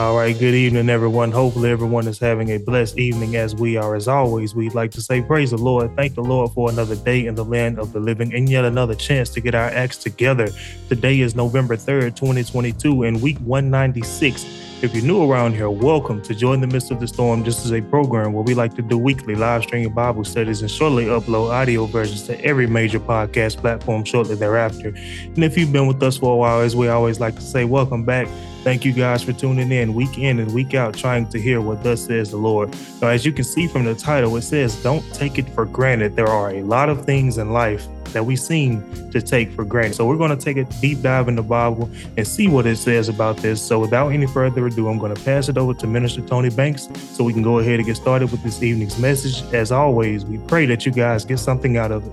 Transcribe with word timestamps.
All 0.00 0.16
right, 0.16 0.36
good 0.36 0.54
evening, 0.54 0.88
everyone. 0.88 1.30
Hopefully, 1.30 1.68
everyone 1.68 2.08
is 2.08 2.18
having 2.18 2.52
a 2.52 2.56
blessed 2.56 2.98
evening 2.98 3.36
as 3.36 3.54
we 3.54 3.76
are. 3.76 3.94
As 3.94 4.08
always, 4.08 4.54
we'd 4.54 4.72
like 4.72 4.90
to 4.92 5.02
say, 5.02 5.20
Praise 5.20 5.50
the 5.50 5.58
Lord. 5.58 5.94
Thank 5.94 6.14
the 6.14 6.22
Lord 6.22 6.52
for 6.52 6.70
another 6.70 6.96
day 6.96 7.26
in 7.26 7.34
the 7.34 7.44
land 7.44 7.78
of 7.78 7.92
the 7.92 8.00
living 8.00 8.32
and 8.32 8.48
yet 8.48 8.64
another 8.64 8.94
chance 8.94 9.28
to 9.28 9.42
get 9.42 9.54
our 9.54 9.68
acts 9.68 9.98
together. 9.98 10.48
Today 10.88 11.20
is 11.20 11.36
November 11.36 11.76
3rd, 11.76 12.16
2022, 12.16 13.02
and 13.02 13.20
week 13.20 13.36
196. 13.40 14.46
If 14.82 14.94
you're 14.94 15.04
new 15.04 15.30
around 15.30 15.52
here, 15.52 15.68
welcome 15.68 16.22
to 16.22 16.34
Joy 16.34 16.54
in 16.54 16.62
the 16.62 16.66
Midst 16.66 16.90
of 16.90 16.98
the 16.98 17.06
Storm. 17.06 17.42
This 17.42 17.66
is 17.66 17.72
a 17.72 17.82
program 17.82 18.32
where 18.32 18.42
we 18.42 18.54
like 18.54 18.72
to 18.76 18.82
do 18.82 18.96
weekly 18.96 19.34
live 19.34 19.64
streaming 19.64 19.92
Bible 19.92 20.24
studies 20.24 20.62
and 20.62 20.70
shortly 20.70 21.04
upload 21.04 21.50
audio 21.50 21.84
versions 21.84 22.22
to 22.22 22.42
every 22.42 22.66
major 22.66 23.00
podcast 23.00 23.58
platform 23.58 24.04
shortly 24.04 24.34
thereafter. 24.34 24.94
And 24.96 25.44
if 25.44 25.58
you've 25.58 25.72
been 25.72 25.86
with 25.86 26.02
us 26.02 26.16
for 26.16 26.32
a 26.32 26.36
while, 26.38 26.60
as 26.62 26.74
we 26.74 26.88
always 26.88 27.20
like 27.20 27.34
to 27.34 27.42
say, 27.42 27.66
welcome 27.66 28.02
back. 28.02 28.26
Thank 28.62 28.84
you 28.84 28.92
guys 28.92 29.22
for 29.22 29.32
tuning 29.32 29.72
in 29.72 29.94
week 29.94 30.18
in 30.18 30.38
and 30.38 30.52
week 30.52 30.74
out, 30.74 30.94
trying 30.94 31.26
to 31.30 31.40
hear 31.40 31.62
what 31.62 31.82
thus 31.82 32.04
says 32.04 32.30
the 32.30 32.36
Lord. 32.36 32.76
Now, 33.00 33.08
as 33.08 33.24
you 33.24 33.32
can 33.32 33.44
see 33.44 33.66
from 33.66 33.86
the 33.86 33.94
title, 33.94 34.36
it 34.36 34.42
says, 34.42 34.82
Don't 34.82 35.02
take 35.14 35.38
it 35.38 35.48
for 35.50 35.64
granted. 35.64 36.14
There 36.14 36.28
are 36.28 36.50
a 36.50 36.62
lot 36.62 36.90
of 36.90 37.06
things 37.06 37.38
in 37.38 37.54
life 37.54 37.88
that 38.12 38.26
we 38.26 38.36
seem 38.36 39.10
to 39.12 39.22
take 39.22 39.50
for 39.52 39.64
granted. 39.64 39.94
So, 39.94 40.06
we're 40.06 40.18
going 40.18 40.36
to 40.36 40.44
take 40.44 40.58
a 40.58 40.64
deep 40.82 41.00
dive 41.00 41.28
in 41.28 41.36
the 41.36 41.42
Bible 41.42 41.90
and 42.18 42.28
see 42.28 42.48
what 42.48 42.66
it 42.66 42.76
says 42.76 43.08
about 43.08 43.38
this. 43.38 43.62
So, 43.62 43.78
without 43.78 44.10
any 44.10 44.26
further 44.26 44.66
ado, 44.66 44.88
I'm 44.88 44.98
going 44.98 45.14
to 45.14 45.24
pass 45.24 45.48
it 45.48 45.56
over 45.56 45.72
to 45.72 45.86
Minister 45.86 46.20
Tony 46.20 46.50
Banks 46.50 46.86
so 47.12 47.24
we 47.24 47.32
can 47.32 47.42
go 47.42 47.60
ahead 47.60 47.78
and 47.78 47.86
get 47.86 47.96
started 47.96 48.30
with 48.30 48.42
this 48.42 48.62
evening's 48.62 48.98
message. 48.98 49.42
As 49.54 49.72
always, 49.72 50.26
we 50.26 50.36
pray 50.48 50.66
that 50.66 50.84
you 50.84 50.92
guys 50.92 51.24
get 51.24 51.38
something 51.38 51.78
out 51.78 51.92
of 51.92 52.06
it. 52.06 52.12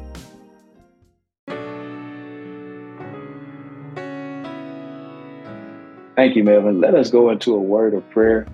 Thank 6.18 6.36
you, 6.36 6.44
Melvin. 6.44 6.82
Let 6.82 6.96
us 6.96 7.12
go 7.12 7.30
into 7.30 7.54
a 7.54 7.60
word 7.60 7.94
of 7.94 8.10
prayer. 8.10 8.48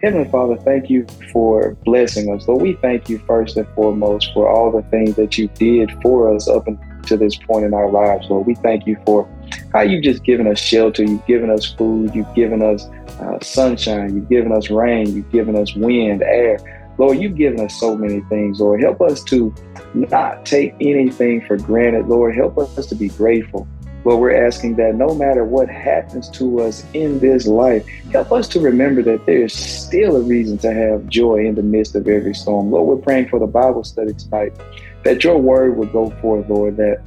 Heavenly 0.00 0.30
Father, 0.30 0.56
thank 0.58 0.88
you 0.88 1.04
for 1.32 1.76
blessing 1.84 2.32
us. 2.32 2.46
Lord, 2.46 2.62
we 2.62 2.74
thank 2.74 3.08
you 3.08 3.18
first 3.26 3.56
and 3.56 3.66
foremost 3.74 4.32
for 4.32 4.48
all 4.48 4.70
the 4.70 4.82
things 4.82 5.16
that 5.16 5.36
you 5.36 5.48
did 5.48 5.90
for 6.02 6.32
us 6.32 6.46
up 6.46 6.68
until 6.68 7.18
this 7.18 7.34
point 7.34 7.64
in 7.64 7.74
our 7.74 7.90
lives. 7.90 8.30
Lord, 8.30 8.46
we 8.46 8.54
thank 8.54 8.86
you 8.86 8.96
for 9.04 9.28
how 9.72 9.80
you've 9.80 10.04
just 10.04 10.22
given 10.22 10.46
us 10.46 10.60
shelter, 10.60 11.02
you've 11.02 11.26
given 11.26 11.50
us 11.50 11.66
food, 11.66 12.14
you've 12.14 12.32
given 12.36 12.62
us 12.62 12.86
uh, 13.18 13.40
sunshine, 13.42 14.14
you've 14.14 14.28
given 14.28 14.52
us 14.52 14.70
rain, 14.70 15.12
you've 15.12 15.32
given 15.32 15.56
us 15.56 15.74
wind, 15.74 16.22
air. 16.22 16.60
Lord, 16.96 17.18
you've 17.18 17.36
given 17.36 17.58
us 17.58 17.74
so 17.80 17.96
many 17.96 18.20
things, 18.28 18.60
Lord. 18.60 18.80
Help 18.80 19.00
us 19.00 19.24
to 19.24 19.52
not 19.94 20.46
take 20.46 20.74
anything 20.80 21.44
for 21.44 21.56
granted, 21.56 22.06
Lord. 22.06 22.36
Help 22.36 22.56
us 22.56 22.86
to 22.86 22.94
be 22.94 23.08
grateful. 23.08 23.66
Lord, 24.08 24.22
we're 24.22 24.46
asking 24.46 24.76
that 24.76 24.94
no 24.94 25.14
matter 25.14 25.44
what 25.44 25.68
happens 25.68 26.30
to 26.30 26.62
us 26.62 26.82
in 26.94 27.18
this 27.18 27.46
life, 27.46 27.86
help 28.10 28.32
us 28.32 28.48
to 28.48 28.58
remember 28.58 29.02
that 29.02 29.26
there 29.26 29.44
is 29.44 29.52
still 29.52 30.16
a 30.16 30.22
reason 30.22 30.56
to 30.58 30.72
have 30.72 31.06
joy 31.08 31.44
in 31.44 31.54
the 31.56 31.62
midst 31.62 31.94
of 31.94 32.08
every 32.08 32.32
storm. 32.32 32.70
Lord, 32.70 32.86
we're 32.86 33.04
praying 33.04 33.28
for 33.28 33.38
the 33.38 33.46
Bible 33.46 33.84
study 33.84 34.14
tonight, 34.14 34.54
that 35.04 35.24
your 35.24 35.36
word 35.36 35.76
would 35.76 35.92
go 35.92 36.08
forth, 36.22 36.48
Lord, 36.48 36.78
that 36.78 37.02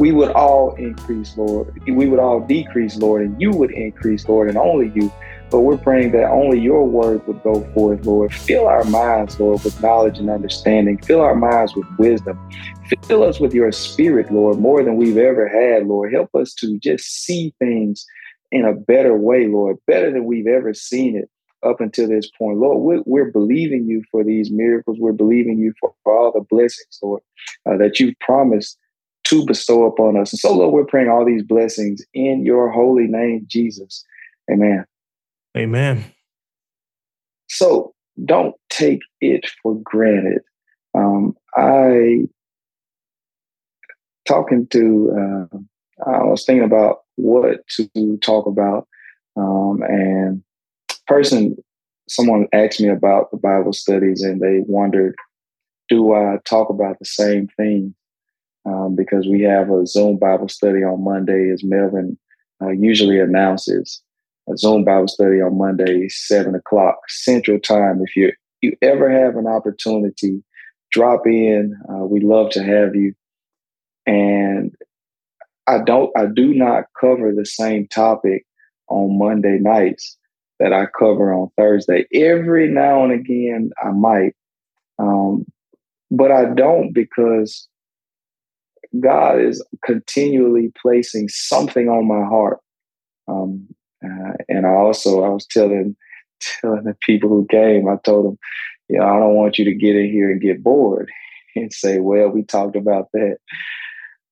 we 0.00 0.10
would 0.10 0.32
all 0.32 0.74
increase, 0.74 1.36
Lord. 1.36 1.80
We 1.86 2.08
would 2.08 2.18
all 2.18 2.40
decrease, 2.40 2.96
Lord, 2.96 3.22
and 3.22 3.40
you 3.40 3.52
would 3.52 3.70
increase, 3.70 4.28
Lord, 4.28 4.48
and 4.48 4.58
only 4.58 4.90
you. 4.96 5.12
But 5.52 5.60
we're 5.60 5.76
praying 5.76 6.12
that 6.12 6.30
only 6.30 6.58
your 6.58 6.88
word 6.88 7.26
would 7.26 7.42
go 7.42 7.62
forth, 7.74 8.06
Lord. 8.06 8.32
Fill 8.32 8.66
our 8.66 8.84
minds, 8.84 9.38
Lord, 9.38 9.62
with 9.62 9.78
knowledge 9.82 10.18
and 10.18 10.30
understanding. 10.30 10.96
Fill 10.96 11.20
our 11.20 11.34
minds 11.34 11.76
with 11.76 11.84
wisdom. 11.98 12.40
Fill 13.04 13.22
us 13.22 13.38
with 13.38 13.52
your 13.52 13.70
spirit, 13.70 14.32
Lord, 14.32 14.58
more 14.58 14.82
than 14.82 14.96
we've 14.96 15.18
ever 15.18 15.46
had, 15.46 15.86
Lord. 15.86 16.10
Help 16.10 16.34
us 16.34 16.54
to 16.54 16.78
just 16.78 17.04
see 17.04 17.52
things 17.58 18.06
in 18.50 18.64
a 18.64 18.72
better 18.72 19.14
way, 19.14 19.46
Lord, 19.46 19.76
better 19.86 20.10
than 20.10 20.24
we've 20.24 20.46
ever 20.46 20.72
seen 20.72 21.16
it 21.16 21.28
up 21.62 21.82
until 21.82 22.08
this 22.08 22.30
point. 22.30 22.56
Lord, 22.56 23.04
we're, 23.04 23.30
believing 23.30 23.86
you 23.86 24.02
for 24.10 24.24
these 24.24 24.50
miracles. 24.50 24.96
We're 24.98 25.12
believing 25.12 25.58
you 25.58 25.74
for, 25.78 25.92
for 26.02 26.18
all 26.18 26.32
the 26.32 26.46
blessings, 26.48 26.98
Lord, 27.02 27.20
uh, 27.66 27.76
that 27.76 28.00
you've 28.00 28.18
promised 28.20 28.78
to 29.24 29.44
bestow 29.44 29.84
upon 29.84 30.16
us. 30.16 30.32
And 30.32 30.40
so, 30.40 30.54
Lord, 30.54 30.72
we're 30.72 30.86
praying 30.86 31.10
all 31.10 31.26
these 31.26 31.42
blessings 31.42 32.02
in 32.14 32.46
your 32.46 32.70
holy 32.70 33.06
name, 33.06 33.44
Jesus. 33.46 34.02
Amen. 34.50 34.86
Amen. 35.56 36.04
So 37.48 37.94
don't 38.24 38.54
take 38.70 39.00
it 39.20 39.46
for 39.62 39.78
granted. 39.82 40.42
Um, 40.94 41.34
I 41.56 42.24
talking 44.26 44.66
to 44.68 45.48
uh, 45.52 45.56
I 46.06 46.24
was 46.24 46.44
thinking 46.44 46.64
about 46.64 47.00
what 47.16 47.60
to 47.68 48.18
talk 48.22 48.46
about, 48.46 48.86
um, 49.36 49.82
and 49.82 50.42
person 51.06 51.56
someone 52.08 52.48
asked 52.52 52.80
me 52.80 52.88
about 52.88 53.30
the 53.30 53.36
Bible 53.36 53.72
studies, 53.72 54.22
and 54.22 54.40
they 54.40 54.60
wondered, 54.66 55.14
do 55.88 56.14
I 56.14 56.38
talk 56.44 56.70
about 56.70 56.98
the 56.98 57.04
same 57.04 57.48
thing? 57.56 57.94
Um, 58.64 58.94
because 58.94 59.26
we 59.26 59.42
have 59.42 59.70
a 59.70 59.86
Zoom 59.86 60.18
Bible 60.18 60.48
study 60.48 60.84
on 60.84 61.04
Monday, 61.04 61.50
as 61.50 61.64
Melvin 61.64 62.16
uh, 62.62 62.70
usually 62.70 63.18
announces 63.18 64.02
a 64.52 64.56
Zoom 64.56 64.84
Bible 64.84 65.08
study 65.08 65.40
on 65.40 65.58
Monday, 65.58 66.08
seven 66.08 66.54
o'clock 66.54 66.98
Central 67.08 67.58
Time. 67.58 68.00
If 68.04 68.16
you 68.16 68.32
you 68.60 68.76
ever 68.82 69.10
have 69.10 69.36
an 69.36 69.46
opportunity, 69.46 70.42
drop 70.92 71.26
in. 71.26 71.76
Uh, 71.88 72.04
we 72.04 72.20
love 72.20 72.50
to 72.50 72.62
have 72.62 72.94
you. 72.94 73.14
And 74.06 74.72
I 75.66 75.78
don't, 75.78 76.10
I 76.16 76.26
do 76.26 76.54
not 76.54 76.84
cover 77.00 77.32
the 77.32 77.46
same 77.46 77.88
topic 77.88 78.44
on 78.88 79.18
Monday 79.18 79.58
nights 79.60 80.16
that 80.60 80.72
I 80.72 80.86
cover 80.98 81.32
on 81.32 81.50
Thursday. 81.56 82.06
Every 82.14 82.68
now 82.68 83.04
and 83.04 83.12
again, 83.12 83.70
I 83.82 83.90
might, 83.90 84.34
um, 84.98 85.44
but 86.10 86.30
I 86.30 86.46
don't 86.54 86.92
because 86.92 87.68
God 89.00 89.40
is 89.40 89.64
continually 89.84 90.72
placing 90.80 91.28
something 91.30 91.88
on 91.88 92.06
my 92.06 92.24
heart. 92.24 92.58
Um, 93.26 93.68
uh, 94.04 94.32
and 94.48 94.66
I 94.66 94.70
also 94.70 95.24
I 95.24 95.28
was 95.28 95.46
telling 95.46 95.96
telling 96.60 96.84
the 96.84 96.96
people 97.02 97.28
who 97.28 97.46
came, 97.50 97.88
I 97.88 97.96
told 98.04 98.26
them, 98.26 98.38
you 98.88 98.98
know, 98.98 99.06
I 99.06 99.18
don't 99.18 99.34
want 99.34 99.58
you 99.58 99.64
to 99.66 99.74
get 99.74 99.96
in 99.96 100.10
here 100.10 100.30
and 100.30 100.40
get 100.40 100.62
bored 100.62 101.10
and 101.56 101.72
say, 101.72 101.98
well, 101.98 102.28
we 102.28 102.42
talked 102.42 102.76
about 102.76 103.08
that 103.12 103.36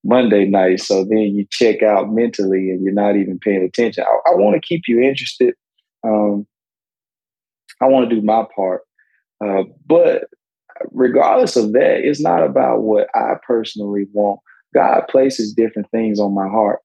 Monday 0.04 0.46
night. 0.46 0.80
So 0.80 1.04
then 1.04 1.18
you 1.18 1.46
check 1.50 1.82
out 1.82 2.10
mentally 2.10 2.70
and 2.70 2.82
you're 2.82 2.92
not 2.92 3.16
even 3.16 3.38
paying 3.38 3.62
attention. 3.62 4.04
I, 4.04 4.30
I 4.30 4.34
want 4.34 4.54
to 4.54 4.66
keep 4.66 4.82
you 4.88 5.00
interested. 5.00 5.54
Um, 6.04 6.46
I 7.80 7.86
want 7.86 8.08
to 8.08 8.14
do 8.14 8.22
my 8.22 8.44
part. 8.54 8.82
Uh, 9.42 9.64
but 9.86 10.24
regardless 10.92 11.56
of 11.56 11.72
that, 11.72 12.00
it's 12.02 12.20
not 12.20 12.44
about 12.44 12.82
what 12.82 13.08
I 13.14 13.34
personally 13.46 14.06
want. 14.12 14.40
God 14.74 15.02
places 15.08 15.52
different 15.52 15.90
things 15.90 16.20
on 16.20 16.34
my 16.34 16.48
heart. 16.48 16.80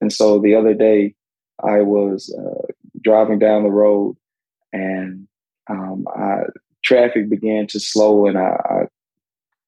And 0.00 0.12
so 0.12 0.38
the 0.38 0.54
other 0.54 0.74
day, 0.74 1.14
I 1.62 1.80
was 1.82 2.34
uh, 2.38 2.72
driving 3.02 3.38
down 3.38 3.62
the 3.62 3.70
road 3.70 4.16
and 4.72 5.26
um, 5.68 6.06
I, 6.14 6.42
traffic 6.84 7.28
began 7.28 7.66
to 7.68 7.80
slow 7.80 8.26
and 8.26 8.38
I, 8.38 8.56
I, 8.64 8.80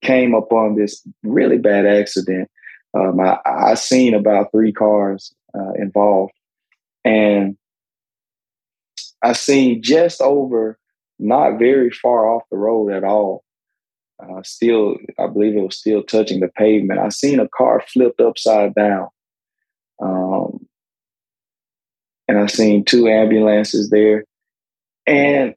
came 0.00 0.32
upon 0.32 0.76
this 0.76 1.04
really 1.24 1.58
bad 1.58 1.84
accident. 1.84 2.48
Um, 2.94 3.18
I, 3.18 3.36
I 3.44 3.74
seen 3.74 4.14
about 4.14 4.52
three 4.52 4.72
cars 4.72 5.34
uh, 5.58 5.72
involved 5.72 6.32
and 7.04 7.56
I 9.22 9.32
seen 9.32 9.82
just 9.82 10.20
over, 10.20 10.78
not 11.18 11.58
very 11.58 11.90
far 11.90 12.28
off 12.28 12.44
the 12.50 12.56
road 12.56 12.92
at 12.92 13.02
all. 13.02 13.44
Uh, 14.22 14.42
still, 14.42 14.96
I 15.18 15.26
believe 15.26 15.56
it 15.56 15.62
was 15.62 15.76
still 15.76 16.02
touching 16.02 16.40
the 16.40 16.48
pavement. 16.48 17.00
I 17.00 17.08
seen 17.08 17.40
a 17.40 17.48
car 17.48 17.82
flipped 17.86 18.20
upside 18.20 18.74
down. 18.74 19.08
Um, 20.00 20.67
and 22.28 22.38
I 22.38 22.46
seen 22.46 22.84
two 22.84 23.08
ambulances 23.08 23.90
there. 23.90 24.24
And 25.06 25.54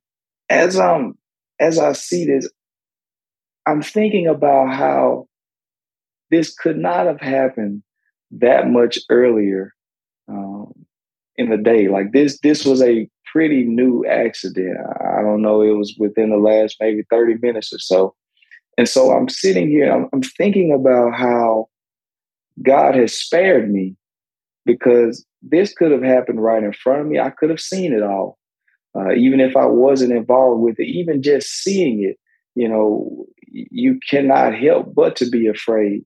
as 0.49 0.79
um 0.79 1.17
as 1.59 1.77
I 1.77 1.93
see 1.93 2.25
this, 2.25 2.49
I'm 3.67 3.81
thinking 3.81 4.27
about 4.27 4.73
how 4.73 5.27
this 6.31 6.53
could 6.53 6.77
not 6.77 7.05
have 7.05 7.21
happened 7.21 7.83
that 8.31 8.69
much 8.69 8.97
earlier 9.09 9.73
um, 10.27 10.73
in 11.35 11.49
the 11.49 11.57
day. 11.57 11.89
Like 11.89 12.13
this, 12.13 12.39
this 12.39 12.65
was 12.65 12.81
a 12.81 13.07
pretty 13.31 13.63
new 13.63 14.05
accident. 14.05 14.77
I 15.01 15.21
don't 15.21 15.41
know, 15.41 15.61
it 15.61 15.77
was 15.77 15.95
within 15.99 16.29
the 16.29 16.37
last 16.37 16.77
maybe 16.79 17.03
30 17.09 17.35
minutes 17.41 17.71
or 17.73 17.79
so. 17.79 18.15
And 18.77 18.87
so 18.87 19.11
I'm 19.11 19.29
sitting 19.29 19.69
here, 19.69 19.91
I'm, 19.91 20.07
I'm 20.13 20.23
thinking 20.23 20.71
about 20.73 21.13
how 21.13 21.67
God 22.61 22.95
has 22.95 23.13
spared 23.13 23.71
me 23.71 23.95
because 24.65 25.25
this 25.41 25.73
could 25.73 25.91
have 25.91 26.03
happened 26.03 26.41
right 26.41 26.63
in 26.63 26.73
front 26.73 27.01
of 27.01 27.07
me. 27.07 27.19
I 27.19 27.29
could 27.29 27.49
have 27.49 27.59
seen 27.59 27.93
it 27.93 28.03
all, 28.03 28.37
uh, 28.95 29.13
even 29.13 29.39
if 29.39 29.55
I 29.55 29.65
wasn't 29.65 30.13
involved 30.13 30.61
with 30.61 30.79
it. 30.79 30.87
Even 30.87 31.21
just 31.21 31.49
seeing 31.49 32.03
it, 32.03 32.17
you 32.55 32.67
know, 32.67 33.25
you 33.47 33.99
cannot 34.09 34.55
help 34.55 34.93
but 34.93 35.15
to 35.17 35.29
be 35.29 35.47
afraid. 35.47 36.05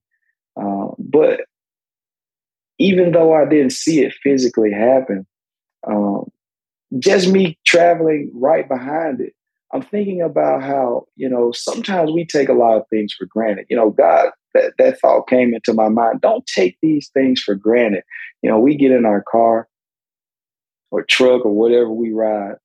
Uh, 0.60 0.88
but 0.98 1.42
even 2.80 3.12
though 3.12 3.34
I 3.34 3.46
didn't 3.46 3.74
see 3.74 4.02
it 4.04 4.14
physically 4.24 4.72
happen, 4.72 5.26
um, 5.88 6.26
just 7.00 7.30
me 7.30 7.58
traveling 7.66 8.32
right 8.34 8.68
behind 8.68 9.22
it, 9.22 9.34
I'm 9.76 9.82
thinking 9.82 10.22
about 10.22 10.64
how, 10.64 11.06
you 11.18 11.28
know, 11.28 11.52
sometimes 11.52 12.10
we 12.10 12.26
take 12.26 12.48
a 12.48 12.54
lot 12.54 12.78
of 12.78 12.88
things 12.90 13.14
for 13.14 13.26
granted. 13.26 13.66
You 13.70 13.76
know, 13.76 13.90
God, 13.90 14.30
that, 14.54 14.72
that 14.78 15.00
thought 15.02 15.28
came 15.28 15.54
into 15.54 15.74
my 15.74 15.90
mind. 15.90 16.22
Don't 16.22 16.48
take 16.48 16.78
these 16.82 17.10
things 17.10 17.42
for 17.42 17.56
granted. 17.56 18.04
You 18.42 18.50
know, 18.50 18.58
we 18.58 18.78
get 18.78 18.92
in 18.92 19.06
our 19.06 19.22
car 19.30 19.68
or 20.92 21.04
truck 21.04 21.46
or 21.46 21.54
whatever 21.54 21.90
we 21.92 22.14
ride 22.14 22.56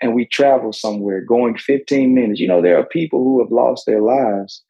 and 0.00 0.14
we 0.14 0.24
travel 0.24 0.72
somewhere 0.72 1.20
going 1.20 1.58
15 1.58 2.14
minutes. 2.14 2.38
You 2.38 2.46
know, 2.46 2.62
there 2.62 2.78
are 2.78 2.86
people 2.86 3.24
who 3.24 3.40
have 3.40 3.50
lost 3.50 3.84
their 3.86 4.00
lives 4.00 4.62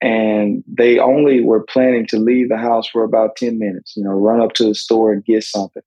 and 0.00 0.64
they 0.66 0.98
only 0.98 1.42
were 1.42 1.62
planning 1.62 2.06
to 2.06 2.18
leave 2.18 2.48
the 2.48 2.56
house 2.56 2.88
for 2.88 3.04
about 3.04 3.36
10 3.36 3.58
minutes, 3.58 3.94
you 3.96 4.02
know, 4.02 4.12
run 4.12 4.40
up 4.40 4.54
to 4.54 4.64
the 4.64 4.74
store 4.74 5.12
and 5.12 5.22
get 5.26 5.44
something, 5.44 5.82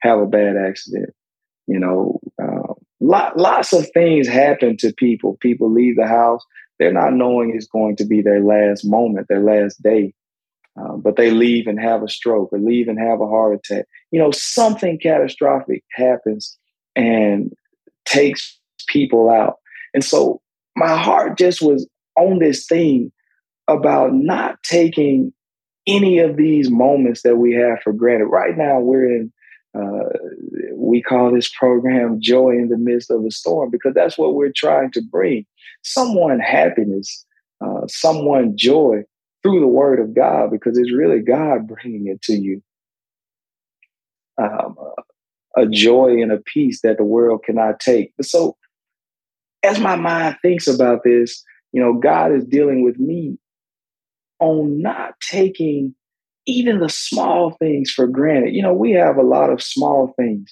have 0.00 0.18
a 0.18 0.26
bad 0.26 0.56
accident. 0.56 1.10
You 1.66 1.78
know, 1.78 2.20
uh, 2.42 2.63
lot, 3.04 3.36
lots 3.36 3.72
of 3.72 3.88
things 3.92 4.28
happen 4.28 4.76
to 4.78 4.92
people. 4.92 5.36
People 5.40 5.72
leave 5.72 5.96
the 5.96 6.06
house, 6.06 6.44
they're 6.78 6.92
not 6.92 7.12
knowing 7.12 7.52
it's 7.54 7.66
going 7.66 7.96
to 7.96 8.04
be 8.04 8.22
their 8.22 8.40
last 8.42 8.84
moment, 8.84 9.28
their 9.28 9.42
last 9.42 9.82
day. 9.82 10.12
Um, 10.76 11.00
but 11.00 11.16
they 11.16 11.30
leave 11.30 11.68
and 11.68 11.78
have 11.78 12.02
a 12.02 12.08
stroke 12.08 12.52
or 12.52 12.58
leave 12.58 12.88
and 12.88 12.98
have 12.98 13.20
a 13.20 13.28
heart 13.28 13.54
attack. 13.54 13.86
You 14.10 14.18
know, 14.18 14.32
something 14.32 14.98
catastrophic 14.98 15.84
happens 15.92 16.58
and 16.96 17.52
takes 18.04 18.58
people 18.88 19.30
out. 19.30 19.58
And 19.92 20.04
so 20.04 20.40
my 20.76 20.96
heart 20.96 21.38
just 21.38 21.62
was 21.62 21.88
on 22.16 22.40
this 22.40 22.66
thing 22.66 23.12
about 23.68 24.14
not 24.14 24.60
taking 24.64 25.32
any 25.86 26.18
of 26.18 26.36
these 26.36 26.70
moments 26.70 27.22
that 27.22 27.36
we 27.36 27.54
have 27.54 27.80
for 27.82 27.92
granted. 27.92 28.26
Right 28.26 28.56
now, 28.56 28.80
we're 28.80 29.06
in, 29.06 29.32
uh, 29.74 30.08
we 30.74 31.02
call 31.02 31.32
this 31.32 31.52
program 31.52 32.20
Joy 32.20 32.50
in 32.50 32.68
the 32.68 32.78
Midst 32.78 33.10
of 33.10 33.24
a 33.24 33.30
Storm 33.30 33.70
because 33.70 33.94
that's 33.94 34.16
what 34.16 34.34
we're 34.34 34.52
trying 34.54 34.92
to 34.92 35.02
bring 35.02 35.46
someone 35.82 36.38
happiness, 36.38 37.24
uh, 37.60 37.86
someone 37.88 38.56
joy 38.56 39.02
through 39.42 39.60
the 39.60 39.66
Word 39.66 39.98
of 39.98 40.14
God 40.14 40.50
because 40.50 40.78
it's 40.78 40.92
really 40.92 41.20
God 41.20 41.66
bringing 41.66 42.06
it 42.06 42.22
to 42.22 42.34
you. 42.34 42.62
Um, 44.40 44.76
a 45.56 45.66
joy 45.66 46.20
and 46.20 46.32
a 46.32 46.38
peace 46.38 46.80
that 46.82 46.96
the 46.96 47.04
world 47.04 47.44
cannot 47.44 47.78
take. 47.78 48.12
So, 48.20 48.56
as 49.62 49.78
my 49.78 49.96
mind 49.96 50.36
thinks 50.42 50.66
about 50.66 51.04
this, 51.04 51.42
you 51.72 51.80
know, 51.80 51.94
God 51.94 52.32
is 52.32 52.44
dealing 52.44 52.84
with 52.84 52.98
me 52.98 53.38
on 54.40 54.80
not 54.80 55.14
taking 55.20 55.94
even 56.46 56.80
the 56.80 56.88
small 56.88 57.52
things 57.58 57.90
for 57.90 58.06
granted. 58.06 58.54
You 58.54 58.62
know, 58.62 58.74
we 58.74 58.92
have 58.92 59.16
a 59.16 59.22
lot 59.22 59.50
of 59.50 59.62
small 59.62 60.14
things. 60.18 60.48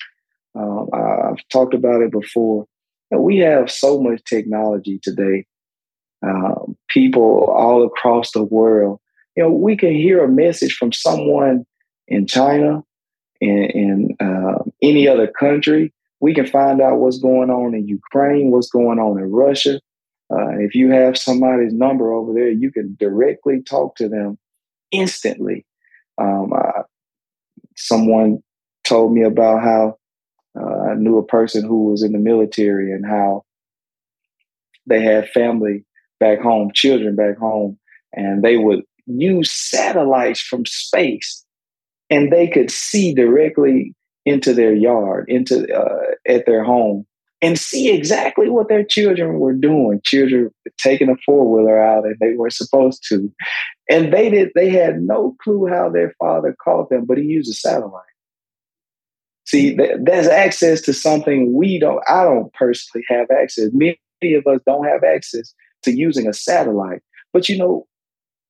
Um, 0.55 0.89
I've 0.93 1.47
talked 1.51 1.75
about 1.75 2.03
it 2.03 2.11
before. 2.11 2.67
We 3.11 3.39
have 3.39 3.71
so 3.71 4.01
much 4.01 4.23
technology 4.25 4.99
today. 5.03 5.45
Um, 6.25 6.77
people 6.89 7.45
all 7.51 7.85
across 7.85 8.33
the 8.33 8.45
world. 8.45 9.01
You 9.37 9.45
know, 9.45 9.51
we 9.51 9.77
can 9.77 9.93
hear 9.93 10.25
a 10.25 10.29
message 10.29 10.75
from 10.75 10.93
someone 10.93 11.65
in 12.07 12.27
China, 12.27 12.83
in, 13.41 13.65
in 13.65 14.17
uh, 14.21 14.63
any 14.83 15.09
other 15.09 15.27
country. 15.27 15.93
We 16.21 16.35
can 16.35 16.47
find 16.47 16.81
out 16.81 16.99
what's 16.99 17.19
going 17.19 17.51
on 17.51 17.75
in 17.75 17.89
Ukraine, 17.89 18.51
what's 18.51 18.71
going 18.71 18.99
on 18.99 19.19
in 19.19 19.31
Russia. 19.31 19.81
Uh, 20.33 20.59
if 20.59 20.75
you 20.75 20.91
have 20.91 21.19
somebody's 21.19 21.75
number 21.75 22.13
over 22.13 22.33
there, 22.33 22.51
you 22.51 22.71
can 22.71 22.97
directly 22.99 23.61
talk 23.63 23.97
to 23.97 24.09
them 24.09 24.39
instantly. 24.91 25.67
Um, 26.19 26.53
I, 26.53 26.83
someone 27.77 28.43
told 28.85 29.13
me 29.13 29.23
about 29.23 29.63
how 29.63 29.97
uh, 30.59 30.91
I 30.91 30.95
knew 30.95 31.19
a 31.19 31.27
person 31.27 31.65
who 31.65 31.91
was 31.91 32.03
in 32.03 32.13
the 32.13 32.19
military 32.19 32.93
and 32.93 33.07
how 33.07 33.45
they 34.87 35.01
had 35.01 35.29
family 35.31 35.85
back 36.21 36.41
home, 36.41 36.71
children 36.75 37.17
back 37.17 37.39
home, 37.39 37.79
and 38.13 38.43
they 38.43 38.57
would 38.57 38.83
use 39.07 39.51
satellites 39.51 40.41
from 40.41 40.67
space 40.67 41.45
and 42.13 42.31
they 42.31 42.47
could 42.47 42.71
see 42.71 43.15
directly 43.15 43.95
into 44.27 44.53
their 44.53 44.75
yard, 44.75 45.25
into 45.29 45.67
uh, 45.75 46.15
at 46.29 46.45
their 46.47 46.63
home, 46.63 47.07
and 47.43 47.59
see 47.59 47.93
exactly 47.93 48.49
what 48.49 48.69
their 48.69 48.85
children 48.85 49.41
were 49.41 49.53
doing. 49.53 50.01
Children 50.05 50.51
taking 50.79 51.11
a 51.11 51.17
four 51.27 51.51
wheeler 51.53 51.83
out 51.83 52.05
and 52.05 52.17
they 52.21 52.35
were 52.37 52.51
supposed 52.51 53.05
to, 53.09 53.31
and 53.91 54.13
they 54.13 54.31
did. 54.31 54.51
They 54.55 54.71
had 54.71 55.03
no 55.03 55.37
clue 55.43 55.67
how 55.67 55.91
their 55.91 56.15
father 56.19 56.57
caught 56.63 56.89
them, 56.89 57.05
but 57.05 57.19
he 57.19 57.25
used 57.25 57.51
a 57.51 57.55
satellite. 57.55 58.05
See, 59.45 59.77
there's 59.77 60.29
access 60.29 60.81
to 60.83 60.95
something 60.95 61.53
we 61.53 61.79
don't, 61.79 62.03
I 62.09 62.23
don't 62.25 62.53
personally 62.55 63.05
have 63.09 63.27
access. 63.31 63.71
Many 63.73 63.99
of 64.35 64.47
us 64.47 64.61
don't 64.65 64.87
have 64.87 65.03
access 65.03 65.53
to 65.83 65.91
using 65.91 66.29
a 66.29 66.33
satellite. 66.33 67.03
But 67.33 67.49
you 67.49 67.59
know, 67.59 67.87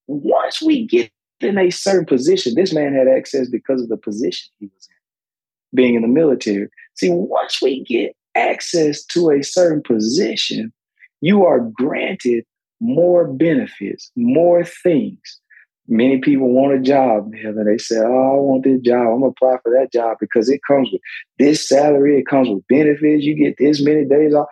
once 0.07 0.61
we 0.61 0.87
get 0.87 1.11
in 1.41 1.57
a 1.57 1.71
certain 1.71 2.05
position, 2.05 2.55
this 2.55 2.75
man 2.75 2.95
had 2.95 3.09
access 3.09 3.49
because 3.49 3.81
of 3.83 3.89
the 3.89 3.97
position 3.97 4.51
he 4.61 4.67
was 4.67 4.89
in, 4.89 5.77
being 5.77 5.95
in 5.95 6.03
the 6.03 6.09
military. 6.09 6.69
See, 6.95 7.11
once 7.11 7.63
we 7.63 7.83
get 7.85 8.15
access 8.35 9.05
to 9.07 9.31
a 9.31 9.43
certain 9.43 9.83
position, 9.83 10.73
you 11.21 11.45
are 11.45 11.61
granted 11.61 12.45
more 12.81 13.27
benefits, 13.27 14.11
more 14.17 14.65
things 14.65 15.41
many 15.89 16.19
people 16.19 16.49
want 16.53 16.75
a 16.75 16.81
job 16.81 17.33
and 17.33 17.67
they 17.67 17.79
say, 17.79 17.99
Oh, 17.99 18.03
I 18.03 18.41
want 18.41 18.65
this 18.65 18.81
job. 18.81 19.01
I'm 19.01 19.21
gonna 19.21 19.27
apply 19.29 19.57
for 19.63 19.73
that 19.73 19.93
job 19.93 20.17
because 20.21 20.49
it 20.49 20.61
comes 20.67 20.89
with 20.93 21.01
this 21.39 21.69
salary, 21.69 22.19
it 22.19 22.27
comes 22.27 22.49
with 22.49 22.67
benefits, 22.69 23.25
you 23.25 23.37
get 23.37 23.57
this 23.59 23.83
many 23.83 24.05
days 24.05 24.35
off, 24.35 24.49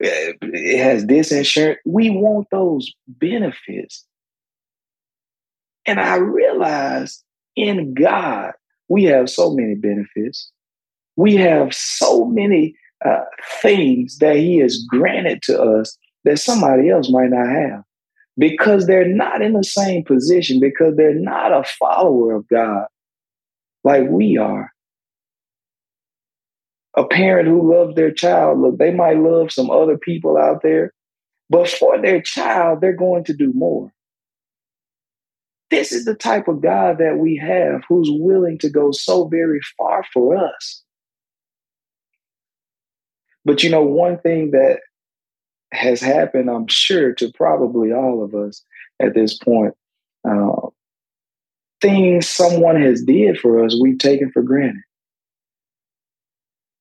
it 0.00 0.78
has 0.78 1.06
this 1.06 1.32
insurance. 1.32 1.78
We 1.84 2.10
want 2.10 2.48
those 2.50 2.90
benefits. 3.06 4.04
And 5.86 5.98
I 5.98 6.16
realized 6.16 7.22
in 7.56 7.94
God, 7.94 8.52
we 8.88 9.04
have 9.04 9.28
so 9.28 9.54
many 9.54 9.74
benefits. 9.74 10.50
We 11.16 11.36
have 11.36 11.74
so 11.74 12.24
many 12.24 12.74
uh, 13.04 13.24
things 13.62 14.18
that 14.18 14.36
He 14.36 14.58
has 14.58 14.84
granted 14.88 15.42
to 15.42 15.60
us 15.60 15.96
that 16.24 16.38
somebody 16.38 16.90
else 16.90 17.10
might 17.10 17.30
not 17.30 17.48
have 17.48 17.82
because 18.38 18.86
they're 18.86 19.08
not 19.08 19.42
in 19.42 19.52
the 19.52 19.64
same 19.64 20.04
position, 20.04 20.60
because 20.60 20.96
they're 20.96 21.14
not 21.14 21.52
a 21.52 21.64
follower 21.78 22.34
of 22.34 22.48
God 22.48 22.86
like 23.84 24.08
we 24.08 24.38
are. 24.38 24.72
A 26.96 27.04
parent 27.04 27.48
who 27.48 27.72
loves 27.72 27.94
their 27.94 28.10
child, 28.10 28.60
look, 28.60 28.78
they 28.78 28.92
might 28.92 29.18
love 29.18 29.52
some 29.52 29.70
other 29.70 29.96
people 29.96 30.36
out 30.36 30.62
there, 30.62 30.92
but 31.48 31.68
for 31.68 32.00
their 32.00 32.20
child, 32.20 32.80
they're 32.80 32.92
going 32.92 33.24
to 33.24 33.34
do 33.34 33.52
more. 33.52 33.92
This 35.70 35.92
is 35.92 36.04
the 36.04 36.14
type 36.14 36.48
of 36.48 36.62
God 36.62 36.98
that 36.98 37.18
we 37.18 37.36
have 37.36 37.82
who's 37.88 38.08
willing 38.10 38.58
to 38.58 38.70
go 38.70 38.90
so 38.90 39.28
very 39.28 39.60
far 39.78 40.04
for 40.12 40.36
us. 40.36 40.82
But 43.50 43.64
you 43.64 43.70
know, 43.70 43.82
one 43.82 44.16
thing 44.20 44.52
that 44.52 44.78
has 45.72 46.00
happened, 46.00 46.48
I'm 46.48 46.68
sure, 46.68 47.12
to 47.14 47.32
probably 47.32 47.92
all 47.92 48.22
of 48.22 48.32
us 48.32 48.62
at 49.02 49.14
this 49.14 49.36
point. 49.36 49.74
Uh, 50.24 50.68
things 51.80 52.28
someone 52.28 52.80
has 52.80 53.02
did 53.02 53.40
for 53.40 53.64
us, 53.64 53.76
we've 53.82 53.98
taken 53.98 54.30
for 54.30 54.42
granted. 54.44 54.84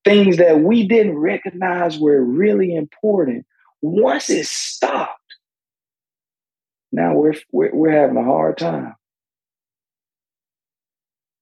Things 0.05 0.37
that 0.37 0.59
we 0.59 0.87
didn't 0.87 1.17
recognize 1.17 1.97
were 1.97 2.23
really 2.23 2.75
important. 2.75 3.47
Once 3.81 4.29
it 4.29 4.45
stopped, 4.45 5.17
now 6.91 7.15
we're, 7.15 7.33
we're, 7.51 7.73
we're 7.73 7.99
having 7.99 8.17
a 8.17 8.23
hard 8.23 8.59
time. 8.59 8.93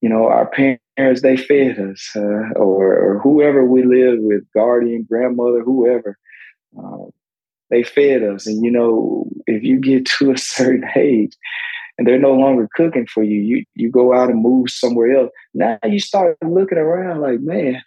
You 0.01 0.09
know, 0.09 0.27
our 0.27 0.45
parents, 0.47 1.21
they 1.21 1.37
fed 1.37 1.79
us, 1.79 2.11
uh, 2.15 2.53
or, 2.55 2.97
or 2.97 3.19
whoever 3.19 3.65
we 3.65 3.83
live 3.83 4.19
with, 4.19 4.43
guardian, 4.53 5.05
grandmother, 5.09 5.61
whoever. 5.61 6.17
Uh, 6.77 7.05
they 7.69 7.83
fed 7.83 8.23
us. 8.23 8.47
And 8.47 8.63
you 8.63 8.71
know, 8.71 9.29
if 9.45 9.63
you 9.63 9.79
get 9.79 10.05
to 10.05 10.31
a 10.31 10.37
certain 10.37 10.85
age 10.95 11.35
and 11.97 12.07
they're 12.07 12.19
no 12.19 12.33
longer 12.33 12.69
cooking 12.75 13.07
for 13.07 13.23
you, 13.23 13.41
you 13.41 13.65
you 13.75 13.89
go 13.89 14.13
out 14.13 14.29
and 14.29 14.41
move 14.41 14.69
somewhere 14.69 15.17
else. 15.17 15.31
Now 15.53 15.79
you 15.83 15.99
start 15.99 16.37
looking 16.43 16.77
around 16.77 17.21
like, 17.21 17.39
man, 17.39 17.81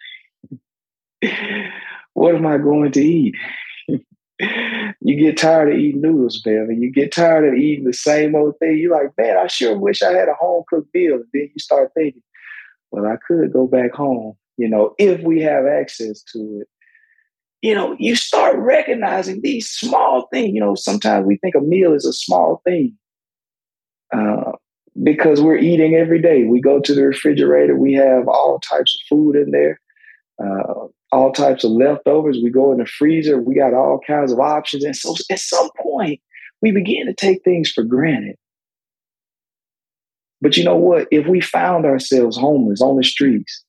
what 2.13 2.35
am 2.35 2.45
I 2.45 2.57
going 2.57 2.91
to 2.93 3.01
eat? 3.01 3.35
You 5.01 5.19
get 5.19 5.37
tired 5.37 5.71
of 5.71 5.79
eating 5.79 6.01
noodles, 6.01 6.41
man, 6.45 6.67
and 6.69 6.81
you 6.81 6.91
get 6.91 7.11
tired 7.11 7.47
of 7.47 7.53
eating 7.53 7.85
the 7.85 7.93
same 7.93 8.35
old 8.35 8.57
thing. 8.59 8.77
You're 8.77 8.91
like, 8.91 9.11
man, 9.17 9.37
I 9.37 9.47
sure 9.47 9.77
wish 9.77 10.01
I 10.01 10.11
had 10.13 10.29
a 10.29 10.33
home 10.33 10.63
cooked 10.67 10.93
meal. 10.93 11.15
And 11.15 11.25
then 11.33 11.49
you 11.53 11.59
start 11.59 11.91
thinking, 11.95 12.23
well, 12.91 13.05
I 13.05 13.17
could 13.27 13.53
go 13.53 13.67
back 13.67 13.93
home, 13.93 14.33
you 14.57 14.67
know, 14.67 14.95
if 14.97 15.21
we 15.21 15.41
have 15.41 15.65
access 15.65 16.23
to 16.33 16.61
it 16.61 16.67
you 17.61 17.75
know, 17.75 17.95
you 17.99 18.15
start 18.15 18.57
recognizing 18.57 19.41
these 19.41 19.69
small 19.69 20.27
things. 20.33 20.53
You 20.53 20.59
know, 20.59 20.75
sometimes 20.75 21.25
we 21.25 21.37
think 21.37 21.55
a 21.55 21.61
meal 21.61 21.93
is 21.93 22.05
a 22.05 22.13
small 22.13 22.61
thing 22.65 22.97
uh, 24.13 24.53
because 25.01 25.41
we're 25.41 25.57
eating 25.57 25.95
every 25.95 26.21
day. 26.21 26.43
We 26.43 26.59
go 26.59 26.79
to 26.79 26.93
the 26.93 27.03
refrigerator, 27.03 27.77
we 27.77 27.93
have 27.93 28.27
all 28.27 28.59
types 28.59 28.95
of 28.95 29.07
food 29.07 29.35
in 29.35 29.51
there, 29.51 29.79
uh, 30.41 30.87
all 31.11 31.31
types 31.31 31.63
of 31.63 31.71
leftovers. 31.71 32.39
We 32.43 32.49
go 32.49 32.71
in 32.71 32.79
the 32.79 32.85
freezer. 32.85 33.41
We 33.41 33.55
got 33.55 33.73
all 33.73 33.99
kinds 34.05 34.31
of 34.31 34.39
options. 34.39 34.83
And 34.83 34.95
so 34.95 35.15
at 35.29 35.39
some 35.39 35.69
point, 35.81 36.19
we 36.61 36.71
begin 36.71 37.05
to 37.07 37.13
take 37.13 37.43
things 37.43 37.71
for 37.71 37.83
granted. 37.83 38.35
But 40.41 40.57
you 40.57 40.63
know 40.63 40.75
what? 40.75 41.07
If 41.11 41.27
we 41.27 41.41
found 41.41 41.85
ourselves 41.85 42.37
homeless 42.37 42.81
on 42.81 42.97
the 42.97 43.03
streets, 43.03 43.63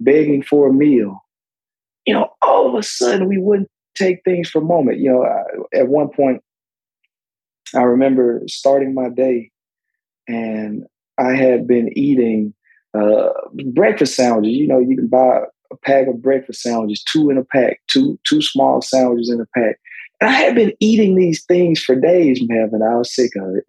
begging 0.00 0.42
for 0.42 0.68
a 0.68 0.72
meal, 0.72 1.24
you 2.06 2.14
know, 2.14 2.28
all 2.42 2.68
of 2.68 2.74
a 2.74 2.82
sudden 2.82 3.28
we 3.28 3.38
wouldn't 3.38 3.70
take 3.94 4.22
things 4.24 4.48
for 4.48 4.58
a 4.58 4.64
moment. 4.64 4.98
You 4.98 5.10
know, 5.10 5.24
I, 5.24 5.78
at 5.78 5.88
one 5.88 6.08
point, 6.08 6.42
I 7.74 7.82
remember 7.82 8.42
starting 8.46 8.94
my 8.94 9.08
day 9.08 9.50
and 10.28 10.84
I 11.18 11.34
had 11.34 11.66
been 11.66 11.96
eating 11.96 12.54
uh, 12.96 13.30
breakfast 13.72 14.14
sandwiches. 14.14 14.56
You 14.56 14.68
know, 14.68 14.78
you 14.78 14.96
can 14.96 15.08
buy 15.08 15.40
a 15.72 15.76
pack 15.76 16.06
of 16.06 16.22
breakfast 16.22 16.62
sandwiches, 16.62 17.02
two 17.04 17.30
in 17.30 17.38
a 17.38 17.44
pack, 17.44 17.80
two 17.88 18.18
two 18.26 18.42
small 18.42 18.80
sandwiches 18.82 19.30
in 19.30 19.40
a 19.40 19.46
pack. 19.58 19.78
And 20.20 20.30
I 20.30 20.34
had 20.34 20.54
been 20.54 20.72
eating 20.80 21.16
these 21.16 21.44
things 21.44 21.80
for 21.80 21.94
days, 21.94 22.40
man, 22.46 22.70
and 22.72 22.84
I 22.84 22.96
was 22.96 23.14
sick 23.14 23.32
of 23.36 23.56
it. 23.56 23.64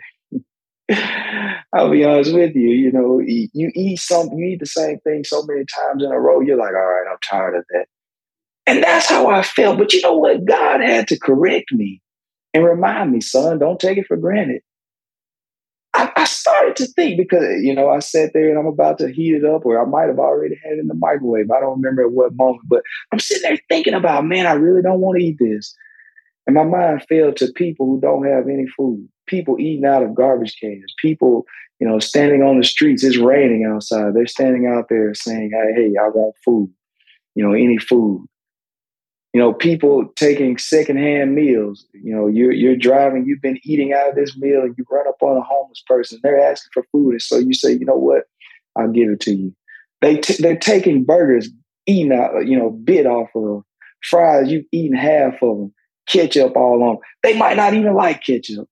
I'll 1.74 1.92
be 1.92 2.04
honest 2.04 2.34
with 2.34 2.56
you. 2.56 2.70
You 2.70 2.92
know, 2.92 3.20
you 3.20 3.72
eat 3.76 4.00
some, 4.00 4.30
you 4.34 4.46
eat 4.54 4.60
the 4.60 4.66
same 4.66 5.00
thing 5.00 5.24
so 5.24 5.44
many 5.44 5.66
times 5.66 6.04
in 6.04 6.12
a 6.12 6.20
row. 6.20 6.42
You're 6.42 6.58
like, 6.58 6.74
all 6.74 6.86
right, 6.86 7.06
I'm 7.12 7.18
tired 7.28 7.58
of 7.58 7.66
that. 7.72 7.88
And 8.68 8.84
that's 8.84 9.10
how 9.10 9.28
I 9.28 9.42
felt. 9.44 9.78
But 9.78 9.94
you 9.94 10.02
know 10.02 10.16
what? 10.16 10.46
God 10.46 10.82
had 10.82 11.08
to 11.10 11.20
correct 11.20 11.72
me 11.72 12.02
and 12.54 12.64
remind 12.64 13.12
me, 13.12 13.22
son, 13.22 13.60
don't 13.60 13.80
take 13.80 13.98
it 13.98 14.08
for 14.08 14.18
granted. 14.18 14.62
I, 15.96 16.12
I, 16.18 16.26
started 16.26 16.76
to 16.78 16.88
think 16.88 17.18
because 17.18 17.62
you 17.62 17.74
know 17.74 17.90
I 17.90 18.00
sat 18.00 18.34
there 18.34 18.50
and 18.50 18.60
I'm 18.60 18.66
about 18.66 18.98
to 19.00 19.12
heat 19.12 19.34
it 19.34 19.46
up, 19.46 19.66
or 19.66 19.82
I 19.82 19.86
might 19.86 20.08
have 20.08 20.20
already 20.20 20.60
had 20.62 20.74
it 20.74 20.80
in 20.80 20.88
the 20.88 20.94
microwave. 20.94 21.50
I 21.50 21.60
don't 21.62 21.82
remember 21.82 22.04
at 22.04 22.12
what 22.12 22.36
moment, 22.36 22.64
but 22.68 22.84
I'm 23.12 23.20
sitting 23.20 23.44
there 23.44 23.60
thinking 23.70 23.94
about, 23.94 24.26
man, 24.26 24.46
I 24.46 24.54
really 24.54 24.82
don't 24.82 25.00
want 25.00 25.20
to 25.20 25.26
eat 25.26 25.38
this. 25.40 25.74
And 26.46 26.56
my 26.56 26.64
mind 26.64 27.06
fell 27.08 27.32
to 27.34 27.52
people 27.54 27.86
who 27.86 28.00
don't 28.02 28.26
have 28.26 28.48
any 28.48 28.68
food, 28.68 29.08
people 29.26 29.60
eating 29.60 29.86
out 29.86 30.04
of 30.04 30.14
garbage 30.14 30.58
cans, 30.60 30.94
people, 31.00 31.46
you 31.80 31.88
know, 31.88 32.00
standing 32.00 32.44
on 32.44 32.60
the 32.60 32.66
streets. 32.66 33.04
It's 33.04 33.18
raining 33.18 33.66
outside. 33.66 34.14
They're 34.14 34.28
standing 34.28 34.68
out 34.68 34.90
there 34.90 35.14
saying, 35.14 35.52
hey, 35.54 35.82
hey, 35.82 35.94
I 36.00 36.10
want 36.10 36.36
food, 36.44 36.70
you 37.36 37.44
know, 37.44 37.54
any 37.54 37.78
food. 37.78 38.26
You 39.36 39.42
know, 39.42 39.52
people 39.52 40.08
taking 40.16 40.58
secondhand 40.58 41.36
meals. 41.36 41.86
You 41.92 42.16
know, 42.16 42.28
you're 42.28 42.54
you're 42.54 42.78
driving, 42.78 43.26
you've 43.26 43.42
been 43.42 43.60
eating 43.66 43.92
out 43.92 44.08
of 44.08 44.16
this 44.16 44.38
meal, 44.38 44.62
and 44.62 44.74
you 44.78 44.86
run 44.90 45.10
up 45.10 45.22
on 45.22 45.36
a 45.36 45.42
homeless 45.42 45.84
person. 45.86 46.22
They're 46.24 46.40
asking 46.40 46.70
for 46.74 46.86
food, 46.90 47.12
and 47.12 47.22
so 47.22 47.40
you 47.40 47.54
say, 47.54 47.74
you 47.74 47.84
know 47.84 47.98
what, 47.98 48.30
I'll 48.78 48.88
give 48.90 49.10
it 49.10 49.20
to 49.20 49.36
you. 49.36 49.54
They 50.00 50.20
t- 50.20 50.42
they're 50.42 50.56
taking 50.56 51.04
burgers, 51.04 51.50
eating 51.86 52.14
out, 52.14 52.48
you 52.48 52.58
know, 52.58 52.70
bit 52.70 53.06
off 53.06 53.28
of 53.36 53.44
them. 53.44 53.66
Fries, 54.10 54.50
you've 54.50 54.64
eaten 54.72 54.96
half 54.96 55.34
of 55.44 55.58
them 55.58 55.74
ketchup 56.08 56.56
all 56.56 56.82
on. 56.82 57.00
They 57.22 57.38
might 57.38 57.58
not 57.58 57.74
even 57.74 57.94
like 57.94 58.24
ketchup. 58.24 58.70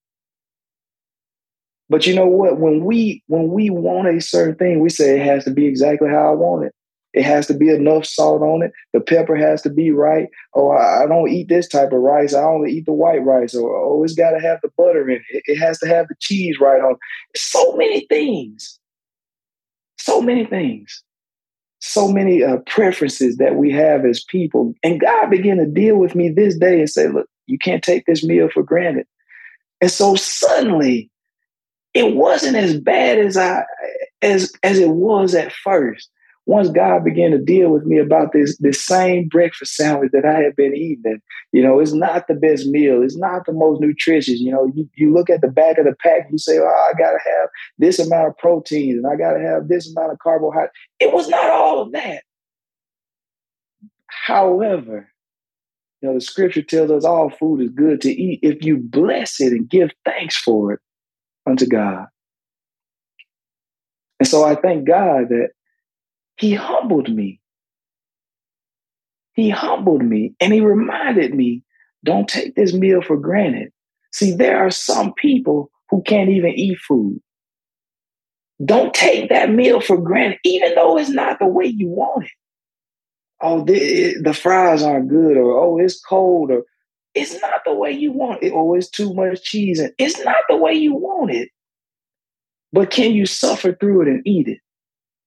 But 1.90 2.08
you 2.08 2.16
know 2.16 2.28
what? 2.28 2.58
When 2.58 2.86
we 2.86 3.22
when 3.28 3.50
we 3.50 3.70
want 3.70 4.08
a 4.08 4.22
certain 4.22 4.56
thing, 4.56 4.80
we 4.80 4.90
say 4.90 5.20
it 5.20 5.26
has 5.26 5.44
to 5.44 5.52
be 5.52 5.66
exactly 5.66 6.08
how 6.08 6.32
I 6.32 6.36
want 6.36 6.68
it. 6.68 6.74
It 7.14 7.24
has 7.24 7.46
to 7.48 7.54
be 7.54 7.70
enough 7.70 8.06
salt 8.06 8.42
on 8.42 8.64
it. 8.64 8.72
The 8.92 9.00
pepper 9.00 9.36
has 9.36 9.62
to 9.64 9.70
be 9.70 9.92
right. 9.92 10.28
Or 10.54 10.80
I 10.80 11.06
don't 11.06 11.30
eat 11.30 11.48
this 11.48 11.68
type 11.68 11.92
of 11.92 12.00
rice. 12.00 12.34
I 12.34 12.44
only 12.44 12.72
eat 12.72 12.86
the 12.86 12.94
white 12.94 13.24
rice. 13.24 13.54
Or 13.54 13.76
oh, 13.76 14.04
it's 14.04 14.16
got 14.16 14.32
to 14.32 14.40
have 14.40 14.60
the 14.64 14.72
butter 14.78 15.10
in 15.10 15.22
it. 15.30 15.44
It 15.46 15.58
has 15.58 15.80
to 15.80 15.88
have 15.88 16.08
the 16.08 16.16
cheese 16.20 16.60
right 16.60 16.82
on. 16.82 16.96
So 17.36 17.76
many 17.76 18.08
things. 18.08 18.80
So 19.98 20.22
many 20.22 20.46
things. 20.46 21.04
So 21.80 22.08
many 22.08 22.44
uh, 22.44 22.58
preferences 22.66 23.38
that 23.38 23.56
we 23.56 23.72
have 23.72 24.06
as 24.06 24.24
people. 24.24 24.74
And 24.84 25.00
God 25.00 25.30
began 25.30 25.58
to 25.58 25.66
deal 25.66 25.98
with 25.98 26.16
me 26.16 26.30
this 26.30 26.58
day 26.58 26.80
and 26.80 26.90
say, 26.90 27.10
look, 27.10 27.28
you 27.46 27.58
can't 27.60 27.84
take 27.84 28.06
this 28.06 28.24
meal 28.24 28.50
for 28.52 28.64
granted. 28.64 29.06
And 29.82 29.92
so 29.92 30.16
suddenly, 30.16 31.12
it 31.94 32.16
wasn't 32.16 32.56
as 32.56 32.80
bad 32.80 33.20
as 33.20 33.38
I 33.38 33.64
as 34.22 34.54
as 34.64 34.80
it 34.80 34.90
was 34.90 35.36
at 35.36 35.52
first. 35.52 36.10
Once 36.46 36.68
God 36.70 37.06
began 37.06 37.32
to 37.32 37.38
deal 37.38 37.70
with 37.70 37.86
me 37.86 37.98
about 37.98 38.34
this 38.34 38.58
this 38.58 38.86
same 38.86 39.30
breakfast 39.30 39.76
sandwich 39.76 40.12
that 40.12 40.26
I 40.26 40.42
had 40.42 40.56
been 40.58 40.76
eating, 40.76 41.22
you 41.54 41.62
know, 41.64 41.80
it's 41.80 41.94
not 41.94 42.28
the 42.28 42.34
best 42.34 42.68
meal. 42.68 43.02
It's 43.02 43.18
not 43.18 43.46
the 43.46 43.54
most 43.54 43.80
nutritious. 43.80 44.40
You 44.40 44.52
know, 44.52 44.72
you, 44.76 44.90
you 44.96 45.14
look 45.14 45.30
at 45.30 45.42
the 45.42 45.48
back 45.48 45.78
of 45.78 45.86
the 45.86 45.96
pack, 46.02 46.28
you 46.30 46.38
say, 46.38 46.60
"Oh, 46.60 46.66
I 46.66 46.92
gotta 46.98 47.20
have 47.20 47.50
this 47.78 47.98
amount 47.98 48.28
of 48.28 48.38
protein 48.38 48.98
and 48.98 49.08
I 49.08 49.16
gotta 49.16 49.40
have 49.40 49.70
this 49.70 49.90
amount 49.90 50.12
of 50.12 50.20
carbohydrate." 50.20 50.72
It 51.00 51.14
was 51.14 51.30
not 51.30 51.50
all 51.50 51.82
of 51.82 51.94
that. 51.94 52.24
However, 54.08 55.10
you 56.02 56.10
know, 56.10 56.16
the 56.16 56.22
scripture 56.22 56.62
tells 56.62 56.92
us 56.92 57.06
all 57.06 57.30
food 57.30 57.62
is 57.62 57.70
good 57.70 58.02
to 58.02 58.12
eat 58.12 58.40
if 58.44 58.64
you 58.64 58.78
bless 58.78 59.40
it 59.40 59.54
and 59.54 59.70
give 59.70 59.92
thanks 60.04 60.36
for 60.36 60.74
it 60.74 60.80
unto 61.46 61.66
God. 61.66 62.08
And 64.20 64.28
so 64.28 64.44
I 64.44 64.56
thank 64.56 64.86
God 64.86 65.30
that 65.30 65.50
He 66.38 66.54
humbled 66.54 67.10
me. 67.10 67.40
He 69.34 69.50
humbled 69.50 70.04
me 70.04 70.36
and 70.40 70.54
He 70.54 70.62
reminded 70.62 71.34
me 71.34 71.64
don't 72.04 72.28
take 72.28 72.56
this 72.56 72.74
meal 72.74 73.02
for 73.02 73.18
granted. 73.18 73.72
See, 74.12 74.32
there 74.32 74.58
are 74.58 74.72
some 74.72 75.14
people 75.14 75.72
who 75.90 76.04
can't 76.04 76.30
even 76.30 76.52
eat 76.52 76.78
food. 76.80 77.20
Don't 78.64 78.94
take 78.94 79.30
that 79.30 79.50
meal 79.50 79.80
for 79.82 79.98
granted, 79.98 80.40
even 80.44 80.76
though 80.76 80.98
it's 80.98 81.10
not 81.10 81.40
the 81.40 81.48
way 81.48 81.66
you 81.66 81.88
want 81.88 82.26
it 82.26 82.32
oh, 83.44 83.64
the, 83.64 84.16
the 84.22 84.34
fries 84.34 84.82
aren't 84.82 85.10
good, 85.10 85.38
or 85.38 85.60
oh, 85.60 85.78
it's 85.78 86.00
cold, 86.00 86.50
or 86.50 86.64
it's 87.14 87.40
not 87.42 87.62
the 87.66 87.74
way 87.74 87.92
you 87.92 88.12
want 88.12 88.42
it, 88.42 88.52
or 88.52 88.76
it's 88.76 88.90
too 88.90 89.14
much 89.14 89.44
cheese, 89.44 89.80
and 89.80 89.94
it's 90.00 90.24
not 90.24 90.38
the 90.50 90.58
way 90.58 90.74
you 90.74 90.96
want 90.96 91.32
it. 91.32 91.50
But 92.72 92.90
can 92.90 93.12
you 93.12 93.28
suffer 93.28 93.74
through 93.74 94.04
it 94.04 94.08
and 94.08 94.24
eat 94.26 94.48
it? 94.48 94.60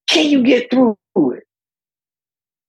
Can 0.07 0.29
you 0.29 0.43
get 0.43 0.71
through 0.71 0.97
it? 1.17 1.43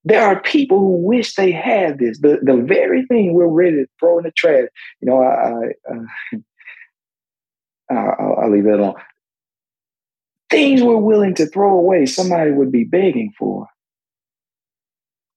There 0.03 0.25
are 0.25 0.41
people 0.41 0.79
who 0.79 1.05
wish 1.05 1.35
they 1.35 1.51
had 1.51 1.99
this, 1.99 2.19
the, 2.19 2.39
the 2.41 2.55
very 2.55 3.05
thing 3.07 3.33
we're 3.33 3.47
ready 3.47 3.77
to 3.77 3.87
throw 3.99 4.17
in 4.19 4.23
the 4.23 4.31
trash. 4.31 4.69
You 5.01 5.09
know, 5.09 5.21
I, 5.21 5.71
I, 5.91 5.95
uh, 7.93 8.13
I'll, 8.19 8.35
I'll 8.43 8.51
leave 8.51 8.63
that 8.63 8.79
alone. 8.79 8.95
Things 10.49 10.81
we're 10.81 10.95
willing 10.95 11.35
to 11.35 11.45
throw 11.45 11.77
away, 11.77 12.05
somebody 12.05 12.51
would 12.51 12.71
be 12.71 12.85
begging 12.85 13.33
for. 13.37 13.67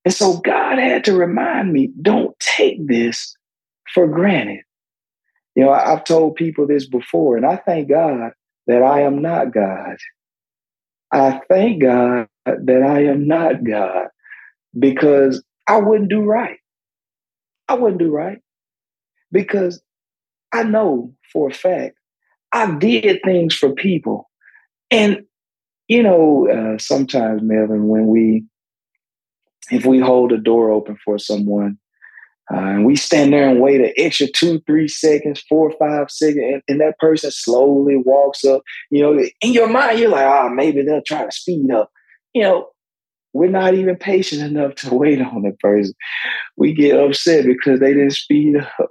And 0.05 0.15
so 0.15 0.39
God 0.39 0.79
had 0.79 1.05
to 1.05 1.15
remind 1.15 1.73
me 1.73 1.91
don't 2.01 2.39
take 2.39 2.87
this 2.87 3.37
for 3.93 4.07
granted. 4.07 4.61
You 5.57 5.65
know, 5.65 5.73
I've 5.73 6.05
told 6.05 6.37
people 6.37 6.67
this 6.67 6.87
before, 6.87 7.37
and 7.37 7.45
I 7.45 7.57
thank 7.57 7.89
God 7.89 8.31
that 8.67 8.83
I 8.83 9.01
am 9.01 9.21
not 9.21 9.53
God. 9.53 9.97
I 11.13 11.41
thank 11.49 11.83
God 11.83 12.29
that 12.47 12.83
I 12.83 13.05
am 13.07 13.27
not 13.27 13.65
God 13.65 14.09
because 14.79 15.43
I 15.69 15.79
wouldn't 15.79 16.11
do 16.11 16.23
right. 16.23 16.59
I 17.69 17.75
wouldn't 17.75 18.01
do 18.01 18.11
right 18.11 18.39
because 19.33 19.83
I 20.53 20.65
know 20.65 21.15
for 21.33 21.49
a 21.51 21.55
fact 21.55 21.97
I 22.53 22.77
did 22.79 23.21
things 23.25 23.55
for 23.55 23.73
people. 23.73 24.31
And, 24.91 25.25
you 25.89 26.03
know, 26.03 26.49
uh, 26.49 26.79
sometimes, 26.79 27.43
Melvin, 27.43 27.89
when 27.89 28.09
we 28.09 28.45
if 29.71 29.87
we 29.87 30.01
hold 30.01 30.33
a 30.33 30.39
door 30.39 30.71
open 30.71 30.99
for 31.05 31.19
someone 31.19 31.80
uh, 32.53 32.57
and 32.57 32.85
we 32.85 32.97
stand 32.97 33.33
there 33.33 33.49
and 33.49 33.61
wait 33.61 33.81
an 33.81 33.93
extra 33.97 34.27
two, 34.27 34.61
three 34.67 34.89
seconds, 34.89 35.43
four, 35.49 35.73
five 35.79 36.11
seconds, 36.11 36.45
and, 36.45 36.63
and, 36.67 36.81
that 36.81 36.99
person 36.99 37.31
slowly 37.31 37.97
walks 37.97 38.45
up, 38.45 38.63
you 38.91 39.01
know, 39.01 39.23
in 39.41 39.53
your 39.53 39.69
mind, 39.69 39.99
you're 39.99 40.09
like, 40.09 40.27
oh, 40.27 40.49
maybe 40.49 40.83
they'll 40.83 41.03
try 41.03 41.25
to 41.25 41.31
speed 41.31 41.71
up. 41.71 41.91
You 42.35 42.43
know, 42.43 42.69
we're 43.33 43.51
not 43.51 43.75
even 43.75 43.97
patient 43.97 44.43
enough 44.43 44.75
to 44.77 44.95
wait 44.95 45.21
on 45.21 45.43
the 45.43 45.53
person. 45.61 45.95
We 46.57 46.75
get 46.75 46.99
upset 46.99 47.47
because 47.47 47.79
they 47.79 47.93
didn't 47.93 48.13
speed 48.13 48.57
up. 48.57 48.91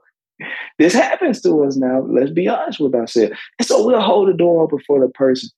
This 0.77 0.93
happens 0.93 1.41
to 1.41 1.63
us 1.65 1.75
now. 1.75 2.05
Let's 2.09 2.31
be 2.31 2.47
honest 2.47 2.79
with 2.79 2.95
ourselves. 2.95 3.37
And 3.57 3.67
so 3.67 3.85
we'll 3.85 3.99
hold 3.99 4.29
the 4.29 4.33
door 4.33 4.63
open 4.63 4.79
for 4.87 5.01
the 5.01 5.09
person. 5.09 5.49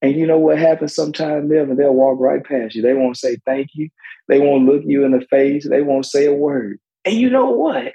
And 0.00 0.14
you 0.14 0.26
know 0.26 0.38
what 0.38 0.58
happens 0.58 0.94
sometimes, 0.94 1.50
Melvin? 1.50 1.76
They'll 1.76 1.92
walk 1.92 2.20
right 2.20 2.44
past 2.44 2.76
you. 2.76 2.82
They 2.82 2.94
won't 2.94 3.16
say 3.16 3.38
thank 3.44 3.70
you. 3.74 3.88
They 4.28 4.38
won't 4.38 4.66
look 4.66 4.82
you 4.84 5.04
in 5.04 5.10
the 5.10 5.26
face. 5.28 5.68
They 5.68 5.82
won't 5.82 6.06
say 6.06 6.26
a 6.26 6.32
word. 6.32 6.78
And 7.04 7.14
you 7.14 7.30
know 7.30 7.50
what? 7.50 7.92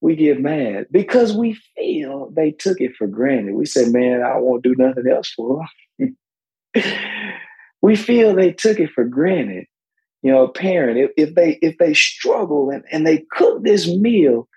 We 0.00 0.14
get 0.14 0.40
mad 0.40 0.86
because 0.92 1.36
we 1.36 1.58
feel 1.76 2.30
they 2.30 2.52
took 2.52 2.80
it 2.80 2.94
for 2.96 3.06
granted. 3.06 3.54
We 3.54 3.66
say, 3.66 3.88
man, 3.88 4.22
I 4.22 4.38
won't 4.38 4.62
do 4.62 4.74
nothing 4.78 5.08
else 5.10 5.30
for 5.30 5.66
them. 5.98 6.16
we 7.82 7.96
feel 7.96 8.34
they 8.34 8.52
took 8.52 8.78
it 8.78 8.90
for 8.90 9.04
granted. 9.04 9.66
You 10.22 10.32
know, 10.32 10.44
a 10.44 10.52
parent, 10.52 10.98
if, 10.98 11.10
if 11.16 11.34
they 11.34 11.58
if 11.62 11.78
they 11.78 11.94
struggle 11.94 12.70
and, 12.70 12.84
and 12.90 13.06
they 13.06 13.24
cook 13.32 13.62
this 13.62 13.88
meal 13.88 14.48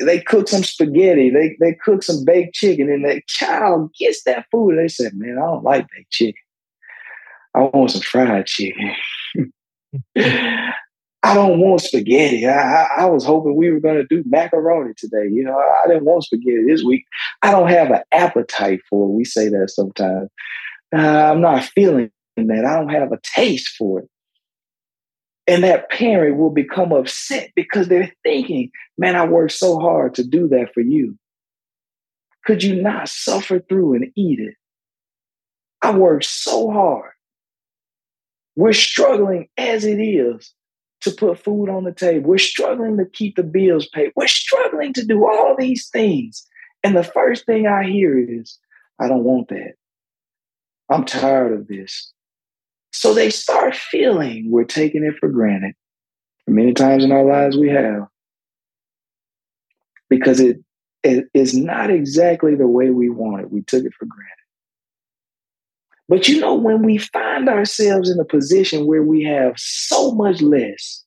they 0.00 0.20
cook 0.20 0.48
some 0.48 0.62
spaghetti, 0.62 1.30
they 1.30 1.56
they 1.60 1.74
cook 1.74 2.02
some 2.02 2.24
baked 2.24 2.54
chicken, 2.54 2.90
and 2.90 3.04
that 3.04 3.26
child 3.26 3.92
gets 3.98 4.22
that 4.24 4.46
food. 4.50 4.78
They 4.78 4.88
say, 4.88 5.10
"Man, 5.14 5.38
I 5.38 5.46
don't 5.46 5.64
like 5.64 5.86
baked 5.94 6.10
chicken. 6.10 6.40
I 7.54 7.60
want 7.62 7.90
some 7.90 8.02
fried 8.02 8.46
chicken." 8.46 8.94
I 11.22 11.34
don't 11.34 11.60
want 11.60 11.80
spaghetti. 11.80 12.46
I, 12.46 12.86
I, 12.98 13.04
was 13.06 13.24
hoping 13.24 13.54
we 13.54 13.70
were 13.70 13.78
going 13.78 13.96
to 13.96 14.06
do 14.06 14.24
macaroni 14.28 14.92
today. 14.96 15.28
You 15.30 15.44
know, 15.44 15.56
I 15.56 15.86
didn't 15.86 16.04
want 16.04 16.24
spaghetti 16.24 16.64
this 16.66 16.82
week. 16.82 17.04
I 17.42 17.52
don't 17.52 17.68
have 17.68 17.90
an 17.90 18.02
appetite 18.10 18.80
for 18.90 19.08
it. 19.08 19.12
We 19.12 19.24
say 19.24 19.48
that 19.48 19.70
sometimes. 19.70 20.28
Uh, 20.94 20.98
I'm 20.98 21.40
not 21.40 21.64
feeling 21.64 22.10
that. 22.36 22.64
I 22.64 22.76
don't 22.76 22.88
have 22.88 23.12
a 23.12 23.20
taste 23.22 23.76
for 23.78 24.00
it. 24.00 24.08
And 25.46 25.62
that 25.64 25.90
parent 25.90 26.38
will 26.38 26.50
become 26.50 26.92
upset 26.92 27.50
because 27.54 27.88
they're 27.88 28.12
thinking, 28.24 28.70
man, 28.98 29.16
I 29.16 29.26
worked 29.26 29.52
so 29.52 29.78
hard 29.78 30.14
to 30.14 30.24
do 30.24 30.48
that 30.48 30.74
for 30.74 30.80
you. 30.80 31.16
Could 32.44 32.62
you 32.64 32.80
not 32.80 33.08
suffer 33.08 33.60
through 33.60 33.94
and 33.94 34.12
eat 34.16 34.40
it? 34.40 34.54
I 35.82 35.92
worked 35.96 36.24
so 36.24 36.70
hard. 36.70 37.12
We're 38.56 38.72
struggling 38.72 39.48
as 39.56 39.84
it 39.84 40.00
is 40.00 40.52
to 41.02 41.10
put 41.10 41.38
food 41.38 41.68
on 41.68 41.84
the 41.84 41.92
table. 41.92 42.30
We're 42.30 42.38
struggling 42.38 42.96
to 42.96 43.04
keep 43.04 43.36
the 43.36 43.42
bills 43.42 43.88
paid. 43.88 44.12
We're 44.16 44.28
struggling 44.28 44.92
to 44.94 45.04
do 45.04 45.26
all 45.26 45.56
these 45.58 45.88
things. 45.88 46.46
And 46.84 46.96
the 46.96 47.04
first 47.04 47.44
thing 47.44 47.66
I 47.66 47.84
hear 47.84 48.18
is, 48.18 48.58
I 49.00 49.08
don't 49.08 49.24
want 49.24 49.48
that. 49.48 49.74
I'm 50.88 51.04
tired 51.04 51.52
of 51.52 51.68
this. 51.68 52.12
So 52.92 53.14
they 53.14 53.30
start 53.30 53.74
feeling 53.74 54.50
we're 54.50 54.64
taking 54.64 55.04
it 55.04 55.14
for 55.18 55.28
granted. 55.28 55.74
Many 56.46 56.72
times 56.74 57.04
in 57.04 57.12
our 57.12 57.24
lives 57.24 57.56
we 57.56 57.68
have. 57.70 58.06
Because 60.10 60.40
it, 60.40 60.58
it 61.02 61.24
is 61.34 61.56
not 61.56 61.90
exactly 61.90 62.54
the 62.54 62.66
way 62.66 62.90
we 62.90 63.08
want 63.08 63.42
it. 63.42 63.50
We 63.50 63.62
took 63.62 63.84
it 63.84 63.94
for 63.94 64.06
granted. 64.06 64.41
But 66.08 66.28
you 66.28 66.40
know, 66.40 66.54
when 66.54 66.82
we 66.82 66.98
find 66.98 67.48
ourselves 67.48 68.10
in 68.10 68.18
a 68.18 68.24
position 68.24 68.86
where 68.86 69.02
we 69.02 69.22
have 69.24 69.54
so 69.56 70.12
much 70.12 70.42
less, 70.42 71.04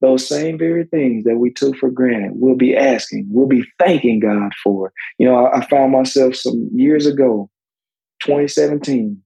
those 0.00 0.26
same 0.26 0.58
very 0.58 0.84
things 0.84 1.24
that 1.24 1.38
we 1.38 1.50
took 1.50 1.76
for 1.76 1.90
granted, 1.90 2.32
we'll 2.34 2.56
be 2.56 2.76
asking, 2.76 3.26
we'll 3.30 3.46
be 3.46 3.64
thanking 3.78 4.20
God 4.20 4.52
for. 4.62 4.92
You 5.18 5.28
know, 5.28 5.46
I, 5.46 5.58
I 5.58 5.66
found 5.66 5.92
myself 5.92 6.34
some 6.34 6.68
years 6.72 7.06
ago, 7.06 7.50
2017, 8.20 9.20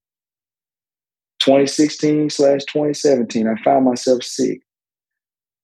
2016 1.40 2.30
slash 2.30 2.64
2017, 2.64 3.48
I 3.48 3.62
found 3.62 3.84
myself 3.84 4.22
sick, 4.22 4.60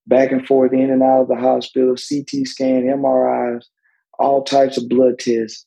back 0.06 0.32
and 0.32 0.46
forth, 0.46 0.73
in 0.73 0.90
and 0.90 1.02
out 1.02 1.23
of 1.23 1.28
the 1.28 1.37
hospital, 1.37 1.94
CT 1.94 2.46
scan, 2.46 2.82
MRIs, 2.82 3.64
all 4.18 4.42
types 4.42 4.76
of 4.76 4.88
blood 4.88 5.18
tests. 5.18 5.66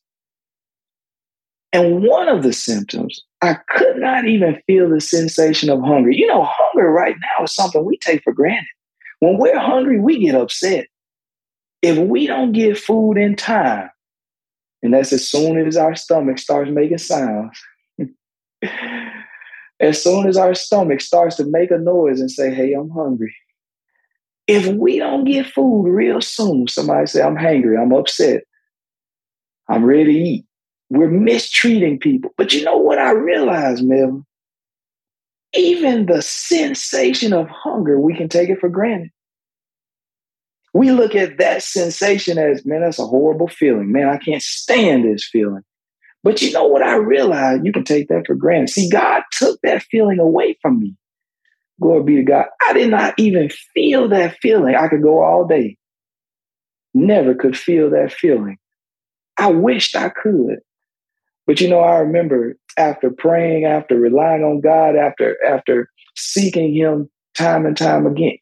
And 1.72 2.04
one 2.04 2.28
of 2.28 2.44
the 2.44 2.54
symptoms, 2.54 3.24
I 3.42 3.56
could 3.70 3.98
not 3.98 4.28
even 4.28 4.62
feel 4.68 4.90
the 4.90 5.00
sensation 5.00 5.70
of 5.70 5.82
hunger. 5.82 6.12
You 6.12 6.28
know, 6.28 6.46
hunger 6.48 6.90
right 6.90 7.16
now 7.16 7.46
is 7.46 7.56
something 7.56 7.86
we 7.86 7.98
take 7.98 8.22
for 8.24 8.34
granted. 8.34 8.66
When 9.20 9.38
we're 9.38 9.58
hungry, 9.58 10.00
we 10.00 10.20
get 10.26 10.36
upset. 10.36 10.88
If 11.82 11.98
we 11.98 12.28
don't 12.28 12.52
get 12.52 12.78
food 12.78 13.18
in 13.18 13.36
time, 13.36 13.90
and 14.82 14.94
that's 14.94 15.14
as 15.14 15.28
soon 15.28 15.66
as 15.66 15.78
our 15.78 15.96
stomach 15.96 16.38
starts 16.38 16.72
making 16.72 16.98
sounds, 16.98 17.62
as 19.80 20.02
soon 20.02 20.28
as 20.28 20.36
our 20.36 20.54
stomach 20.54 21.00
starts 21.00 21.38
to 21.38 21.46
make 21.46 21.72
a 21.72 21.78
noise 21.78 22.20
and 22.20 22.32
say, 22.32 22.54
Hey, 22.54 22.74
I'm 22.74 22.90
hungry. 22.90 23.34
If 24.48 24.68
we 24.68 25.00
don't 25.00 25.26
get 25.26 25.46
food 25.46 25.88
real 25.88 26.22
soon, 26.22 26.68
somebody 26.68 27.08
say, 27.08 27.22
I'm 27.22 27.38
hungry, 27.38 27.78
I'm 27.78 27.94
upset, 27.94 28.44
I'm 29.70 29.86
ready 29.86 30.06
to 30.06 30.20
eat. 30.20 30.46
We're 30.90 31.10
mistreating 31.10 32.00
people. 32.00 32.32
But 32.38 32.54
you 32.54 32.64
know 32.64 32.78
what 32.78 32.98
I 32.98 33.12
realized, 33.12 33.84
Melvin? 33.84 34.26
Even 35.54 36.06
the 36.06 36.22
sensation 36.22 37.34
of 37.34 37.48
hunger, 37.48 38.00
we 38.00 38.16
can 38.16 38.30
take 38.30 38.50
it 38.50 38.60
for 38.60 38.70
granted. 38.70 39.10
We 40.74 40.92
look 40.92 41.16
at 41.16 41.40
that 41.40 41.64
sensation 41.64 42.38
as, 42.38 42.66
man, 42.66 42.82
that's 42.82 43.00
a 43.00 43.06
horrible 43.06 43.48
feeling. 43.48 43.92
Man, 43.92 44.08
I 44.08 44.18
can't 44.18 44.42
stand 44.42 45.04
this 45.04 45.28
feeling. 45.28 45.64
But 46.24 46.42
you 46.42 46.52
know 46.52 46.68
what 46.68 46.84
I 46.84 46.96
realized? 46.96 47.66
You 47.66 47.72
can 47.72 47.84
take 47.84 48.08
that 48.10 48.28
for 48.28 48.36
granted. 48.36 48.70
See, 48.70 48.90
God 48.90 49.24
took 49.32 49.60
that 49.64 49.84
feeling 49.84 50.20
away 50.20 50.58
from 50.62 50.80
me. 50.80 50.96
Glory 51.82 52.04
be 52.04 52.16
to 52.18 52.24
God. 52.24 52.46
I 52.68 52.74
did 52.74 52.92
not 52.92 53.14
even 53.18 53.50
feel 53.74 54.10
that 54.10 54.38
feeling. 54.42 54.76
I 54.76 54.90
could 54.90 55.02
go 55.02 55.24
all 55.24 55.48
day. 55.48 55.78
Never 56.94 57.34
could 57.34 57.58
feel 57.58 57.90
that 57.92 58.12
feeling. 58.12 58.58
I 59.38 59.48
wished 59.48 59.96
I 59.96 60.10
could. 60.10 60.60
But 61.50 61.60
you 61.60 61.68
know, 61.68 61.80
I 61.80 61.98
remember 61.98 62.60
after 62.78 63.10
praying, 63.10 63.66
after 63.66 63.96
relying 63.96 64.44
on 64.44 64.62
God, 64.62 64.96
after 64.96 65.36
after 65.44 65.90
seeking 66.16 66.76
Him 66.76 67.10
time 67.36 67.66
and 67.66 67.76
time 67.76 68.06
again, 68.06 68.38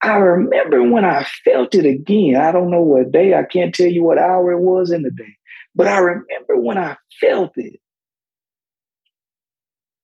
I 0.00 0.14
remember 0.14 0.80
when 0.88 1.04
I 1.04 1.26
felt 1.44 1.74
it 1.74 1.84
again. 1.84 2.36
I 2.36 2.52
don't 2.52 2.70
know 2.70 2.82
what 2.82 3.10
day, 3.10 3.34
I 3.34 3.42
can't 3.42 3.74
tell 3.74 3.88
you 3.88 4.04
what 4.04 4.18
hour 4.18 4.52
it 4.52 4.60
was 4.60 4.92
in 4.92 5.02
the 5.02 5.10
day. 5.10 5.34
But 5.74 5.88
I 5.88 5.98
remember 5.98 6.56
when 6.56 6.78
I 6.78 6.96
felt 7.20 7.50
it, 7.56 7.80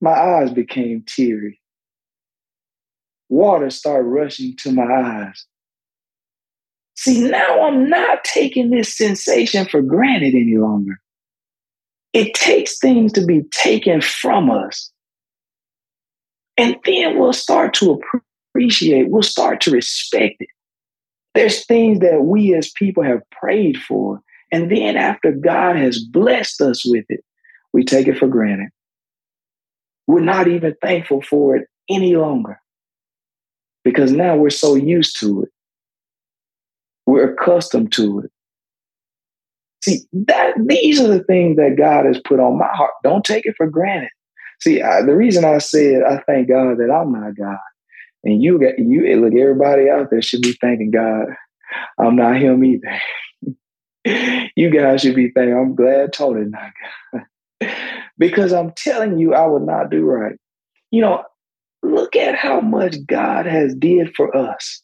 my 0.00 0.10
eyes 0.10 0.50
became 0.50 1.04
teary. 1.06 1.60
Water 3.28 3.70
started 3.70 4.08
rushing 4.08 4.56
to 4.56 4.72
my 4.72 4.92
eyes. 4.92 5.46
See, 6.96 7.22
now 7.22 7.68
I'm 7.68 7.88
not 7.88 8.24
taking 8.24 8.70
this 8.70 8.96
sensation 8.96 9.64
for 9.64 9.80
granted 9.80 10.34
any 10.34 10.58
longer. 10.58 10.98
It 12.12 12.34
takes 12.34 12.78
things 12.78 13.12
to 13.12 13.24
be 13.24 13.42
taken 13.50 14.00
from 14.00 14.50
us. 14.50 14.90
And 16.58 16.76
then 16.84 17.18
we'll 17.18 17.32
start 17.32 17.74
to 17.74 17.98
appreciate, 18.54 19.08
we'll 19.08 19.22
start 19.22 19.60
to 19.62 19.70
respect 19.70 20.36
it. 20.40 20.48
There's 21.34 21.64
things 21.64 22.00
that 22.00 22.22
we 22.24 22.54
as 22.54 22.70
people 22.70 23.02
have 23.02 23.22
prayed 23.30 23.78
for 23.78 24.22
and 24.52 24.70
then 24.70 24.96
after 24.96 25.32
God 25.32 25.76
has 25.76 25.98
blessed 25.98 26.60
us 26.60 26.84
with 26.84 27.06
it, 27.08 27.24
we 27.72 27.84
take 27.84 28.06
it 28.06 28.18
for 28.18 28.28
granted. 28.28 28.68
We're 30.06 30.20
not 30.20 30.46
even 30.46 30.74
thankful 30.82 31.22
for 31.22 31.56
it 31.56 31.68
any 31.88 32.16
longer 32.16 32.60
because 33.82 34.12
now 34.12 34.36
we're 34.36 34.50
so 34.50 34.74
used 34.74 35.18
to 35.20 35.44
it. 35.44 35.48
We're 37.06 37.32
accustomed 37.32 37.92
to 37.92 38.20
it. 38.20 38.31
See, 39.84 40.02
that 40.12 40.54
these 40.66 41.00
are 41.00 41.08
the 41.08 41.24
things 41.24 41.56
that 41.56 41.76
God 41.76 42.06
has 42.06 42.20
put 42.26 42.38
on 42.38 42.58
my 42.58 42.68
heart. 42.68 42.92
Don't 43.02 43.24
take 43.24 43.46
it 43.46 43.54
for 43.56 43.66
granted. 43.66 44.10
See, 44.60 44.80
I, 44.80 45.02
the 45.02 45.16
reason 45.16 45.44
I 45.44 45.58
said 45.58 46.02
I 46.04 46.22
thank 46.26 46.48
God 46.48 46.78
that 46.78 46.92
I'm 46.92 47.12
not 47.12 47.36
God, 47.36 47.58
and 48.22 48.40
you 48.40 48.60
got 48.60 48.78
you 48.78 49.20
look 49.20 49.34
everybody 49.34 49.90
out 49.90 50.10
there 50.10 50.22
should 50.22 50.42
be 50.42 50.56
thanking 50.60 50.92
God. 50.92 51.26
I'm 51.98 52.14
not 52.14 52.36
Him 52.36 52.64
either. 52.64 53.00
you 54.56 54.70
guys 54.70 55.00
should 55.00 55.16
be 55.16 55.30
thanking. 55.30 55.56
I'm 55.56 55.74
glad 55.74 56.12
Tony 56.12 56.44
not 56.44 56.70
God. 57.12 57.26
because 58.18 58.52
I'm 58.52 58.72
telling 58.72 59.18
you, 59.18 59.34
I 59.34 59.46
would 59.46 59.62
not 59.62 59.90
do 59.90 60.04
right. 60.04 60.36
You 60.92 61.00
know, 61.00 61.24
look 61.82 62.14
at 62.14 62.36
how 62.36 62.60
much 62.60 62.96
God 63.06 63.46
has 63.46 63.74
did 63.74 64.14
for 64.14 64.36
us. 64.36 64.80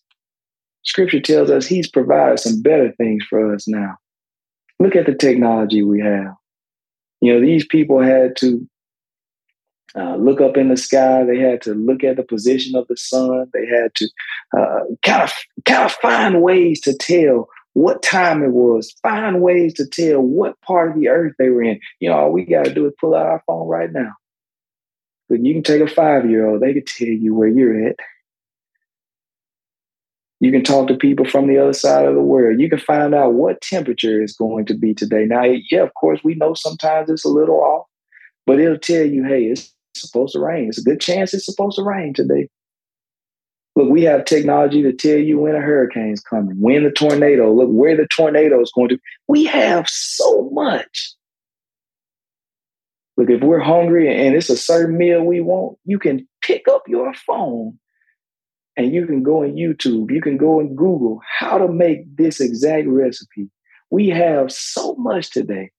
Scripture 0.84 1.20
tells 1.20 1.50
us 1.50 1.66
he's 1.66 1.88
provided 1.88 2.40
some 2.40 2.62
better 2.62 2.92
things 2.98 3.24
for 3.28 3.54
us 3.54 3.68
now. 3.68 3.96
Look 4.78 4.96
at 4.96 5.06
the 5.06 5.14
technology 5.14 5.82
we 5.82 6.00
have. 6.00 6.34
You 7.20 7.34
know, 7.34 7.40
these 7.40 7.66
people 7.66 8.00
had 8.00 8.36
to 8.36 8.68
uh, 9.96 10.16
look 10.16 10.40
up 10.40 10.56
in 10.56 10.68
the 10.68 10.76
sky. 10.76 11.24
They 11.24 11.38
had 11.38 11.62
to 11.62 11.74
look 11.74 12.04
at 12.04 12.16
the 12.16 12.22
position 12.22 12.76
of 12.76 12.86
the 12.88 12.96
sun. 12.96 13.50
They 13.52 13.66
had 13.66 13.94
to 13.96 14.08
uh, 14.56 14.80
kind 15.02 15.22
of 15.22 15.32
kind 15.64 15.84
of 15.84 15.92
find 15.92 16.42
ways 16.42 16.80
to 16.82 16.94
tell 16.94 17.48
what 17.72 18.02
time 18.02 18.42
it 18.42 18.52
was, 18.52 18.94
find 19.02 19.40
ways 19.40 19.74
to 19.74 19.86
tell 19.86 20.20
what 20.20 20.60
part 20.62 20.90
of 20.90 20.96
the 20.96 21.08
earth 21.08 21.34
they 21.38 21.48
were 21.48 21.62
in. 21.62 21.80
You 22.00 22.10
know, 22.10 22.16
all 22.16 22.32
we 22.32 22.44
got 22.44 22.64
to 22.66 22.74
do 22.74 22.86
is 22.86 22.92
pull 23.00 23.14
out 23.14 23.26
our 23.26 23.42
phone 23.46 23.66
right 23.68 23.92
now. 23.92 24.14
But 25.28 25.44
you 25.44 25.54
can 25.54 25.62
take 25.62 25.82
a 25.82 25.86
five 25.86 26.28
year 26.28 26.46
old, 26.46 26.60
they 26.60 26.72
can 26.72 26.84
tell 26.84 27.08
you 27.08 27.34
where 27.34 27.48
you're 27.48 27.88
at. 27.88 27.96
You 30.40 30.52
can 30.52 30.62
talk 30.62 30.86
to 30.88 30.94
people 30.94 31.28
from 31.28 31.48
the 31.48 31.58
other 31.58 31.72
side 31.72 32.06
of 32.06 32.14
the 32.14 32.20
world. 32.20 32.60
You 32.60 32.70
can 32.70 32.78
find 32.78 33.14
out 33.14 33.34
what 33.34 33.60
temperature 33.60 34.22
is 34.22 34.36
going 34.36 34.66
to 34.66 34.74
be 34.74 34.94
today. 34.94 35.24
Now, 35.24 35.42
yeah, 35.42 35.82
of 35.82 35.92
course, 35.94 36.20
we 36.22 36.34
know 36.34 36.54
sometimes 36.54 37.10
it's 37.10 37.24
a 37.24 37.28
little 37.28 37.60
off, 37.60 37.86
but 38.46 38.60
it'll 38.60 38.78
tell 38.78 39.04
you, 39.04 39.24
hey, 39.24 39.44
it's 39.44 39.74
supposed 39.96 40.34
to 40.34 40.40
rain. 40.40 40.68
It's 40.68 40.78
a 40.78 40.84
good 40.84 41.00
chance 41.00 41.34
it's 41.34 41.46
supposed 41.46 41.76
to 41.76 41.82
rain 41.82 42.14
today. 42.14 42.48
Look, 43.74 43.90
we 43.90 44.02
have 44.02 44.24
technology 44.24 44.82
to 44.82 44.92
tell 44.92 45.18
you 45.18 45.38
when 45.38 45.54
a 45.54 45.60
hurricane's 45.60 46.20
coming, 46.20 46.56
when 46.60 46.84
the 46.84 46.90
tornado, 46.90 47.52
look 47.52 47.68
where 47.70 47.96
the 47.96 48.08
tornado 48.14 48.60
is 48.60 48.72
going 48.74 48.88
to. 48.90 48.98
We 49.26 49.44
have 49.44 49.88
so 49.88 50.50
much. 50.52 51.14
Look, 53.16 53.30
if 53.30 53.40
we're 53.40 53.58
hungry 53.58 54.08
and 54.08 54.36
it's 54.36 54.50
a 54.50 54.56
certain 54.56 54.96
meal 54.96 55.24
we 55.24 55.40
want, 55.40 55.78
you 55.84 55.98
can 55.98 56.26
pick 56.42 56.68
up 56.68 56.84
your 56.86 57.12
phone 57.14 57.78
and 58.78 58.94
you 58.94 59.06
can 59.06 59.24
go 59.24 59.42
on 59.42 59.56
YouTube, 59.56 60.12
you 60.12 60.22
can 60.22 60.36
go 60.36 60.60
and 60.60 60.76
Google 60.76 61.20
how 61.26 61.58
to 61.58 61.66
make 61.66 62.16
this 62.16 62.40
exact 62.40 62.86
recipe. 62.86 63.50
We 63.90 64.08
have 64.10 64.52
so 64.52 64.94
much 64.94 65.30
today. 65.30 65.72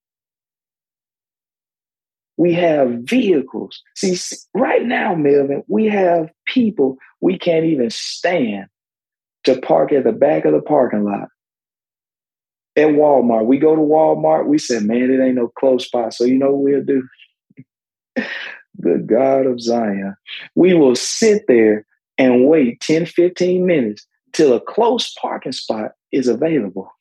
We 2.36 2.54
have 2.54 2.90
vehicles. 3.04 3.82
See, 3.96 4.18
right 4.54 4.86
now, 4.86 5.16
Melvin, 5.16 5.64
we 5.68 5.86
have 5.88 6.30
people 6.46 6.98
we 7.22 7.38
can't 7.38 7.66
even 7.66 7.90
stand 7.90 8.68
to 9.46 9.60
park 9.62 9.94
at 9.94 10.04
the 10.04 10.12
back 10.12 10.44
of 10.44 10.52
the 10.52 10.62
parking 10.62 11.06
lot 11.06 11.30
at 12.76 12.90
Walmart. 12.90 13.46
We 13.46 13.60
go 13.60 13.76
to 13.76 13.82
Walmart, 13.82 14.46
we 14.46 14.58
said, 14.58 14.84
man, 14.84 15.10
it 15.10 15.24
ain't 15.24 15.36
no 15.36 15.48
close 15.48 15.86
spot. 15.86 16.14
So 16.14 16.26
you 16.26 16.38
know 16.38 16.52
what 16.52 16.64
we'll 16.64 16.84
do? 16.84 17.08
the 18.78 18.98
God 19.06 19.46
of 19.46 19.62
Zion. 19.62 20.16
We 20.56 20.74
will 20.74 20.96
sit 20.96 21.44
there 21.48 21.86
and 22.20 22.48
wait 22.48 22.82
10, 22.82 23.08
15 23.08 23.66
minutes 23.66 24.06
till 24.34 24.54
a 24.54 24.62
close 24.62 25.12
parking 25.14 25.54
spot 25.54 25.94
is 26.12 26.28
available. 26.28 26.92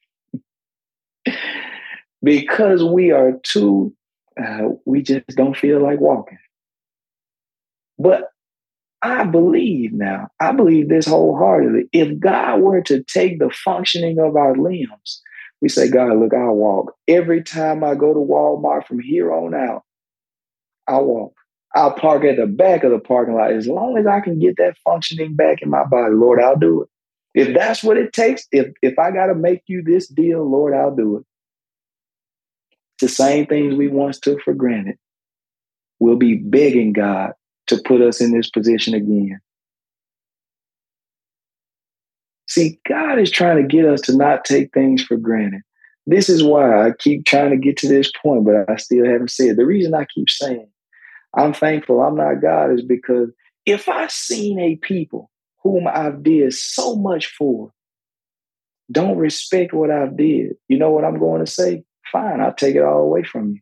because 2.23 2.83
we 2.83 3.11
are 3.11 3.33
too, 3.43 3.95
uh, 4.43 4.69
we 4.87 5.03
just 5.03 5.27
don't 5.31 5.57
feel 5.57 5.83
like 5.83 6.01
walking. 6.01 6.39
But 7.99 8.31
I 9.03 9.25
believe 9.25 9.93
now, 9.93 10.29
I 10.41 10.53
believe 10.53 10.89
this 10.89 11.07
wholeheartedly. 11.07 11.89
If 11.93 12.19
God 12.19 12.61
were 12.61 12.81
to 12.83 13.03
take 13.03 13.39
the 13.39 13.51
functioning 13.51 14.19
of 14.19 14.37
our 14.37 14.57
limbs, 14.57 15.23
we 15.61 15.69
say, 15.69 15.91
God, 15.91 16.17
look, 16.19 16.33
I'll 16.35 16.55
walk. 16.55 16.95
Every 17.09 17.43
time 17.43 17.83
I 17.83 17.95
go 17.95 18.15
to 18.15 18.21
Walmart 18.21 18.87
from 18.87 19.01
here 19.01 19.33
on 19.33 19.55
out, 19.55 19.83
I'll 20.87 21.05
walk. 21.05 21.35
I'll 21.75 21.93
park 21.93 22.25
at 22.25 22.37
the 22.37 22.47
back 22.47 22.83
of 22.83 22.91
the 22.91 22.99
parking 22.99 23.35
lot. 23.35 23.53
As 23.53 23.67
long 23.67 23.99
as 23.99 24.07
I 24.07 24.21
can 24.21 24.39
get 24.39 24.57
that 24.57 24.77
functioning 24.85 25.35
back 25.35 25.63
in 25.63 25.69
my 25.69 25.85
body, 25.85 26.15
Lord, 26.15 26.41
I'll 26.41 26.57
do 26.57 26.83
it. 26.83 26.89
If 27.35 27.55
that's 27.55 27.85
what 27.85 27.99
it 27.99 28.13
takes, 28.13 28.47
if 28.53 28.73
if 28.83 28.99
I 28.99 29.11
gotta 29.11 29.35
make 29.35 29.63
you 29.67 29.83
this 29.83 30.09
deal, 30.09 30.49
Lord, 30.49 30.75
I'll 30.75 30.95
do 30.95 31.19
it. 31.19 31.25
The 33.01 33.09
same 33.09 33.47
things 33.47 33.75
we 33.75 33.89
once 33.89 34.19
took 34.19 34.41
for 34.43 34.55
granted. 34.55 34.97
We'll 36.01 36.17
be 36.17 36.35
begging 36.37 36.93
God 36.93 37.33
to 37.69 37.81
put 37.85 38.01
us 38.01 38.21
in 38.21 38.33
this 38.33 38.51
position 38.51 38.95
again. 38.95 39.41
See, 42.49 42.81
God 42.89 43.19
is 43.19 43.31
trying 43.31 43.59
to 43.59 43.63
get 43.63 43.85
us 43.85 44.01
to 44.03 44.17
not 44.17 44.45
take 44.45 44.73
things 44.73 45.03
for 45.03 45.17
granted. 45.17 45.61
This 46.07 46.31
is 46.31 46.43
why 46.43 46.87
I 46.87 46.93
keep 46.99 47.27
trying 47.27 47.51
to 47.51 47.59
get 47.59 47.77
to 47.79 47.89
this 47.89 48.11
point, 48.23 48.47
but 48.47 48.69
I 48.71 48.77
still 48.77 49.05
haven't 49.05 49.31
said. 49.31 49.57
The 49.57 49.67
reason 49.67 49.93
I 49.93 50.07
keep 50.07 50.31
saying 50.31 50.69
I'm 51.37 51.53
thankful 51.53 52.01
I'm 52.01 52.17
not 52.17 52.41
God 52.41 52.73
is 52.73 52.83
because 52.83 53.31
if 53.67 53.89
I 53.89 54.07
seen 54.09 54.59
a 54.59 54.77
people 54.77 55.31
whom 55.63 55.87
I've 55.87 56.23
did 56.23 56.55
so 56.55 56.97
much 56.97 57.27
for 57.27 57.73
don't 58.91 59.19
respect 59.19 59.75
what 59.75 59.91
I've 59.91 60.17
did, 60.17 60.55
you 60.69 60.79
know 60.79 60.91
what 60.91 61.05
I'm 61.05 61.19
going 61.19 61.45
to 61.45 61.51
say? 61.51 61.85
Fine, 62.11 62.41
I'll 62.41 62.55
take 62.55 62.75
it 62.75 62.83
all 62.83 63.03
away 63.03 63.23
from 63.23 63.51
you. 63.51 63.61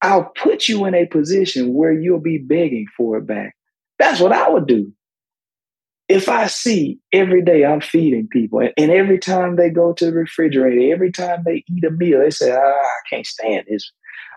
I'll 0.00 0.32
put 0.42 0.68
you 0.68 0.84
in 0.84 0.94
a 0.94 1.06
position 1.06 1.74
where 1.74 1.92
you'll 1.92 2.20
be 2.20 2.38
begging 2.38 2.86
for 2.96 3.18
it 3.18 3.26
back. 3.26 3.54
That's 3.98 4.20
what 4.20 4.32
I 4.32 4.48
would 4.48 4.66
do. 4.66 4.92
If 6.08 6.28
I 6.28 6.46
see 6.46 7.00
every 7.12 7.42
day 7.42 7.64
I'm 7.64 7.80
feeding 7.80 8.28
people, 8.28 8.60
and 8.60 8.90
every 8.90 9.18
time 9.18 9.56
they 9.56 9.70
go 9.70 9.92
to 9.94 10.06
the 10.06 10.12
refrigerator, 10.12 10.94
every 10.94 11.10
time 11.10 11.42
they 11.44 11.64
eat 11.68 11.84
a 11.84 11.90
meal, 11.90 12.20
they 12.20 12.30
say, 12.30 12.52
ah, 12.52 12.56
I 12.56 13.00
can't 13.10 13.26
stand 13.26 13.66
this. 13.68 13.90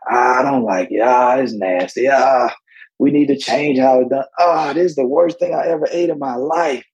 I 0.08 0.44
don't 0.44 0.64
like 0.64 0.90
it. 0.92 1.02
Ah, 1.02 1.36
it's 1.38 1.54
nasty. 1.54 2.08
Ah, 2.10 2.54
we 3.00 3.12
need 3.12 3.28
to 3.28 3.38
change 3.38 3.80
how 3.80 4.02
it's 4.02 4.10
done. 4.10 4.26
Ah, 4.38 4.74
this 4.74 4.92
is 4.92 4.96
the 4.96 5.06
worst 5.06 5.40
thing 5.40 5.54
I 5.54 5.68
ever 5.68 5.88
ate 5.92 6.10
in 6.10 6.20
my 6.20 6.36
life. 6.36 6.86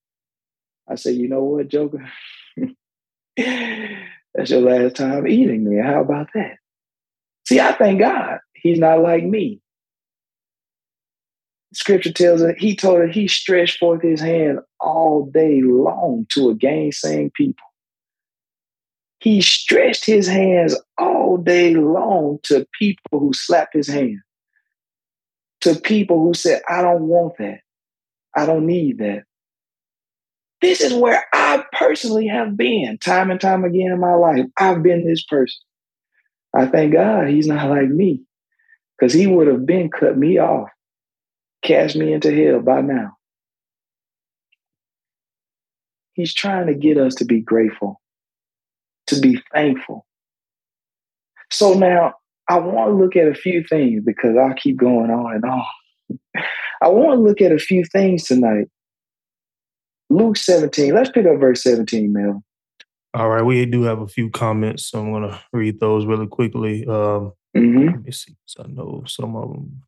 I 0.88 0.96
say, 0.96 1.12
you 1.12 1.28
know 1.28 1.44
what, 1.44 1.68
Joker? 1.68 2.06
That's 3.38 4.50
your 4.50 4.62
last 4.62 4.96
time 4.96 5.28
eating 5.28 5.64
me. 5.64 5.82
How 5.82 6.02
about 6.02 6.28
that? 6.34 6.58
See, 7.48 7.60
I 7.60 7.74
thank 7.74 8.00
God 8.00 8.40
he's 8.54 8.80
not 8.80 9.02
like 9.02 9.24
me. 9.24 9.62
Scripture 11.74 12.14
tells 12.14 12.42
us 12.42 12.56
he 12.58 12.76
told 12.76 13.00
her 13.00 13.08
he 13.08 13.28
stretched 13.28 13.80
forth 13.80 14.02
his 14.02 14.22
hand 14.22 14.60
all 14.80 15.30
day 15.34 15.62
long 15.62 16.26
to 16.32 16.50
a 16.50 16.56
gainsaying 16.56 17.32
people. 17.34 17.66
He 19.26 19.42
stretched 19.42 20.06
his 20.06 20.28
hands 20.28 20.80
all 21.00 21.38
day 21.38 21.74
long 21.74 22.38
to 22.44 22.68
people 22.80 23.20
who 23.20 23.34
slapped 23.34 23.74
his 23.74 23.88
hand, 23.88 24.20
to 25.62 25.74
people 25.74 26.22
who 26.22 26.36
said, 26.36 26.62
I 26.70 26.84
don't 26.84 27.08
want 27.08 27.34
that. 27.40 27.62
I 28.36 28.46
don't 28.46 28.68
need 28.68 29.00
that. 29.00 29.24
This 30.62 30.80
is 30.80 30.94
where 30.94 31.26
I 31.34 31.64
personally 31.74 32.28
have 32.28 32.56
been 32.56 33.00
time 33.00 33.32
and 33.32 33.42
time 33.42 33.64
again 33.64 33.92
in 33.92 34.00
my 34.00 34.14
life. 34.14 34.46
I've 34.60 34.84
been 34.84 35.08
this 35.08 35.26
person. 35.26 35.60
I 36.56 36.68
thank 36.68 36.94
God 36.94 37.28
he's 37.28 37.48
not 37.48 37.68
like 37.68 37.90
me 37.90 38.22
because 38.96 39.12
he 39.12 39.26
would 39.26 39.48
have 39.48 39.66
been 39.66 39.90
cut 39.90 40.16
me 40.16 40.38
off, 40.38 40.70
cast 41.64 41.96
me 41.96 42.14
into 42.14 42.32
hell 42.32 42.60
by 42.60 42.82
now. 42.82 43.18
He's 46.14 46.36
trying 46.36 46.68
to 46.68 46.76
get 46.76 47.00
us 47.00 47.16
to 47.16 47.26
be 47.26 47.42
grateful, 47.42 48.00
to 49.08 49.20
be 49.20 49.42
thankful. 49.54 50.06
So 51.52 51.74
now 51.74 52.14
I 52.50 52.60
want 52.60 52.92
to 52.92 52.96
look 52.96 53.16
at 53.16 53.28
a 53.28 53.34
few 53.34 53.64
things 53.64 54.04
because 54.06 54.36
I'll 54.38 54.56
keep 54.56 54.78
going 54.78 55.12
on 55.12 55.36
and 55.36 55.46
on. 55.46 55.66
I 56.82 56.90
want 56.90 57.18
to 57.18 57.22
look 57.22 57.42
at 57.42 57.52
a 57.52 57.60
few 57.60 57.84
things 57.86 58.24
tonight. 58.26 58.68
Luke 60.10 60.38
17, 60.38 60.94
let's 60.94 61.10
pick 61.10 61.26
up 61.26 61.40
verse 61.40 61.64
17, 61.64 62.14
Mel. 62.14 62.44
All 63.14 63.30
right, 63.30 63.44
we 63.44 63.66
do 63.66 63.84
have 63.84 64.02
a 64.02 64.08
few 64.08 64.30
comments, 64.30 64.90
so 64.90 65.00
I'm 65.00 65.12
going 65.12 65.30
to 65.30 65.40
read 65.54 65.80
those 65.80 66.06
really 66.06 66.28
quickly. 66.28 66.86
Um, 66.86 67.32
mm-hmm. 67.56 67.88
Let 67.88 68.04
me 68.04 68.12
see, 68.12 68.36
so 68.46 68.64
I 68.64 68.68
know 68.68 69.04
some 69.08 69.36
of 69.36 69.52
them. 69.52 69.82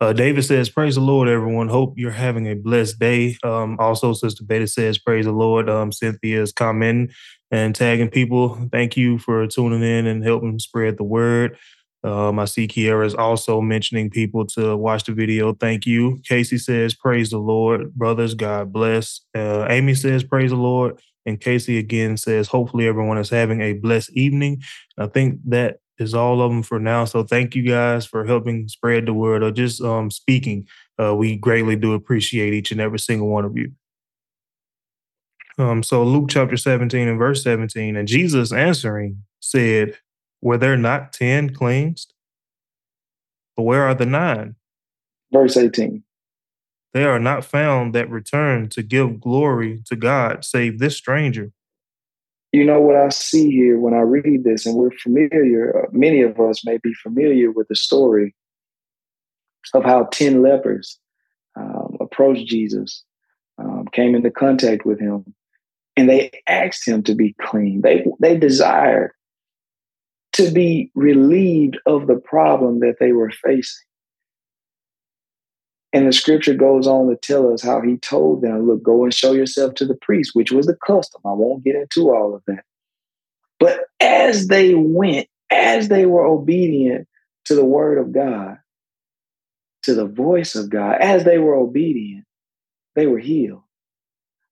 Uh, 0.00 0.12
David 0.12 0.44
says, 0.44 0.68
Praise 0.68 0.96
the 0.96 1.00
Lord, 1.00 1.28
everyone. 1.28 1.68
Hope 1.68 1.94
you're 1.96 2.10
having 2.10 2.46
a 2.48 2.54
blessed 2.54 2.98
day. 2.98 3.36
Um, 3.42 3.76
also, 3.78 4.12
Sister 4.12 4.44
Betty 4.44 4.66
says, 4.66 4.98
Praise 4.98 5.24
the 5.24 5.32
Lord. 5.32 5.70
Um, 5.70 5.92
Cynthia 5.92 6.42
is 6.42 6.52
commenting 6.52 7.14
and 7.50 7.74
tagging 7.74 8.10
people. 8.10 8.68
Thank 8.72 8.96
you 8.96 9.18
for 9.18 9.46
tuning 9.46 9.82
in 9.82 10.06
and 10.06 10.24
helping 10.24 10.58
spread 10.58 10.96
the 10.96 11.04
word. 11.04 11.56
Um, 12.02 12.38
I 12.38 12.44
see 12.44 12.68
Kiera 12.68 13.06
is 13.06 13.14
also 13.14 13.62
mentioning 13.62 14.10
people 14.10 14.46
to 14.48 14.76
watch 14.76 15.04
the 15.04 15.12
video. 15.12 15.54
Thank 15.54 15.86
you. 15.86 16.20
Casey 16.24 16.58
says, 16.58 16.94
Praise 16.94 17.30
the 17.30 17.38
Lord. 17.38 17.94
Brothers, 17.94 18.34
God 18.34 18.72
bless. 18.72 19.20
Uh, 19.34 19.66
Amy 19.70 19.94
says, 19.94 20.22
Praise 20.22 20.50
the 20.50 20.56
Lord. 20.56 21.00
And 21.26 21.40
Casey 21.40 21.78
again 21.78 22.16
says, 22.16 22.48
hopefully 22.48 22.86
everyone 22.86 23.18
is 23.18 23.30
having 23.30 23.60
a 23.62 23.72
blessed 23.72 24.10
evening. 24.12 24.62
I 24.98 25.06
think 25.06 25.40
that 25.46 25.78
is 25.98 26.14
all 26.14 26.40
of 26.42 26.50
them 26.50 26.62
for 26.62 26.78
now. 26.78 27.04
So 27.04 27.22
thank 27.22 27.54
you 27.54 27.62
guys 27.62 28.06
for 28.06 28.24
helping 28.24 28.68
spread 28.68 29.06
the 29.06 29.14
word 29.14 29.42
or 29.42 29.50
just 29.50 29.80
um, 29.80 30.10
speaking. 30.10 30.66
Uh, 31.00 31.14
we 31.14 31.36
greatly 31.36 31.76
do 31.76 31.94
appreciate 31.94 32.54
each 32.54 32.72
and 32.72 32.80
every 32.80 32.98
single 32.98 33.28
one 33.28 33.44
of 33.44 33.56
you. 33.56 33.72
Um, 35.56 35.82
so 35.82 36.02
Luke 36.02 36.30
chapter 36.30 36.56
17 36.56 37.06
and 37.06 37.18
verse 37.18 37.42
17, 37.44 37.96
and 37.96 38.08
Jesus 38.08 38.52
answering 38.52 39.22
said, 39.40 39.96
Were 40.42 40.58
there 40.58 40.76
not 40.76 41.12
10 41.12 41.54
cleansed? 41.54 42.12
But 43.56 43.62
where 43.62 43.84
are 43.84 43.94
the 43.94 44.06
nine? 44.06 44.56
Verse 45.32 45.56
18 45.56 46.02
they 46.94 47.04
are 47.04 47.18
not 47.18 47.44
found 47.44 47.92
that 47.94 48.08
return 48.08 48.68
to 48.70 48.82
give 48.82 49.20
glory 49.20 49.82
to 49.86 49.96
God, 49.96 50.44
save 50.44 50.78
this 50.78 50.96
stranger. 50.96 51.50
You 52.54 52.62
know 52.62 52.80
what 52.80 52.94
I 52.94 53.08
see 53.08 53.50
here 53.50 53.80
when 53.80 53.94
I 53.94 54.02
read 54.02 54.44
this, 54.44 54.64
and 54.64 54.76
we're 54.76 54.96
familiar, 55.02 55.76
uh, 55.76 55.88
many 55.90 56.22
of 56.22 56.38
us 56.38 56.64
may 56.64 56.78
be 56.78 56.94
familiar 56.94 57.50
with 57.50 57.66
the 57.66 57.74
story 57.74 58.32
of 59.74 59.82
how 59.82 60.04
10 60.12 60.40
lepers 60.40 60.96
um, 61.56 61.96
approached 62.00 62.46
Jesus, 62.46 63.02
um, 63.58 63.86
came 63.90 64.14
into 64.14 64.30
contact 64.30 64.86
with 64.86 65.00
him, 65.00 65.34
and 65.96 66.08
they 66.08 66.30
asked 66.46 66.86
him 66.86 67.02
to 67.02 67.14
be 67.16 67.34
clean. 67.42 67.80
They, 67.80 68.06
they 68.20 68.38
desired 68.38 69.10
to 70.34 70.48
be 70.52 70.92
relieved 70.94 71.76
of 71.86 72.06
the 72.06 72.22
problem 72.24 72.78
that 72.78 72.98
they 73.00 73.10
were 73.10 73.32
facing. 73.32 73.84
And 75.94 76.08
the 76.08 76.12
scripture 76.12 76.54
goes 76.54 76.88
on 76.88 77.08
to 77.08 77.16
tell 77.16 77.52
us 77.52 77.62
how 77.62 77.80
he 77.80 77.98
told 77.98 78.42
them, 78.42 78.66
look, 78.66 78.82
go 78.82 79.04
and 79.04 79.14
show 79.14 79.30
yourself 79.32 79.74
to 79.74 79.86
the 79.86 79.94
priest, 79.94 80.32
which 80.34 80.50
was 80.50 80.66
the 80.66 80.76
custom. 80.84 81.22
I 81.24 81.32
won't 81.32 81.62
get 81.62 81.76
into 81.76 82.10
all 82.10 82.34
of 82.34 82.42
that. 82.48 82.64
But 83.60 83.84
as 84.00 84.48
they 84.48 84.74
went, 84.74 85.28
as 85.52 85.88
they 85.88 86.04
were 86.04 86.26
obedient 86.26 87.06
to 87.44 87.54
the 87.54 87.64
word 87.64 87.98
of 87.98 88.12
God, 88.12 88.58
to 89.84 89.94
the 89.94 90.06
voice 90.06 90.56
of 90.56 90.68
God, 90.68 90.96
as 91.00 91.22
they 91.22 91.38
were 91.38 91.54
obedient, 91.54 92.24
they 92.96 93.06
were 93.06 93.20
healed. 93.20 93.62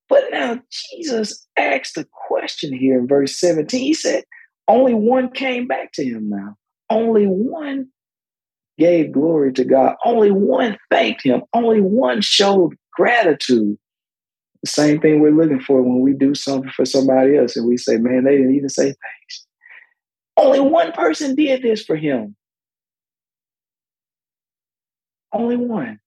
But 0.09 0.25
now 0.31 0.61
Jesus 0.71 1.45
asked 1.59 1.97
a 1.97 2.07
question 2.29 2.73
here 2.73 2.99
in 2.99 3.09
verse 3.09 3.35
17. 3.41 3.81
He 3.81 3.95
said, 3.95 4.23
only 4.69 4.95
one 4.95 5.31
came 5.33 5.67
back 5.67 5.91
to 5.95 6.05
him 6.05 6.31
now. 6.31 6.57
Only 6.89 7.27
one 7.27 7.89
gave 8.79 9.13
glory 9.13 9.53
to 9.55 9.65
God. 9.65 9.97
Only 10.05 10.31
one 10.31 10.77
thanked 10.91 11.23
him. 11.23 11.43
Only 11.53 11.81
one 11.81 12.21
showed 12.21 12.75
gratitude. 12.93 13.79
The 14.63 14.71
same 14.71 15.01
thing 15.01 15.21
we're 15.21 15.31
looking 15.31 15.61
for 15.61 15.83
when 15.83 16.01
we 16.01 16.13
do 16.13 16.35
something 16.35 16.71
for 16.71 16.85
somebody 16.85 17.37
else 17.37 17.57
and 17.57 17.67
we 17.67 17.77
say, 17.77 17.97
man, 17.97 18.25
they 18.25 18.37
didn't 18.37 18.55
even 18.55 18.69
say 18.69 18.85
thanks. 18.85 19.47
Only 20.37 20.61
one 20.61 20.93
person 20.93 21.35
did 21.35 21.63
this 21.63 21.85
for 21.85 21.97
him. 21.97 22.37
Only 25.33 25.57
one. 25.57 25.99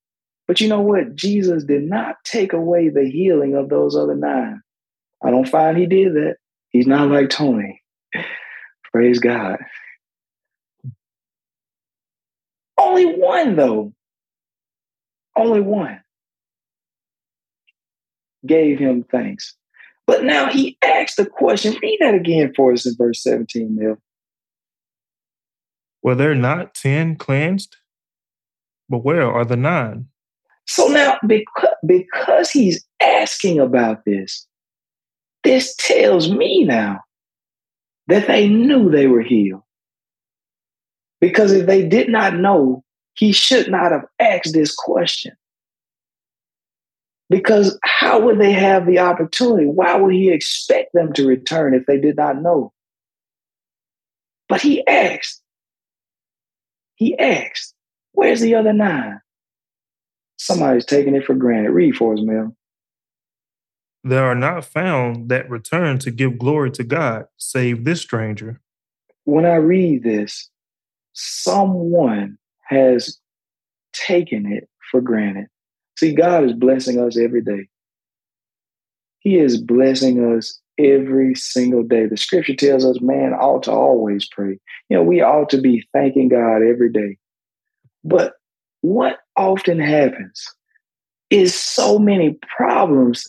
But 0.47 0.61
you 0.61 0.67
know 0.67 0.81
what? 0.81 1.15
Jesus 1.15 1.63
did 1.63 1.83
not 1.83 2.15
take 2.23 2.53
away 2.53 2.89
the 2.89 3.09
healing 3.09 3.55
of 3.55 3.69
those 3.69 3.95
other 3.95 4.15
nine. 4.15 4.61
I 5.23 5.31
don't 5.31 5.49
find 5.49 5.77
he 5.77 5.85
did 5.85 6.13
that. 6.13 6.35
He's 6.69 6.87
not 6.87 7.09
like 7.09 7.29
Tony. 7.29 7.81
Praise 8.93 9.19
God. 9.19 9.57
Only 12.77 13.05
one, 13.05 13.55
though. 13.55 13.93
Only 15.37 15.61
one 15.61 16.01
gave 18.45 18.79
him 18.79 19.03
thanks. 19.11 19.55
But 20.07 20.23
now 20.23 20.49
he 20.49 20.77
asked 20.83 21.17
the 21.17 21.25
question. 21.25 21.75
Read 21.81 21.97
that 21.99 22.13
again 22.13 22.53
for 22.55 22.71
us 22.71 22.85
in 22.85 22.95
verse 22.97 23.21
17, 23.23 23.75
Neil. 23.75 23.97
Were 26.03 26.15
there 26.15 26.35
not 26.35 26.75
10 26.75 27.15
cleansed? 27.15 27.77
But 28.87 28.99
where 28.99 29.29
are 29.29 29.45
the 29.45 29.57
nine? 29.57 30.07
So 30.67 30.87
now, 30.87 31.17
because, 31.25 31.75
because 31.85 32.51
he's 32.51 32.85
asking 33.01 33.59
about 33.59 34.05
this, 34.05 34.45
this 35.43 35.75
tells 35.75 36.29
me 36.29 36.63
now 36.63 36.99
that 38.07 38.27
they 38.27 38.47
knew 38.47 38.89
they 38.91 39.07
were 39.07 39.21
healed. 39.21 39.61
Because 41.21 41.51
if 41.51 41.65
they 41.65 41.87
did 41.87 42.09
not 42.09 42.35
know, 42.35 42.83
he 43.13 43.31
should 43.31 43.69
not 43.69 43.91
have 43.91 44.05
asked 44.19 44.53
this 44.53 44.73
question. 44.75 45.33
Because 47.29 47.79
how 47.83 48.19
would 48.21 48.39
they 48.39 48.51
have 48.51 48.85
the 48.85 48.99
opportunity? 48.99 49.65
Why 49.65 49.95
would 49.95 50.13
he 50.13 50.31
expect 50.31 50.91
them 50.93 51.13
to 51.13 51.27
return 51.27 51.73
if 51.73 51.85
they 51.85 51.99
did 51.99 52.17
not 52.17 52.41
know? 52.41 52.71
But 54.47 54.61
he 54.61 54.85
asked. 54.85 55.41
He 56.95 57.17
asked, 57.17 57.73
Where's 58.11 58.41
the 58.41 58.55
other 58.55 58.73
nine? 58.73 59.19
Somebody's 60.37 60.85
taking 60.85 61.15
it 61.15 61.25
for 61.25 61.33
granted. 61.33 61.71
Read 61.71 61.95
for 61.95 62.13
us, 62.13 62.19
Mel. 62.21 62.55
There 64.03 64.23
are 64.23 64.35
not 64.35 64.63
found 64.63 65.29
that 65.29 65.49
return 65.49 65.97
to 65.99 66.11
give 66.11 66.37
glory 66.37 66.69
to 66.71 66.83
God, 66.83 67.25
save 67.37 67.85
this 67.85 68.01
stranger. 68.01 68.61
When 69.23 69.45
I 69.45 69.55
read 69.55 70.03
this, 70.03 70.49
someone 71.15 72.37
has 72.67 73.17
taken 73.93 74.51
it 74.51 74.69
for 74.91 75.01
granted. 75.01 75.47
See, 75.97 76.13
God 76.13 76.43
is 76.43 76.53
blessing 76.53 76.99
us 76.99 77.17
every 77.17 77.41
day. 77.41 77.67
He 79.19 79.37
is 79.37 79.59
blessing 79.59 80.35
us 80.35 80.59
every 80.77 81.33
single 81.35 81.83
day. 81.83 82.05
The 82.05 82.17
scripture 82.17 82.55
tells 82.55 82.85
us 82.85 82.99
man 83.01 83.33
ought 83.33 83.63
to 83.63 83.71
always 83.71 84.27
pray. 84.27 84.59
You 84.89 84.97
know, 84.97 85.03
we 85.03 85.21
ought 85.21 85.49
to 85.49 85.61
be 85.61 85.87
thanking 85.93 86.29
God 86.29 86.57
every 86.57 86.91
day. 86.91 87.17
But 88.03 88.33
what 88.81 89.17
often 89.35 89.79
happens 89.79 90.45
is 91.29 91.55
so 91.55 91.97
many 91.97 92.37
problems 92.55 93.27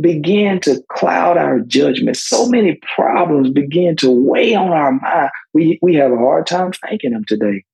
begin 0.00 0.60
to 0.60 0.82
cloud 0.90 1.36
our 1.36 1.60
judgment. 1.60 2.16
So 2.16 2.48
many 2.48 2.78
problems 2.94 3.50
begin 3.50 3.96
to 3.96 4.10
weigh 4.10 4.54
on 4.54 4.68
our 4.68 4.92
mind. 4.92 5.30
We, 5.54 5.78
we 5.82 5.94
have 5.94 6.12
a 6.12 6.16
hard 6.16 6.46
time 6.46 6.72
thanking 6.72 7.12
Him 7.12 7.24
today. 7.26 7.64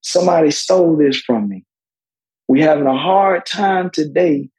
Somebody 0.00 0.50
stole 0.50 0.96
this 0.96 1.18
from 1.18 1.48
me. 1.48 1.64
We're 2.48 2.68
having 2.68 2.86
a 2.86 2.98
hard 2.98 3.46
time 3.46 3.90
today 3.90 4.50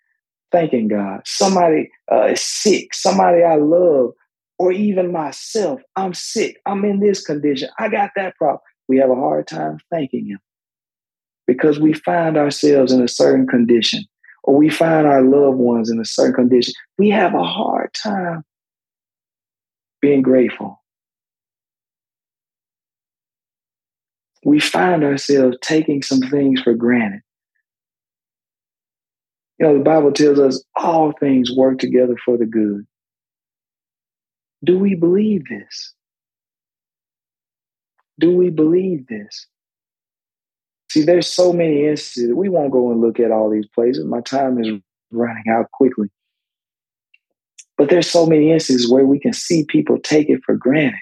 thanking 0.51 0.87
God. 0.87 1.21
Somebody 1.25 1.91
uh, 2.11 2.27
is 2.27 2.41
sick, 2.41 2.93
somebody 2.93 3.43
I 3.43 3.55
love, 3.55 4.11
or 4.57 4.71
even 4.71 5.11
myself. 5.11 5.81
I'm 5.95 6.13
sick. 6.13 6.61
I'm 6.65 6.85
in 6.85 6.99
this 6.99 7.23
condition. 7.23 7.69
I 7.77 7.89
got 7.89 8.11
that 8.15 8.35
problem. 8.37 8.61
We 8.87 8.97
have 8.99 9.09
a 9.09 9.15
hard 9.15 9.47
time 9.47 9.79
thanking 9.91 10.27
Him 10.27 10.39
because 11.45 11.79
we 11.79 11.93
find 11.93 12.37
ourselves 12.37 12.91
in 12.91 13.03
a 13.03 13.07
certain 13.07 13.45
condition 13.45 14.05
or 14.45 14.55
we 14.55 14.69
find 14.69 15.07
our 15.07 15.23
loved 15.23 15.57
ones 15.57 15.89
in 15.89 15.99
a 15.99 16.05
certain 16.05 16.33
condition. 16.33 16.73
We 16.99 17.09
have 17.09 17.33
a 17.33 17.43
hard 17.43 17.89
time 17.95 18.43
being 20.01 20.21
grateful. 20.21 20.83
We 24.43 24.59
find 24.59 25.03
ourselves 25.03 25.57
taking 25.61 26.03
some 26.03 26.19
things 26.19 26.61
for 26.61 26.75
granted. 26.75 27.21
You 29.57 29.65
know, 29.65 29.77
the 29.79 29.83
Bible 29.83 30.11
tells 30.11 30.37
us 30.37 30.63
all 30.75 31.11
things 31.19 31.49
work 31.51 31.79
together 31.79 32.15
for 32.23 32.37
the 32.37 32.45
good. 32.45 32.85
Do 34.63 34.77
we 34.77 34.93
believe 34.93 35.41
this? 35.49 35.93
Do 38.19 38.35
we 38.37 38.51
believe 38.51 39.07
this? 39.07 39.47
See, 40.95 41.03
there's 41.03 41.27
so 41.27 41.51
many 41.51 41.85
instances. 41.85 42.33
We 42.33 42.47
won't 42.47 42.71
go 42.71 42.89
and 42.89 43.01
look 43.01 43.19
at 43.19 43.29
all 43.29 43.49
these 43.49 43.67
places. 43.75 44.05
My 44.05 44.21
time 44.21 44.63
is 44.63 44.79
running 45.11 45.43
out 45.49 45.69
quickly. 45.73 46.07
But 47.77 47.89
there's 47.89 48.09
so 48.09 48.25
many 48.25 48.53
instances 48.53 48.89
where 48.89 49.05
we 49.05 49.19
can 49.19 49.33
see 49.33 49.65
people 49.65 49.99
take 49.99 50.29
it 50.29 50.39
for 50.45 50.55
granted. 50.55 51.01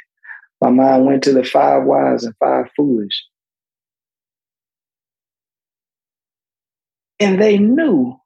My 0.61 0.71
mind 0.71 1.05
went 1.05 1.23
to 1.25 1.31
the 1.31 1.43
five 1.43 1.83
wise 1.83 2.23
and 2.23 2.33
five 2.39 2.71
foolish. 2.75 3.23
And 7.19 7.39
they 7.39 7.59
knew, 7.59 8.19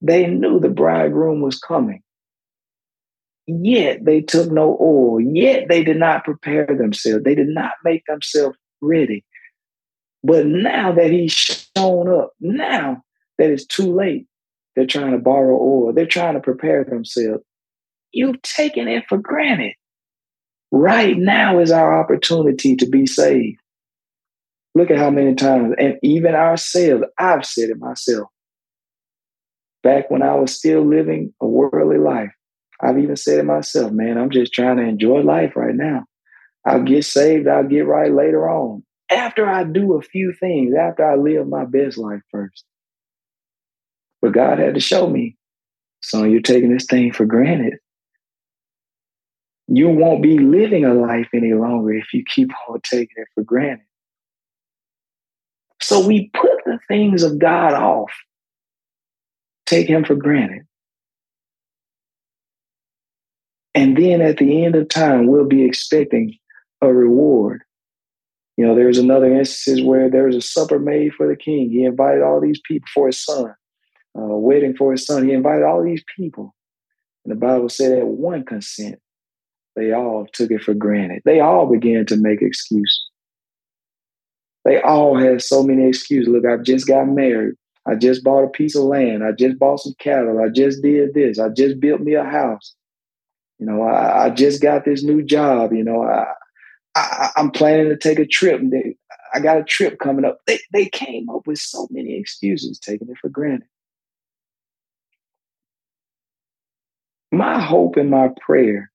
they 0.00 0.28
knew 0.28 0.60
the 0.60 0.68
bridegroom 0.68 1.40
was 1.40 1.58
coming. 1.58 2.00
Yet 3.48 4.04
they 4.04 4.20
took 4.20 4.52
no 4.52 4.78
oil. 4.80 5.20
Yet 5.20 5.66
they 5.68 5.82
did 5.82 5.96
not 5.96 6.22
prepare 6.22 6.66
themselves. 6.66 7.24
They 7.24 7.34
did 7.34 7.48
not 7.48 7.72
make 7.82 8.04
themselves 8.06 8.56
ready. 8.80 9.24
But 10.26 10.44
now 10.44 10.90
that 10.90 11.12
he's 11.12 11.32
shown 11.32 12.12
up, 12.12 12.32
now 12.40 13.04
that 13.38 13.50
it's 13.50 13.64
too 13.64 13.94
late, 13.94 14.26
they're 14.74 14.84
trying 14.84 15.12
to 15.12 15.18
borrow 15.18 15.56
oil. 15.56 15.92
They're 15.92 16.04
trying 16.04 16.34
to 16.34 16.40
prepare 16.40 16.82
themselves. 16.82 17.44
You've 18.10 18.42
taken 18.42 18.88
it 18.88 19.04
for 19.08 19.18
granted. 19.18 19.74
Right 20.72 21.16
now 21.16 21.60
is 21.60 21.70
our 21.70 22.00
opportunity 22.00 22.74
to 22.74 22.86
be 22.86 23.06
saved. 23.06 23.60
Look 24.74 24.90
at 24.90 24.98
how 24.98 25.10
many 25.10 25.36
times, 25.36 25.76
and 25.78 25.96
even 26.02 26.34
ourselves, 26.34 27.04
I've 27.16 27.46
said 27.46 27.70
it 27.70 27.78
myself. 27.78 28.28
Back 29.84 30.10
when 30.10 30.22
I 30.22 30.34
was 30.34 30.52
still 30.52 30.84
living 30.84 31.34
a 31.40 31.46
worldly 31.46 31.98
life, 31.98 32.32
I've 32.82 32.98
even 32.98 33.14
said 33.14 33.38
it 33.38 33.44
myself, 33.44 33.92
man, 33.92 34.18
I'm 34.18 34.30
just 34.30 34.52
trying 34.52 34.78
to 34.78 34.82
enjoy 34.82 35.20
life 35.20 35.54
right 35.54 35.74
now. 35.74 36.04
I'll 36.66 36.82
get 36.82 37.04
saved, 37.04 37.46
I'll 37.46 37.62
get 37.62 37.86
right 37.86 38.12
later 38.12 38.50
on 38.50 38.82
after 39.10 39.48
I 39.48 39.64
do 39.64 39.94
a 39.94 40.02
few 40.02 40.32
things, 40.32 40.74
after 40.74 41.04
I 41.04 41.16
live 41.16 41.48
my 41.48 41.64
best 41.64 41.98
life 41.98 42.22
first. 42.30 42.64
But 44.20 44.32
God 44.32 44.58
had 44.58 44.74
to 44.74 44.80
show 44.80 45.08
me, 45.08 45.36
son, 46.02 46.30
you're 46.30 46.40
taking 46.40 46.72
this 46.72 46.86
thing 46.86 47.12
for 47.12 47.24
granted. 47.24 47.74
You 49.68 49.88
won't 49.88 50.22
be 50.22 50.38
living 50.38 50.84
a 50.84 50.94
life 50.94 51.28
any 51.34 51.52
longer 51.52 51.92
if 51.92 52.12
you 52.12 52.24
keep 52.24 52.50
on 52.68 52.80
taking 52.82 53.16
it 53.16 53.28
for 53.34 53.42
granted. 53.42 53.86
So 55.80 56.06
we 56.06 56.30
put 56.34 56.64
the 56.64 56.78
things 56.88 57.22
of 57.22 57.38
God 57.38 57.74
off, 57.74 58.10
take 59.66 59.88
Him 59.88 60.04
for 60.04 60.14
granted. 60.14 60.62
And 63.74 63.96
then 63.96 64.22
at 64.22 64.38
the 64.38 64.64
end 64.64 64.74
of 64.74 64.88
time, 64.88 65.26
we'll 65.26 65.44
be 65.44 65.64
expecting 65.64 66.34
a 66.80 66.92
reward. 66.92 67.62
You 68.56 68.66
know, 68.66 68.74
there's 68.74 68.98
another 68.98 69.32
instance 69.34 69.82
where 69.82 70.08
there 70.08 70.24
was 70.24 70.36
a 70.36 70.40
supper 70.40 70.78
made 70.78 71.12
for 71.14 71.28
the 71.28 71.36
king. 71.36 71.70
He 71.70 71.84
invited 71.84 72.22
all 72.22 72.40
these 72.40 72.60
people 72.64 72.88
for 72.94 73.06
his 73.06 73.22
son, 73.22 73.54
uh, 74.18 74.22
waiting 74.22 74.74
for 74.74 74.92
his 74.92 75.04
son. 75.04 75.26
He 75.26 75.34
invited 75.34 75.64
all 75.64 75.82
these 75.82 76.02
people. 76.16 76.54
And 77.24 77.32
the 77.32 77.38
Bible 77.38 77.68
said 77.68 77.98
at 77.98 78.06
one 78.06 78.44
consent, 78.44 78.98
they 79.74 79.92
all 79.92 80.26
took 80.32 80.50
it 80.50 80.62
for 80.62 80.72
granted. 80.72 81.22
They 81.26 81.40
all 81.40 81.66
began 81.66 82.06
to 82.06 82.16
make 82.16 82.40
excuses. 82.40 83.10
They 84.64 84.80
all 84.80 85.18
had 85.18 85.42
so 85.42 85.62
many 85.62 85.86
excuses. 85.86 86.32
Look, 86.32 86.46
I 86.46 86.56
just 86.56 86.88
got 86.88 87.08
married. 87.08 87.54
I 87.86 87.94
just 87.94 88.24
bought 88.24 88.44
a 88.44 88.48
piece 88.48 88.74
of 88.74 88.84
land. 88.84 89.22
I 89.22 89.32
just 89.32 89.58
bought 89.58 89.80
some 89.80 89.94
cattle. 90.00 90.40
I 90.40 90.48
just 90.48 90.82
did 90.82 91.14
this. 91.14 91.38
I 91.38 91.50
just 91.50 91.78
built 91.78 92.00
me 92.00 92.14
a 92.14 92.24
house. 92.24 92.74
You 93.58 93.66
know, 93.66 93.82
I, 93.82 94.24
I 94.24 94.30
just 94.30 94.60
got 94.60 94.84
this 94.84 95.04
new 95.04 95.22
job. 95.22 95.72
You 95.72 95.84
know, 95.84 96.02
I, 96.02 96.26
I, 96.96 97.30
am 97.36 97.50
planning 97.50 97.90
to 97.90 97.96
take 97.96 98.18
a 98.18 98.26
trip. 98.26 98.60
I 99.34 99.40
got 99.40 99.58
a 99.58 99.64
trip 99.64 99.98
coming 99.98 100.24
up. 100.24 100.38
They, 100.46 100.58
they 100.72 100.86
came 100.86 101.28
up 101.28 101.46
with 101.46 101.58
so 101.58 101.86
many 101.90 102.18
excuses, 102.18 102.78
taking 102.78 103.08
it 103.10 103.18
for 103.20 103.28
granted. 103.28 103.68
My 107.30 107.60
hope 107.60 107.96
and 107.96 108.10
my 108.10 108.30
prayer 108.40 108.90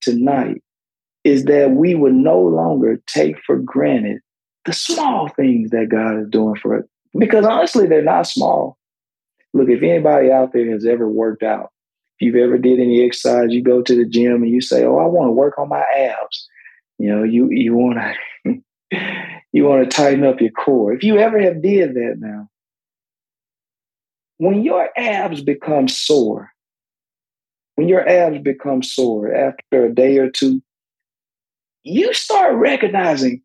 tonight 0.00 0.62
is 1.24 1.44
that 1.46 1.72
we 1.72 1.94
would 1.94 2.14
no 2.14 2.40
longer 2.40 3.02
take 3.06 3.36
for 3.44 3.56
granted 3.56 4.20
the 4.64 4.72
small 4.72 5.28
things 5.28 5.70
that 5.70 5.88
God 5.88 6.20
is 6.20 6.28
doing 6.28 6.54
for 6.56 6.78
us. 6.78 6.84
Because 7.18 7.44
honestly, 7.44 7.86
they're 7.86 8.02
not 8.02 8.28
small. 8.28 8.78
Look, 9.54 9.68
if 9.68 9.82
anybody 9.82 10.30
out 10.30 10.52
there 10.52 10.70
has 10.70 10.86
ever 10.86 11.08
worked 11.08 11.42
out, 11.42 11.70
if 12.18 12.26
you've 12.26 12.36
ever 12.36 12.58
did 12.58 12.78
any 12.78 13.04
exercise, 13.04 13.48
you 13.50 13.62
go 13.62 13.82
to 13.82 13.96
the 13.96 14.08
gym 14.08 14.42
and 14.42 14.50
you 14.50 14.60
say, 14.60 14.84
Oh, 14.84 14.98
I 14.98 15.06
want 15.06 15.28
to 15.28 15.32
work 15.32 15.58
on 15.58 15.68
my 15.68 15.84
abs. 15.96 16.48
You 16.98 17.14
know, 17.14 17.22
you 17.24 17.48
you 17.50 17.74
want 17.74 17.98
to 17.98 18.60
you 19.52 19.64
want 19.64 19.88
to 19.88 19.96
tighten 19.96 20.24
up 20.24 20.40
your 20.40 20.50
core. 20.50 20.92
If 20.92 21.02
you 21.02 21.18
ever 21.18 21.40
have 21.40 21.62
did 21.62 21.94
that 21.94 22.16
now, 22.18 22.48
when 24.38 24.62
your 24.62 24.88
abs 24.96 25.42
become 25.42 25.88
sore, 25.88 26.50
when 27.74 27.88
your 27.88 28.08
abs 28.08 28.38
become 28.42 28.82
sore 28.82 29.34
after 29.34 29.86
a 29.86 29.94
day 29.94 30.18
or 30.18 30.30
two, 30.30 30.62
you 31.82 32.12
start 32.14 32.54
recognizing 32.54 33.42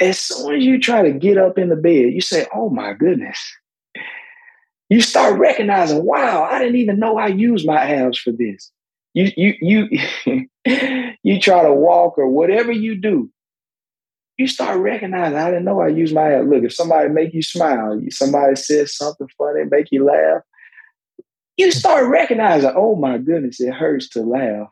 as 0.00 0.18
soon 0.18 0.56
as 0.56 0.64
you 0.64 0.80
try 0.80 1.02
to 1.02 1.12
get 1.12 1.36
up 1.36 1.58
in 1.58 1.68
the 1.68 1.76
bed, 1.76 2.12
you 2.12 2.20
say, 2.20 2.46
Oh 2.54 2.70
my 2.70 2.94
goodness. 2.94 3.38
You 4.88 5.00
start 5.00 5.38
recognizing, 5.38 6.04
wow, 6.04 6.42
I 6.42 6.58
didn't 6.58 6.76
even 6.76 6.98
know 6.98 7.16
I 7.16 7.28
used 7.28 7.64
my 7.64 7.76
abs 7.76 8.18
for 8.18 8.32
this. 8.32 8.72
You 9.14 9.30
you 9.36 9.54
you 9.60 10.48
you 11.22 11.40
try 11.40 11.62
to 11.62 11.72
walk 11.72 12.18
or 12.18 12.28
whatever 12.28 12.72
you 12.72 12.94
do, 12.94 13.30
you 14.36 14.46
start 14.46 14.78
recognizing, 14.78 15.36
I 15.36 15.50
didn't 15.50 15.64
know 15.64 15.80
I 15.80 15.88
use 15.88 16.12
my 16.12 16.32
abs. 16.32 16.48
Look, 16.48 16.64
if 16.64 16.72
somebody 16.72 17.08
make 17.08 17.34
you 17.34 17.42
smile, 17.42 18.00
somebody 18.10 18.56
says 18.56 18.96
something 18.96 19.28
funny, 19.36 19.64
make 19.70 19.88
you 19.90 20.04
laugh, 20.04 20.42
you 21.56 21.72
start 21.72 22.08
recognizing, 22.08 22.72
oh 22.76 22.94
my 22.96 23.18
goodness, 23.18 23.60
it 23.60 23.74
hurts 23.74 24.08
to 24.10 24.22
laugh 24.22 24.68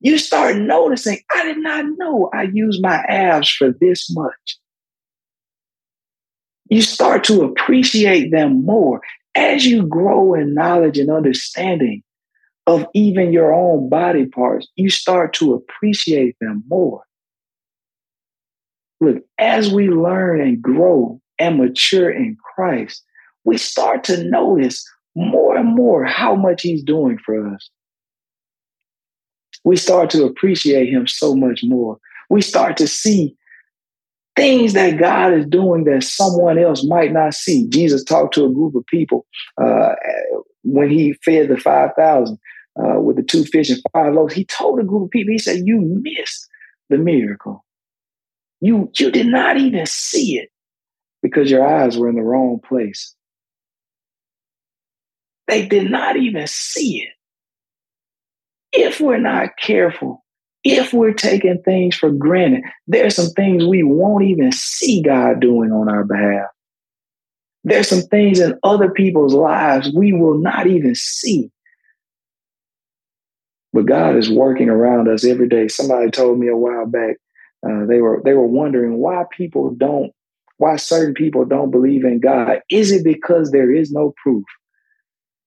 you 0.00 0.18
start 0.18 0.56
noticing, 0.56 1.18
I 1.34 1.44
did 1.44 1.58
not 1.58 1.84
know 1.96 2.30
I 2.32 2.42
use 2.42 2.80
my 2.80 2.96
abs 3.08 3.50
for 3.50 3.72
this 3.80 4.10
much. 4.10 4.58
You 6.70 6.82
start 6.82 7.24
to 7.24 7.42
appreciate 7.42 8.30
them 8.30 8.64
more 8.64 9.00
as 9.34 9.66
you 9.66 9.86
grow 9.86 10.34
in 10.34 10.54
knowledge 10.54 10.98
and 10.98 11.10
understanding 11.10 12.02
of 12.68 12.86
even 12.94 13.32
your 13.32 13.52
own 13.52 13.88
body 13.88 14.26
parts. 14.26 14.68
You 14.76 14.90
start 14.90 15.32
to 15.34 15.54
appreciate 15.54 16.36
them 16.40 16.62
more. 16.68 17.02
Look, 19.00 19.24
as 19.38 19.72
we 19.72 19.88
learn 19.88 20.40
and 20.40 20.62
grow 20.62 21.20
and 21.40 21.58
mature 21.58 22.10
in 22.10 22.36
Christ, 22.54 23.02
we 23.44 23.58
start 23.58 24.04
to 24.04 24.22
notice 24.24 24.84
more 25.16 25.56
and 25.56 25.74
more 25.74 26.04
how 26.04 26.36
much 26.36 26.62
He's 26.62 26.84
doing 26.84 27.18
for 27.24 27.52
us 27.52 27.68
we 29.64 29.76
start 29.76 30.10
to 30.10 30.24
appreciate 30.24 30.88
him 30.88 31.06
so 31.06 31.34
much 31.34 31.60
more. 31.62 31.98
We 32.30 32.42
start 32.42 32.76
to 32.78 32.88
see 32.88 33.36
things 34.36 34.72
that 34.72 34.98
God 34.98 35.34
is 35.34 35.46
doing 35.46 35.84
that 35.84 36.04
someone 36.04 36.58
else 36.58 36.84
might 36.84 37.12
not 37.12 37.34
see. 37.34 37.68
Jesus 37.68 38.04
talked 38.04 38.34
to 38.34 38.44
a 38.44 38.52
group 38.52 38.74
of 38.74 38.86
people 38.86 39.26
uh, 39.60 39.94
when 40.62 40.88
he 40.90 41.14
fed 41.24 41.48
the 41.48 41.56
5,000 41.56 42.38
uh, 42.78 43.00
with 43.00 43.16
the 43.16 43.22
two 43.22 43.44
fish 43.44 43.70
and 43.70 43.82
five 43.92 44.14
loaves. 44.14 44.34
He 44.34 44.44
told 44.44 44.80
a 44.80 44.84
group 44.84 45.04
of 45.04 45.10
people, 45.10 45.32
he 45.32 45.38
said, 45.38 45.66
You 45.66 45.80
missed 46.02 46.48
the 46.90 46.98
miracle. 46.98 47.64
You, 48.60 48.90
you 48.98 49.10
did 49.10 49.26
not 49.26 49.56
even 49.56 49.86
see 49.86 50.38
it 50.38 50.50
because 51.22 51.50
your 51.50 51.66
eyes 51.66 51.96
were 51.96 52.08
in 52.08 52.16
the 52.16 52.22
wrong 52.22 52.60
place. 52.66 53.14
They 55.46 55.66
did 55.66 55.90
not 55.90 56.16
even 56.16 56.46
see 56.46 57.02
it 57.02 57.12
if 58.72 59.00
we're 59.00 59.18
not 59.18 59.50
careful, 59.60 60.24
if 60.64 60.92
we're 60.92 61.14
taking 61.14 61.60
things 61.62 61.96
for 61.96 62.10
granted, 62.10 62.62
there's 62.86 63.16
some 63.16 63.30
things 63.30 63.64
we 63.64 63.82
won't 63.82 64.24
even 64.24 64.52
see 64.52 65.02
God 65.02 65.40
doing 65.40 65.72
on 65.72 65.88
our 65.88 66.04
behalf. 66.04 66.46
There's 67.64 67.88
some 67.88 68.02
things 68.02 68.40
in 68.40 68.58
other 68.62 68.90
people's 68.90 69.34
lives 69.34 69.92
we 69.94 70.12
will 70.12 70.38
not 70.38 70.66
even 70.66 70.94
see. 70.94 71.50
But 73.78 73.86
God 73.86 74.16
is 74.16 74.28
working 74.28 74.68
around 74.68 75.06
us 75.06 75.24
every 75.24 75.48
day. 75.48 75.68
Somebody 75.68 76.10
told 76.10 76.40
me 76.40 76.48
a 76.48 76.56
while 76.56 76.84
back, 76.84 77.14
uh, 77.64 77.86
they 77.86 78.00
were 78.00 78.20
they 78.24 78.32
were 78.32 78.44
wondering 78.44 78.98
why 78.98 79.22
people 79.30 79.70
don't, 79.70 80.10
why 80.56 80.74
certain 80.74 81.14
people 81.14 81.44
don't 81.44 81.70
believe 81.70 82.04
in 82.04 82.18
God. 82.18 82.60
Is 82.70 82.90
it 82.90 83.04
because 83.04 83.52
there 83.52 83.72
is 83.72 83.92
no 83.92 84.14
proof? 84.20 84.42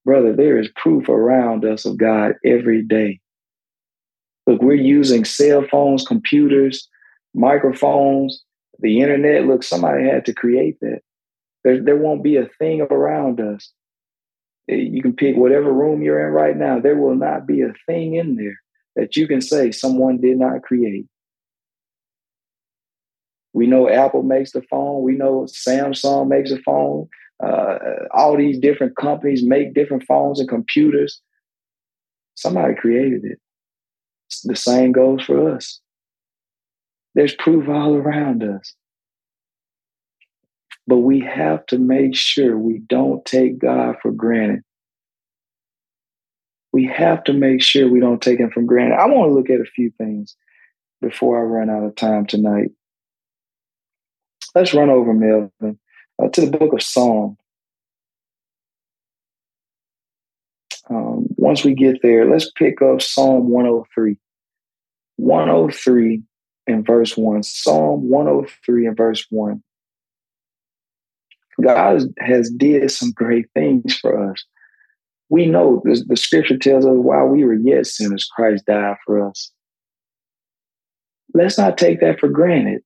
Brother, 0.06 0.34
there 0.34 0.58
is 0.58 0.70
proof 0.78 1.10
around 1.10 1.66
us 1.66 1.84
of 1.84 1.98
God 1.98 2.36
every 2.46 2.82
day. 2.84 3.20
Look, 4.48 4.62
we're 4.62 4.76
using 4.76 5.26
cell 5.26 5.66
phones, 5.70 6.08
computers, 6.08 6.88
microphones, 7.34 8.46
the 8.80 9.02
internet. 9.02 9.46
Look, 9.46 9.62
somebody 9.62 10.06
had 10.06 10.26
to 10.28 10.34
create 10.34 10.78
that. 10.80 11.02
There, 11.66 11.84
there 11.84 11.98
won't 11.98 12.24
be 12.24 12.38
a 12.38 12.50
thing 12.60 12.80
around 12.80 13.42
us. 13.42 13.74
You 14.78 15.02
can 15.02 15.14
pick 15.14 15.36
whatever 15.36 15.72
room 15.72 16.02
you're 16.02 16.26
in 16.26 16.34
right 16.34 16.56
now. 16.56 16.80
There 16.80 16.98
will 16.98 17.16
not 17.16 17.46
be 17.46 17.62
a 17.62 17.74
thing 17.86 18.16
in 18.16 18.36
there 18.36 18.60
that 18.96 19.16
you 19.16 19.28
can 19.28 19.42
say 19.42 19.72
someone 19.72 20.20
did 20.20 20.38
not 20.38 20.64
create. 20.64 21.06
We 23.54 23.68
know 23.68 23.90
Apple 23.90 24.24
makes 24.24 24.52
the 24.52 24.62
phone. 24.64 25.04
We 25.04 25.14
know 25.14 25.46
Samsung 25.50 26.28
makes 26.28 26.52
a 26.52 26.58
phone. 26.60 27.08
Uh, 27.44 27.78
all 28.14 28.38
these 28.38 28.60
different 28.60 28.96
companies 28.96 29.44
make 29.44 29.74
different 29.74 30.04
phones 30.04 30.40
and 30.40 30.48
computers. 30.48 31.22
Somebody 32.36 32.76
created 32.76 33.26
it. 33.26 33.40
The 34.44 34.56
same 34.56 34.92
goes 34.92 35.24
for 35.24 35.54
us. 35.54 35.82
There's 37.14 37.36
proof 37.36 37.68
all 37.68 37.96
around 37.96 38.44
us. 38.44 38.74
But 40.92 40.98
we 40.98 41.22
have 41.22 41.66
to 41.68 41.78
make 41.78 42.18
sure 42.18 42.58
we 42.58 42.80
don't 42.80 43.24
take 43.24 43.60
God 43.60 43.96
for 44.02 44.12
granted. 44.12 44.60
We 46.74 46.86
have 46.88 47.24
to 47.24 47.34
make 47.34 47.62
sure 47.62 47.88
we 47.88 48.02
don't 48.02 48.22
take 48.22 48.42
Him 48.42 48.52
for 48.52 48.62
granted. 48.62 49.00
I 49.00 49.06
want 49.06 49.30
to 49.30 49.34
look 49.34 49.50
at 49.50 49.62
a 49.62 49.72
few 49.74 49.92
things 49.98 50.36
before 51.02 51.40
I 51.40 51.44
run 51.44 51.70
out 51.70 51.86
of 51.86 51.96
time 51.96 52.26
tonight. 52.26 52.72
Let's 54.54 54.74
run 54.74 54.90
over 54.90 55.14
Melvin 55.14 55.80
uh, 56.22 56.28
to 56.28 56.42
the 56.42 56.58
book 56.58 56.74
of 56.74 56.84
Psalm. 56.84 57.38
Um, 60.90 61.28
once 61.38 61.64
we 61.64 61.74
get 61.74 62.02
there, 62.02 62.30
let's 62.30 62.52
pick 62.52 62.82
up 62.82 63.02
Psalm 63.02 63.48
103. 63.48 64.18
103 65.16 66.22
and 66.68 66.86
verse 66.86 67.16
1. 67.16 67.44
Psalm 67.44 68.10
103 68.10 68.88
and 68.88 68.98
verse 68.98 69.26
1. 69.30 69.64
God 71.62 72.04
has 72.20 72.50
did 72.50 72.90
some 72.92 73.12
great 73.12 73.46
things 73.54 73.98
for 73.98 74.32
us. 74.32 74.44
We 75.30 75.46
know 75.46 75.82
the, 75.86 76.04
the 76.08 76.18
scripture 76.18 76.58
tells 76.58 76.86
us 76.86 76.96
while 76.96 77.28
we 77.28 77.46
were 77.46 77.54
yet 77.54 77.86
sinners, 77.86 78.30
Christ 78.36 78.66
died 78.66 78.98
for 79.06 79.28
us. 79.28 79.52
Let's 81.34 81.58
not 81.58 81.78
take 81.78 82.02
that 82.02 82.20
for 82.20 82.28
granted. 82.28 82.82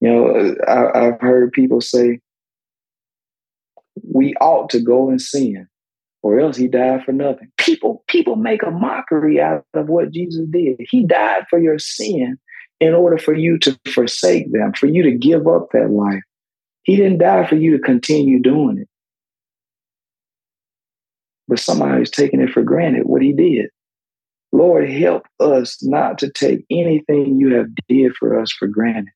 You 0.00 0.10
know, 0.10 0.54
I, 0.68 1.06
I've 1.06 1.20
heard 1.20 1.52
people 1.52 1.80
say 1.80 2.18
we 4.02 4.34
ought 4.40 4.68
to 4.70 4.80
go 4.80 5.08
and 5.08 5.20
sin 5.20 5.68
or 6.22 6.38
else 6.38 6.56
he 6.56 6.68
died 6.68 7.04
for 7.04 7.12
nothing. 7.12 7.50
People, 7.58 8.04
people 8.08 8.36
make 8.36 8.62
a 8.62 8.70
mockery 8.70 9.40
out 9.40 9.64
of 9.74 9.88
what 9.88 10.12
Jesus 10.12 10.46
did. 10.50 10.76
He 10.90 11.04
died 11.04 11.44
for 11.50 11.58
your 11.58 11.78
sin 11.78 12.38
in 12.80 12.94
order 12.94 13.18
for 13.18 13.34
you 13.34 13.58
to 13.58 13.78
forsake 13.92 14.50
them, 14.52 14.72
for 14.72 14.86
you 14.86 15.02
to 15.02 15.12
give 15.12 15.46
up 15.46 15.68
that 15.72 15.90
life. 15.90 16.22
He 16.84 16.96
didn't 16.96 17.18
die 17.18 17.46
for 17.46 17.56
you 17.56 17.76
to 17.76 17.82
continue 17.82 18.40
doing 18.40 18.78
it. 18.78 18.88
But 21.48 21.58
somebody's 21.58 22.10
taking 22.10 22.40
it 22.40 22.50
for 22.50 22.62
granted 22.62 23.04
what 23.04 23.22
he 23.22 23.32
did. 23.32 23.66
Lord, 24.52 24.90
help 24.90 25.26
us 25.40 25.82
not 25.82 26.18
to 26.18 26.30
take 26.30 26.64
anything 26.70 27.40
you 27.40 27.54
have 27.54 27.68
did 27.88 28.14
for 28.14 28.38
us 28.38 28.52
for 28.52 28.66
granted. 28.66 29.12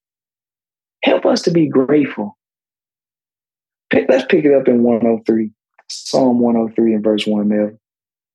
Help 1.04 1.26
us 1.26 1.42
to 1.42 1.50
be 1.50 1.68
grateful. 1.68 2.36
Let's 3.92 4.26
pick 4.28 4.44
it 4.44 4.54
up 4.54 4.66
in 4.66 4.82
103. 4.82 5.52
Psalm 5.88 6.40
103 6.40 6.94
and 6.94 7.04
verse 7.04 7.26
1, 7.26 7.48
Mel. 7.48 7.78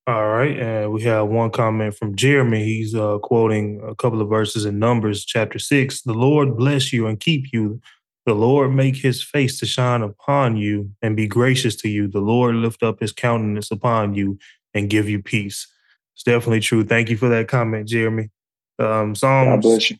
All 0.07 0.27
right. 0.29 0.57
And 0.57 0.91
we 0.91 1.03
have 1.03 1.27
one 1.27 1.51
comment 1.51 1.95
from 1.95 2.15
Jeremy. 2.15 2.63
He's 2.63 2.95
uh, 2.95 3.19
quoting 3.19 3.81
a 3.87 3.95
couple 3.95 4.21
of 4.21 4.29
verses 4.29 4.65
in 4.65 4.79
Numbers 4.79 5.25
chapter 5.25 5.59
6. 5.59 6.01
The 6.03 6.13
Lord 6.13 6.57
bless 6.57 6.93
you 6.93 7.07
and 7.07 7.19
keep 7.19 7.51
you. 7.51 7.81
The 8.25 8.33
Lord 8.35 8.71
make 8.71 8.97
his 8.97 9.23
face 9.23 9.59
to 9.59 9.65
shine 9.65 10.01
upon 10.01 10.55
you 10.55 10.91
and 11.01 11.15
be 11.15 11.27
gracious 11.27 11.75
to 11.77 11.89
you. 11.89 12.07
The 12.07 12.19
Lord 12.19 12.55
lift 12.55 12.83
up 12.83 12.99
his 12.99 13.11
countenance 13.11 13.71
upon 13.71 14.13
you 14.13 14.37
and 14.73 14.89
give 14.89 15.09
you 15.09 15.21
peace. 15.21 15.67
It's 16.15 16.23
definitely 16.23 16.59
true. 16.59 16.83
Thank 16.83 17.09
you 17.09 17.17
for 17.17 17.29
that 17.29 17.47
comment, 17.47 17.87
Jeremy. 17.87 18.29
Um, 18.77 19.15
Psalms, 19.15 19.95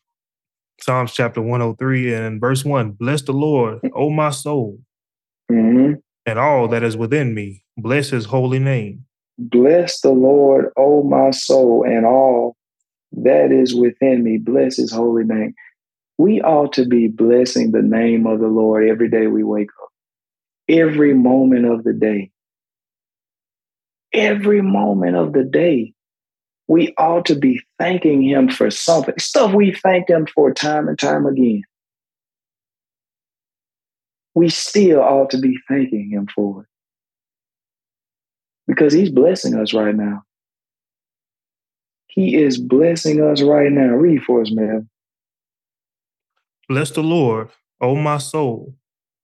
Psalms 0.80 1.14
chapter 1.14 1.42
103 1.42 2.14
and 2.14 2.40
verse 2.40 2.64
1 2.64 2.92
Bless 2.92 3.24
the 3.24 3.34
Lord, 3.34 3.80
O 3.96 4.10
my 4.10 4.30
soul. 4.30 4.80
Mm-hmm 5.52 5.94
and 6.26 6.40
all 6.40 6.68
that 6.70 6.84
is 6.84 6.98
within 6.98 7.34
me. 7.34 7.64
Bless 7.78 8.10
his 8.10 8.26
holy 8.26 8.60
name. 8.60 9.06
Bless 9.38 10.02
the 10.02 10.12
Lord, 10.12 10.72
O 10.78 11.04
my 11.04 11.32
soul, 11.32 11.84
and 11.84 12.06
all 12.06 12.56
that 13.14 13.52
is 13.52 13.74
within 13.74 14.24
me. 14.24 14.38
Bless 14.38 14.78
his 14.78 14.92
holy 14.92 15.24
name. 15.24 15.56
We 16.18 16.42
ought 16.42 16.74
to 16.74 16.86
be 16.86 17.08
blessing 17.08 17.72
the 17.72 17.82
name 17.82 18.28
of 18.28 18.40
the 18.40 18.48
Lord 18.48 18.88
every 18.88 19.10
day 19.10 19.28
we 19.28 19.44
wake 19.44 19.70
up, 19.82 19.90
every 20.70 21.14
moment 21.14 21.66
of 21.66 21.84
the 21.84 21.94
day. 21.94 22.32
Every 24.14 24.62
moment 24.62 25.16
of 25.16 25.34
the 25.34 25.44
day, 25.44 25.94
we 26.68 26.94
ought 26.98 27.26
to 27.28 27.36
be 27.36 27.62
thanking 27.80 28.22
him 28.22 28.50
for 28.50 28.70
something, 28.70 29.16
stuff 29.20 29.54
we 29.54 29.74
thank 29.74 30.10
him 30.10 30.28
for 30.28 30.54
time 30.54 30.88
and 30.88 31.00
time 31.00 31.26
again 31.26 31.64
we 34.36 34.50
still 34.50 35.02
ought 35.02 35.30
to 35.32 35.38
be 35.38 35.58
thanking 35.68 36.10
him 36.10 36.28
for 36.34 36.62
it. 36.62 36.68
because 38.68 38.94
he's 38.94 39.10
blessing 39.10 39.56
us 39.56 39.74
right 39.74 39.96
now. 39.96 40.24
He 42.08 42.36
is 42.36 42.58
blessing 42.58 43.22
us 43.22 43.42
right 43.42 43.72
now. 43.72 43.90
Read 43.90 44.24
for 44.24 44.42
us, 44.42 44.52
man. 44.52 44.90
Bless 46.72 46.92
the 46.92 47.04
Lord, 47.04 47.50
O 47.82 47.96
my 47.98 48.18
soul, 48.18 48.74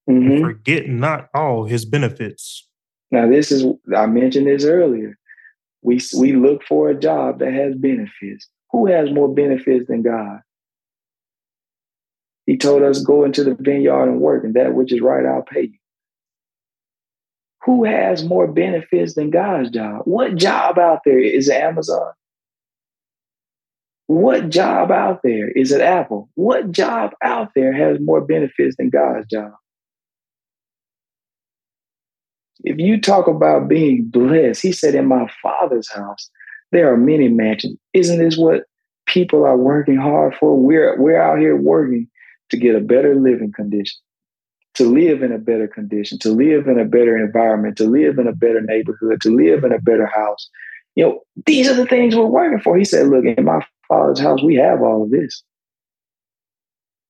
mm-hmm. 0.09 0.31
and 0.31 0.41
forget 0.41 0.89
not 0.89 1.29
all 1.33 1.63
his 1.63 1.85
benefits. 1.85 2.67
Now, 3.09 3.25
this 3.29 3.53
is, 3.53 3.65
I 3.95 4.05
mentioned 4.05 4.47
this 4.47 4.65
earlier. 4.65 5.17
We, 5.81 6.01
we 6.19 6.33
look 6.33 6.61
for 6.65 6.89
a 6.89 6.99
job 6.99 7.39
that 7.39 7.53
has 7.53 7.73
benefits. 7.73 8.49
Who 8.73 8.87
has 8.87 9.13
more 9.13 9.33
benefits 9.33 9.87
than 9.87 10.01
God? 10.01 10.41
He 12.45 12.57
told 12.57 12.83
us, 12.83 12.99
go 12.99 13.23
into 13.23 13.45
the 13.45 13.55
vineyard 13.57 14.09
and 14.09 14.19
work, 14.19 14.43
and 14.43 14.53
that 14.55 14.73
which 14.73 14.91
is 14.91 14.99
right, 14.99 15.25
I'll 15.25 15.41
pay 15.41 15.67
you. 15.67 15.79
Who 17.63 17.85
has 17.85 18.25
more 18.25 18.47
benefits 18.47 19.15
than 19.15 19.29
God's 19.29 19.69
job? 19.69 20.01
What 20.03 20.35
job 20.35 20.77
out 20.77 20.99
there 21.05 21.19
is 21.19 21.49
Amazon? 21.49 22.11
What 24.07 24.49
job 24.49 24.89
out 24.89 25.19
there 25.23 25.49
is 25.51 25.71
it 25.71 25.81
Apple? 25.81 26.29
What 26.35 26.71
job 26.71 27.11
out 27.21 27.51
there 27.55 27.73
has 27.73 27.99
more 27.99 28.21
benefits 28.21 28.77
than 28.77 28.89
God's 28.89 29.27
job? 29.27 29.51
If 32.63 32.77
you 32.79 32.99
talk 32.99 33.27
about 33.27 33.67
being 33.67 34.05
blessed, 34.05 34.61
he 34.61 34.71
said, 34.71 34.95
In 34.95 35.07
my 35.07 35.29
father's 35.43 35.91
house, 35.91 36.29
there 36.71 36.91
are 36.91 36.97
many 36.97 37.27
mansions. 37.27 37.77
Isn't 37.93 38.19
this 38.19 38.37
what 38.37 38.63
people 39.05 39.45
are 39.45 39.57
working 39.57 39.97
hard 39.97 40.35
for? 40.35 40.57
We're, 40.57 40.99
we're 40.99 41.21
out 41.21 41.39
here 41.39 41.55
working 41.55 42.07
to 42.49 42.57
get 42.57 42.75
a 42.75 42.81
better 42.81 43.13
living 43.13 43.51
condition, 43.51 43.99
to 44.75 44.85
live 44.85 45.21
in 45.21 45.33
a 45.33 45.37
better 45.37 45.67
condition, 45.67 46.17
to 46.19 46.31
live 46.31 46.67
in 46.67 46.79
a 46.79 46.85
better 46.85 47.17
environment, 47.17 47.77
to 47.77 47.85
live 47.85 48.17
in 48.19 48.27
a 48.27 48.33
better 48.33 48.61
neighborhood, 48.61 49.21
to 49.21 49.35
live 49.35 49.65
in 49.65 49.73
a 49.73 49.81
better 49.81 50.07
house. 50.07 50.49
You 50.95 51.03
know, 51.03 51.19
these 51.45 51.67
are 51.67 51.75
the 51.75 51.85
things 51.85 52.15
we're 52.15 52.25
working 52.25 52.61
for. 52.61 52.77
He 52.77 52.85
said, 52.85 53.07
Look, 53.07 53.25
in 53.25 53.43
my 53.43 53.61
father's 53.87 54.19
house, 54.19 54.41
we 54.43 54.55
have 54.55 54.81
all 54.81 55.03
of 55.03 55.11
this. 55.11 55.43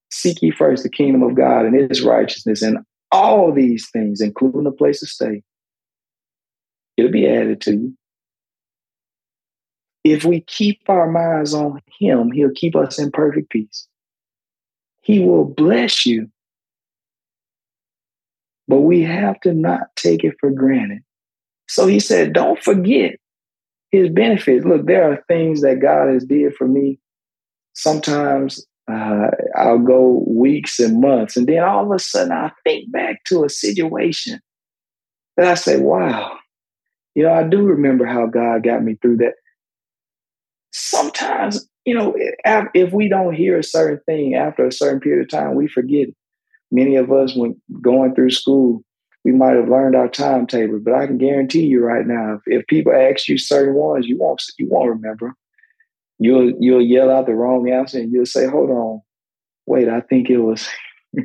Seek 0.09 0.41
ye 0.41 0.51
first 0.51 0.83
the 0.83 0.89
kingdom 0.89 1.23
of 1.23 1.35
God 1.35 1.65
and 1.65 1.75
his 1.75 2.01
righteousness, 2.01 2.61
and 2.61 2.79
all 3.11 3.53
these 3.53 3.89
things, 3.89 4.21
including 4.21 4.65
a 4.65 4.71
place 4.71 4.99
to 5.01 5.05
stay, 5.05 5.43
it'll 6.95 7.11
be 7.11 7.27
added 7.27 7.61
to 7.61 7.73
you. 7.73 7.97
If 10.03 10.23
we 10.23 10.41
keep 10.41 10.81
our 10.87 11.09
minds 11.09 11.53
on 11.53 11.81
him, 11.99 12.31
he'll 12.31 12.51
keep 12.51 12.75
us 12.75 12.97
in 12.97 13.11
perfect 13.11 13.49
peace. 13.49 13.87
He 15.01 15.19
will 15.19 15.45
bless 15.45 16.05
you. 16.05 16.29
But 18.69 18.81
we 18.81 19.01
have 19.03 19.39
to 19.41 19.53
not 19.53 19.87
take 19.95 20.23
it 20.23 20.35
for 20.39 20.49
granted. 20.49 20.99
So 21.69 21.87
he 21.87 21.99
said, 21.99 22.33
don't 22.33 22.61
forget 22.61 23.15
his 23.91 24.09
benefits. 24.09 24.65
Look, 24.65 24.85
there 24.85 25.11
are 25.11 25.23
things 25.27 25.61
that 25.61 25.81
God 25.81 26.09
has 26.09 26.25
did 26.25 26.55
for 26.55 26.67
me. 26.67 26.99
Sometimes 27.73 28.65
uh, 28.91 29.27
I'll 29.55 29.79
go 29.79 30.23
weeks 30.27 30.79
and 30.79 31.01
months, 31.01 31.37
and 31.37 31.47
then 31.47 31.63
all 31.63 31.85
of 31.85 31.91
a 31.91 31.99
sudden 31.99 32.31
I 32.31 32.51
think 32.63 32.91
back 32.91 33.23
to 33.25 33.43
a 33.43 33.49
situation 33.49 34.39
that 35.35 35.47
I 35.47 35.53
say, 35.55 35.77
wow, 35.77 36.37
you 37.15 37.23
know, 37.23 37.33
I 37.33 37.43
do 37.43 37.63
remember 37.63 38.05
how 38.05 38.25
God 38.25 38.63
got 38.63 38.83
me 38.83 38.97
through 39.01 39.17
that. 39.17 39.33
Sometimes 40.71 41.67
you 41.87 41.93
know, 41.93 42.13
if 42.73 42.91
we 42.91 43.07
don't 43.07 43.33
hear 43.33 43.57
a 43.57 43.63
certain 43.63 44.01
thing 44.05 44.35
after 44.35 44.67
a 44.67 44.73
certain 44.73 44.99
period 44.99 45.21
of 45.21 45.29
time, 45.29 45.55
we 45.55 45.69
forget 45.69 46.09
it. 46.09 46.15
Many 46.69 46.97
of 46.97 47.13
us, 47.13 47.33
when 47.33 47.61
going 47.81 48.13
through 48.13 48.31
school, 48.31 48.83
we 49.27 49.33
might 49.33 49.57
have 49.57 49.67
learned 49.67 49.93
our 49.93 50.07
timetable, 50.07 50.79
but 50.79 50.93
I 50.93 51.05
can 51.05 51.17
guarantee 51.17 51.65
you 51.65 51.83
right 51.83 52.07
now, 52.07 52.35
if, 52.35 52.41
if 52.45 52.67
people 52.67 52.93
ask 52.93 53.27
you 53.27 53.37
certain 53.37 53.75
ones, 53.75 54.07
you 54.07 54.17
won't 54.17 54.41
you 54.57 54.69
won't 54.69 54.87
remember. 54.87 55.35
You'll 56.17 56.53
you'll 56.61 56.81
yell 56.81 57.11
out 57.11 57.25
the 57.25 57.33
wrong 57.33 57.69
answer 57.69 57.99
and 57.99 58.09
you'll 58.09 58.25
say, 58.25 58.47
"Hold 58.47 58.69
on, 58.69 59.01
wait, 59.65 59.89
I 59.89 59.99
think 59.99 60.29
it 60.29 60.37
was." 60.37 60.69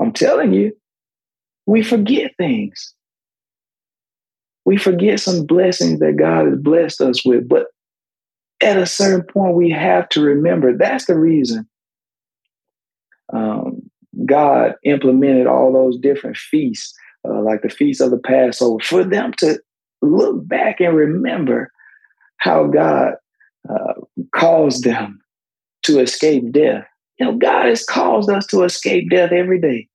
I'm 0.00 0.12
telling 0.12 0.52
you, 0.52 0.70
we 1.66 1.82
forget 1.82 2.36
things. 2.38 2.94
We 4.64 4.76
forget 4.76 5.18
some 5.18 5.46
blessings 5.46 5.98
that 5.98 6.18
God 6.18 6.46
has 6.46 6.58
blessed 6.60 7.00
us 7.00 7.24
with, 7.24 7.48
but 7.48 7.66
at 8.62 8.78
a 8.78 8.86
certain 8.86 9.26
point, 9.26 9.56
we 9.56 9.70
have 9.70 10.08
to 10.10 10.20
remember 10.20 10.76
that's 10.76 11.06
the 11.06 11.18
reason 11.18 11.68
um, 13.32 13.79
God 14.26 14.74
implemented 14.84 15.46
all 15.46 15.72
those 15.72 15.98
different 15.98 16.36
feasts, 16.36 16.94
uh, 17.28 17.40
like 17.42 17.62
the 17.62 17.68
feast 17.68 18.00
of 18.00 18.10
the 18.10 18.18
Passover, 18.18 18.82
for 18.82 19.04
them 19.04 19.32
to 19.38 19.58
look 20.02 20.46
back 20.46 20.80
and 20.80 20.96
remember 20.96 21.70
how 22.38 22.66
God 22.66 23.14
uh, 23.68 23.94
caused 24.34 24.84
them 24.84 25.20
to 25.84 26.00
escape 26.00 26.52
death. 26.52 26.84
You 27.18 27.26
know, 27.26 27.36
God 27.36 27.66
has 27.66 27.84
caused 27.84 28.30
us 28.30 28.46
to 28.46 28.62
escape 28.62 29.10
death 29.10 29.32
every 29.32 29.60
day. 29.60 29.88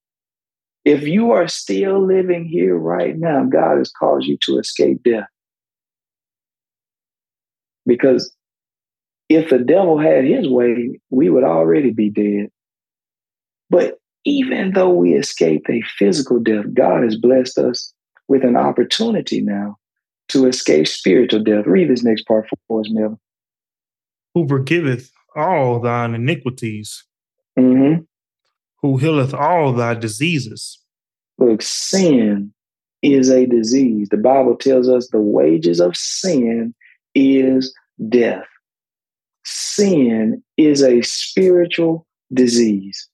If 0.84 1.02
you 1.02 1.32
are 1.32 1.48
still 1.48 2.06
living 2.06 2.44
here 2.44 2.76
right 2.76 3.16
now, 3.18 3.44
God 3.44 3.78
has 3.78 3.90
caused 3.90 4.26
you 4.26 4.38
to 4.42 4.58
escape 4.58 5.02
death. 5.02 5.26
Because 7.84 8.32
if 9.28 9.50
the 9.50 9.58
devil 9.58 9.98
had 9.98 10.24
his 10.24 10.48
way, 10.48 11.00
we 11.10 11.28
would 11.30 11.44
already 11.44 11.90
be 11.90 12.10
dead. 12.10 12.50
But 13.68 13.98
even 14.26 14.72
though 14.72 14.90
we 14.90 15.14
escaped 15.14 15.68
a 15.70 15.82
physical 15.98 16.38
death, 16.38 16.66
God 16.74 17.02
has 17.02 17.16
blessed 17.16 17.58
us 17.58 17.92
with 18.28 18.44
an 18.44 18.56
opportunity 18.56 19.40
now 19.40 19.76
to 20.28 20.46
escape 20.46 20.88
spiritual 20.88 21.42
death. 21.42 21.66
Read 21.66 21.88
this 21.88 22.02
next 22.02 22.26
part 22.26 22.46
for 22.68 22.80
us, 22.80 22.90
Melvin. 22.90 23.18
Who 24.34 24.46
forgiveth 24.46 25.12
all 25.34 25.80
thine 25.80 26.14
iniquities, 26.14 27.04
mm-hmm. 27.58 28.02
who 28.82 28.96
healeth 28.98 29.32
all 29.32 29.72
thy 29.72 29.94
diseases. 29.94 30.78
Look, 31.38 31.62
sin 31.62 32.52
is 33.02 33.30
a 33.30 33.46
disease. 33.46 34.08
The 34.10 34.16
Bible 34.16 34.56
tells 34.56 34.88
us 34.88 35.08
the 35.08 35.20
wages 35.20 35.80
of 35.80 35.96
sin 35.96 36.74
is 37.14 37.74
death 38.08 38.44
sin 39.46 40.42
is 40.56 40.82
a 40.82 41.02
spiritual 41.02 42.06
disease. 42.32 43.08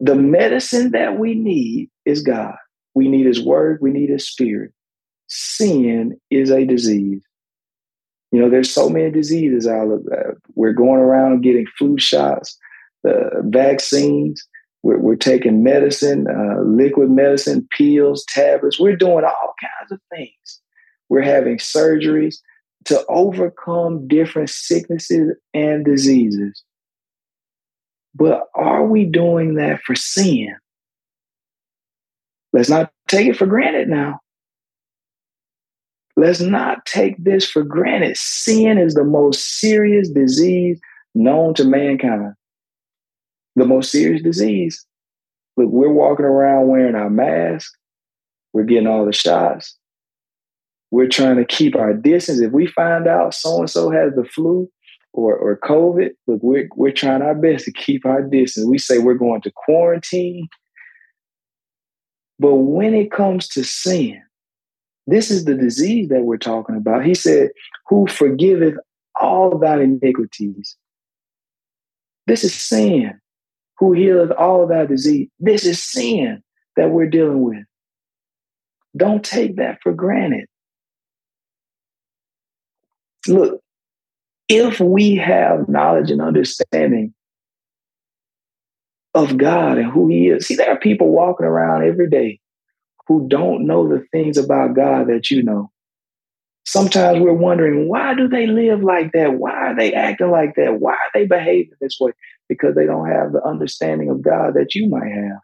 The 0.00 0.14
medicine 0.14 0.90
that 0.92 1.18
we 1.18 1.34
need 1.34 1.90
is 2.04 2.22
God. 2.22 2.56
We 2.94 3.08
need 3.08 3.26
His 3.26 3.42
Word, 3.42 3.78
we 3.80 3.90
need 3.90 4.10
His 4.10 4.28
Spirit. 4.28 4.72
Sin 5.28 6.18
is 6.30 6.50
a 6.50 6.64
disease. 6.64 7.22
You 8.32 8.40
know, 8.40 8.50
there's 8.50 8.70
so 8.70 8.88
many 8.88 9.10
diseases 9.10 9.66
out 9.66 9.88
there. 10.06 10.36
We're 10.54 10.72
going 10.72 11.00
around 11.00 11.42
getting 11.42 11.66
flu 11.78 11.98
shots, 11.98 12.58
uh, 13.06 13.42
vaccines. 13.44 14.42
We're, 14.82 14.98
we're, 14.98 15.16
taking 15.16 15.62
medicine, 15.62 16.26
uh, 16.28 16.60
liquid 16.62 17.10
medicine, 17.10 17.66
pills, 17.76 18.24
tablets. 18.28 18.78
We're 18.78 18.96
doing 18.96 19.24
all 19.24 19.54
kinds 19.60 19.92
of 19.92 20.00
things. 20.10 20.60
We're 21.08 21.22
having 21.22 21.58
surgeries 21.58 22.36
to 22.86 23.04
overcome 23.08 24.06
different 24.06 24.50
sicknesses 24.50 25.34
and 25.54 25.84
diseases. 25.84 26.62
But 28.18 28.44
are 28.54 28.86
we 28.86 29.04
doing 29.04 29.56
that 29.56 29.82
for 29.82 29.94
sin? 29.94 30.54
Let's 32.52 32.70
not 32.70 32.90
take 33.08 33.26
it 33.26 33.36
for 33.36 33.46
granted 33.46 33.88
now. 33.88 34.20
Let's 36.16 36.40
not 36.40 36.86
take 36.86 37.22
this 37.22 37.46
for 37.46 37.62
granted. 37.62 38.16
Sin 38.16 38.78
is 38.78 38.94
the 38.94 39.04
most 39.04 39.60
serious 39.60 40.08
disease 40.08 40.80
known 41.14 41.52
to 41.54 41.64
mankind. 41.64 42.32
The 43.54 43.66
most 43.66 43.90
serious 43.90 44.22
disease. 44.22 44.86
Look, 45.58 45.68
we're 45.68 45.92
walking 45.92 46.24
around 46.24 46.68
wearing 46.68 46.94
our 46.94 47.10
mask. 47.10 47.70
We're 48.54 48.64
getting 48.64 48.86
all 48.86 49.04
the 49.04 49.12
shots. 49.12 49.76
We're 50.90 51.08
trying 51.08 51.36
to 51.36 51.44
keep 51.44 51.76
our 51.76 51.92
distance. 51.92 52.40
If 52.40 52.52
we 52.52 52.66
find 52.66 53.06
out 53.06 53.34
so 53.34 53.58
and 53.58 53.68
so 53.68 53.90
has 53.90 54.14
the 54.14 54.24
flu 54.24 54.70
or, 55.16 55.34
or 55.34 55.58
COVID, 55.58 56.10
look, 56.26 56.40
we're, 56.42 56.68
we're 56.76 56.92
trying 56.92 57.22
our 57.22 57.34
best 57.34 57.64
to 57.64 57.72
keep 57.72 58.04
our 58.04 58.22
distance. 58.22 58.66
We 58.66 58.78
say 58.78 58.98
we're 58.98 59.14
going 59.14 59.40
to 59.42 59.52
quarantine. 59.54 60.46
But 62.38 62.56
when 62.56 62.94
it 62.94 63.10
comes 63.10 63.48
to 63.48 63.64
sin, 63.64 64.20
this 65.06 65.30
is 65.30 65.44
the 65.44 65.54
disease 65.54 66.10
that 66.10 66.24
we're 66.24 66.36
talking 66.36 66.76
about. 66.76 67.04
He 67.04 67.14
said, 67.14 67.50
Who 67.88 68.06
forgiveth 68.06 68.74
all 69.18 69.58
thy 69.58 69.80
iniquities? 69.80 70.76
This 72.26 72.44
is 72.44 72.54
sin. 72.54 73.18
Who 73.78 73.92
healeth 73.92 74.32
all 74.32 74.66
thy 74.66 74.84
disease? 74.84 75.28
This 75.38 75.64
is 75.64 75.82
sin 75.82 76.42
that 76.76 76.90
we're 76.90 77.08
dealing 77.08 77.42
with. 77.42 77.64
Don't 78.96 79.24
take 79.24 79.56
that 79.56 79.78
for 79.82 79.92
granted. 79.92 80.46
Look, 83.28 83.60
if 84.48 84.80
we 84.80 85.16
have 85.16 85.68
knowledge 85.68 86.10
and 86.10 86.22
understanding 86.22 87.12
of 89.14 89.36
God 89.36 89.78
and 89.78 89.90
who 89.90 90.08
He 90.08 90.28
is, 90.28 90.46
see, 90.46 90.56
there 90.56 90.70
are 90.70 90.78
people 90.78 91.10
walking 91.10 91.46
around 91.46 91.84
every 91.84 92.08
day 92.08 92.40
who 93.08 93.26
don't 93.28 93.66
know 93.66 93.88
the 93.88 94.04
things 94.12 94.36
about 94.36 94.74
God 94.74 95.08
that 95.08 95.30
you 95.30 95.42
know. 95.42 95.70
Sometimes 96.64 97.20
we're 97.20 97.32
wondering, 97.32 97.88
why 97.88 98.14
do 98.14 98.26
they 98.26 98.48
live 98.48 98.82
like 98.82 99.12
that? 99.12 99.34
Why 99.34 99.52
are 99.52 99.76
they 99.76 99.94
acting 99.94 100.32
like 100.32 100.56
that? 100.56 100.80
Why 100.80 100.94
are 100.94 101.10
they 101.14 101.24
behaving 101.24 101.74
this 101.80 101.96
way? 102.00 102.12
Because 102.48 102.74
they 102.74 102.86
don't 102.86 103.08
have 103.08 103.32
the 103.32 103.42
understanding 103.44 104.10
of 104.10 104.20
God 104.20 104.54
that 104.54 104.74
you 104.74 104.88
might 104.88 105.12
have. 105.12 105.38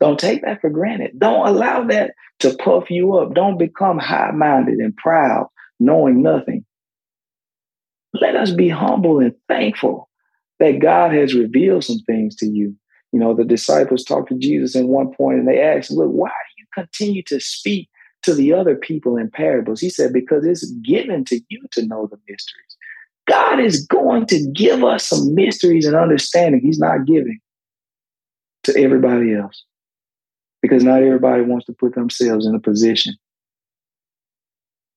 Don't 0.00 0.18
take 0.18 0.42
that 0.42 0.62
for 0.62 0.70
granted. 0.70 1.18
Don't 1.18 1.46
allow 1.46 1.84
that 1.84 2.14
to 2.40 2.56
puff 2.56 2.90
you 2.90 3.16
up. 3.16 3.34
Don't 3.34 3.58
become 3.58 3.98
high 3.98 4.30
minded 4.30 4.78
and 4.78 4.96
proud, 4.96 5.48
knowing 5.78 6.22
nothing. 6.22 6.64
Let 8.20 8.36
us 8.36 8.52
be 8.52 8.68
humble 8.68 9.18
and 9.18 9.34
thankful 9.48 10.08
that 10.60 10.78
God 10.78 11.12
has 11.12 11.34
revealed 11.34 11.84
some 11.84 11.98
things 12.06 12.36
to 12.36 12.46
you. 12.46 12.74
You 13.12 13.20
know, 13.20 13.34
the 13.34 13.44
disciples 13.44 14.04
talked 14.04 14.28
to 14.28 14.38
Jesus 14.38 14.74
in 14.74 14.88
one 14.88 15.12
point 15.12 15.38
and 15.38 15.48
they 15.48 15.60
asked, 15.60 15.90
Look, 15.90 16.10
why 16.10 16.28
do 16.28 16.54
you 16.58 16.66
continue 16.74 17.22
to 17.24 17.40
speak 17.40 17.88
to 18.22 18.34
the 18.34 18.52
other 18.52 18.76
people 18.76 19.16
in 19.16 19.30
parables? 19.30 19.80
He 19.80 19.90
said, 19.90 20.12
Because 20.12 20.44
it's 20.44 20.70
given 20.84 21.24
to 21.26 21.40
you 21.48 21.62
to 21.72 21.86
know 21.86 22.08
the 22.10 22.18
mysteries. 22.28 22.76
God 23.26 23.58
is 23.58 23.86
going 23.86 24.26
to 24.26 24.50
give 24.52 24.84
us 24.84 25.06
some 25.06 25.34
mysteries 25.34 25.86
and 25.86 25.96
understanding 25.96 26.60
He's 26.60 26.78
not 26.78 27.06
giving 27.06 27.40
to 28.64 28.78
everybody 28.80 29.34
else 29.34 29.64
because 30.62 30.82
not 30.82 31.02
everybody 31.02 31.42
wants 31.42 31.66
to 31.66 31.72
put 31.72 31.94
themselves 31.94 32.46
in 32.46 32.54
a 32.54 32.60
position 32.60 33.14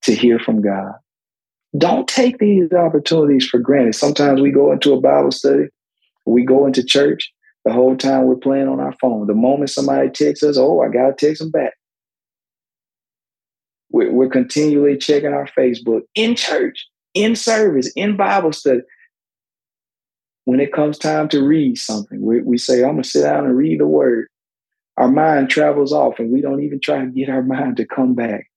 to 0.03 0.15
hear 0.15 0.39
from 0.39 0.61
God. 0.61 0.93
Don't 1.77 2.07
take 2.07 2.37
these 2.39 2.71
opportunities 2.71 3.47
for 3.47 3.59
granted. 3.59 3.95
Sometimes 3.95 4.41
we 4.41 4.51
go 4.51 4.71
into 4.71 4.93
a 4.93 5.01
Bible 5.01 5.31
study, 5.31 5.65
we 6.25 6.43
go 6.43 6.65
into 6.65 6.83
church, 6.83 7.31
the 7.65 7.73
whole 7.73 7.95
time 7.95 8.25
we're 8.25 8.35
playing 8.35 8.67
on 8.67 8.79
our 8.79 8.93
phone. 9.01 9.27
The 9.27 9.33
moment 9.33 9.69
somebody 9.69 10.09
texts 10.09 10.43
us, 10.43 10.57
oh, 10.57 10.81
I 10.81 10.89
got 10.89 11.17
to 11.17 11.25
text 11.25 11.41
them 11.41 11.51
back. 11.51 11.73
We're, 13.91 14.11
we're 14.11 14.29
continually 14.29 14.97
checking 14.97 15.33
our 15.33 15.47
Facebook 15.57 16.01
in 16.15 16.35
church, 16.35 16.87
in 17.13 17.35
service, 17.35 17.91
in 17.95 18.17
Bible 18.17 18.53
study. 18.53 18.81
When 20.45 20.61
it 20.61 20.71
comes 20.71 20.97
time 20.97 21.27
to 21.29 21.43
read 21.43 21.77
something, 21.77 22.21
we, 22.21 22.41
we 22.41 22.57
say, 22.57 22.83
I'm 22.83 22.93
going 22.93 23.03
to 23.03 23.09
sit 23.09 23.23
down 23.23 23.45
and 23.45 23.57
read 23.57 23.81
the 23.81 23.87
word 23.87 24.27
our 24.97 25.07
mind 25.07 25.49
travels 25.49 25.93
off 25.93 26.19
and 26.19 26.31
we 26.31 26.41
don't 26.41 26.63
even 26.63 26.79
try 26.79 26.99
to 26.99 27.11
get 27.11 27.29
our 27.29 27.43
mind 27.43 27.77
to 27.77 27.85
come 27.85 28.15
back. 28.15 28.47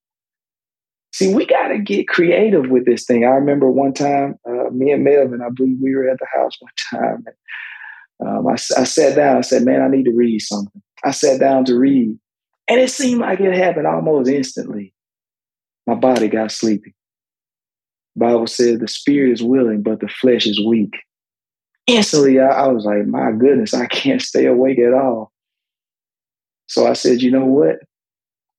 See, 1.13 1.35
we 1.35 1.45
got 1.45 1.69
to 1.69 1.79
get 1.79 2.09
creative 2.09 2.71
with 2.71 2.87
this 2.87 3.05
thing. 3.05 3.25
I 3.25 3.31
remember 3.31 3.71
one 3.71 3.93
time, 3.93 4.37
uh, 4.49 4.71
me 4.71 4.93
and 4.93 5.03
Melvin, 5.03 5.43
I 5.43 5.49
believe 5.51 5.79
we 5.83 5.95
were 5.95 6.09
at 6.09 6.19
the 6.19 6.27
house 6.33 6.57
one 6.61 6.73
time. 6.91 7.25
And, 8.21 8.29
um, 8.29 8.47
I, 8.47 8.53
I 8.53 8.85
sat 8.85 9.17
down. 9.17 9.39
I 9.39 9.41
said, 9.41 9.65
"Man, 9.65 9.83
I 9.83 9.89
need 9.89 10.05
to 10.05 10.13
read 10.13 10.41
something." 10.41 10.83
I 11.05 11.11
sat 11.11 11.41
down 11.41 11.65
to 11.65 11.75
read, 11.75 12.19
and 12.69 12.81
it 12.81 12.91
seemed 12.91 13.21
like 13.21 13.41
it 13.41 13.55
happened 13.55 13.87
almost 13.87 14.31
instantly. 14.31 14.95
My 15.87 15.95
body 15.95 16.29
got 16.29 16.53
sleepy. 16.53 16.95
Bible 18.17 18.47
says 18.47 18.79
the 18.79 18.89
spirit 18.89 19.33
is 19.33 19.43
willing, 19.43 19.83
but 19.83 20.01
the 20.01 20.09
flesh 20.09 20.47
is 20.47 20.65
weak. 20.65 20.95
Instantly, 21.87 22.39
I, 22.39 22.49
I 22.49 22.69
was 22.69 22.85
like, 22.85 23.07
"My 23.07 23.33
goodness, 23.33 23.73
I 23.73 23.87
can't 23.87 24.23
stay 24.23 24.47
awake 24.47 24.79
at 24.79 24.93
all." 24.93 25.33
So 26.67 26.87
I 26.87 26.93
said, 26.93 27.21
you 27.21 27.33
know 27.33 27.47
what? 27.47 27.81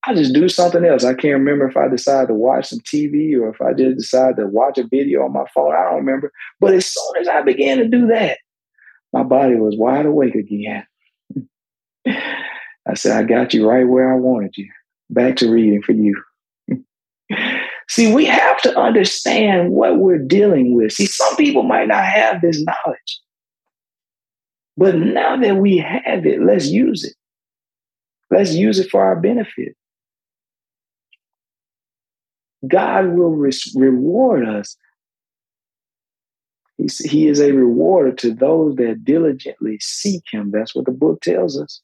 I 0.03 0.15
just 0.15 0.33
do 0.33 0.49
something 0.49 0.83
else. 0.83 1.03
I 1.03 1.13
can't 1.13 1.33
remember 1.39 1.67
if 1.67 1.77
I 1.77 1.87
decided 1.87 2.27
to 2.29 2.33
watch 2.33 2.69
some 2.69 2.79
TV 2.79 3.39
or 3.39 3.49
if 3.49 3.61
I 3.61 3.73
just 3.73 3.97
decided 3.97 4.37
to 4.37 4.47
watch 4.47 4.77
a 4.79 4.87
video 4.87 5.23
on 5.23 5.33
my 5.33 5.45
phone. 5.53 5.73
I 5.75 5.83
don't 5.83 5.97
remember. 5.97 6.31
But 6.59 6.73
as 6.73 6.87
soon 6.87 7.21
as 7.21 7.27
I 7.27 7.41
began 7.43 7.77
to 7.77 7.87
do 7.87 8.07
that, 8.07 8.39
my 9.13 9.23
body 9.23 9.55
was 9.55 9.75
wide 9.77 10.07
awake 10.07 10.35
again. 10.35 10.85
I 12.07 12.95
said, 12.95 13.15
I 13.15 13.23
got 13.23 13.53
you 13.53 13.69
right 13.69 13.87
where 13.87 14.11
I 14.11 14.15
wanted 14.15 14.57
you. 14.57 14.69
Back 15.11 15.35
to 15.37 15.51
reading 15.51 15.83
for 15.83 15.91
you. 15.91 16.19
See, 17.89 18.13
we 18.13 18.25
have 18.25 18.59
to 18.61 18.79
understand 18.79 19.71
what 19.71 19.99
we're 19.99 20.17
dealing 20.17 20.75
with. 20.75 20.93
See, 20.93 21.05
some 21.05 21.35
people 21.35 21.63
might 21.63 21.89
not 21.89 22.05
have 22.05 22.41
this 22.41 22.63
knowledge. 22.63 23.19
But 24.77 24.95
now 24.95 25.35
that 25.37 25.57
we 25.57 25.77
have 25.77 26.25
it, 26.25 26.41
let's 26.41 26.67
use 26.67 27.03
it. 27.03 27.13
Let's 28.31 28.53
use 28.53 28.79
it 28.79 28.89
for 28.89 29.03
our 29.03 29.19
benefit. 29.19 29.75
God 32.67 33.07
will 33.09 33.31
re- 33.31 33.51
reward 33.75 34.47
us. 34.47 34.75
He's, 36.77 36.97
he 36.99 37.27
is 37.27 37.39
a 37.39 37.51
rewarder 37.51 38.11
to 38.13 38.33
those 38.33 38.75
that 38.75 39.03
diligently 39.03 39.77
seek 39.79 40.23
him. 40.31 40.51
That's 40.51 40.75
what 40.75 40.85
the 40.85 40.91
book 40.91 41.21
tells 41.21 41.59
us. 41.59 41.81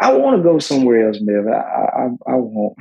I 0.00 0.12
want 0.12 0.36
to 0.36 0.42
go 0.42 0.58
somewhere 0.58 1.08
else, 1.08 1.18
Melvin. 1.20 1.52
I, 1.52 1.56
I, 1.56 2.04
I 2.26 2.36
won't. 2.36 2.76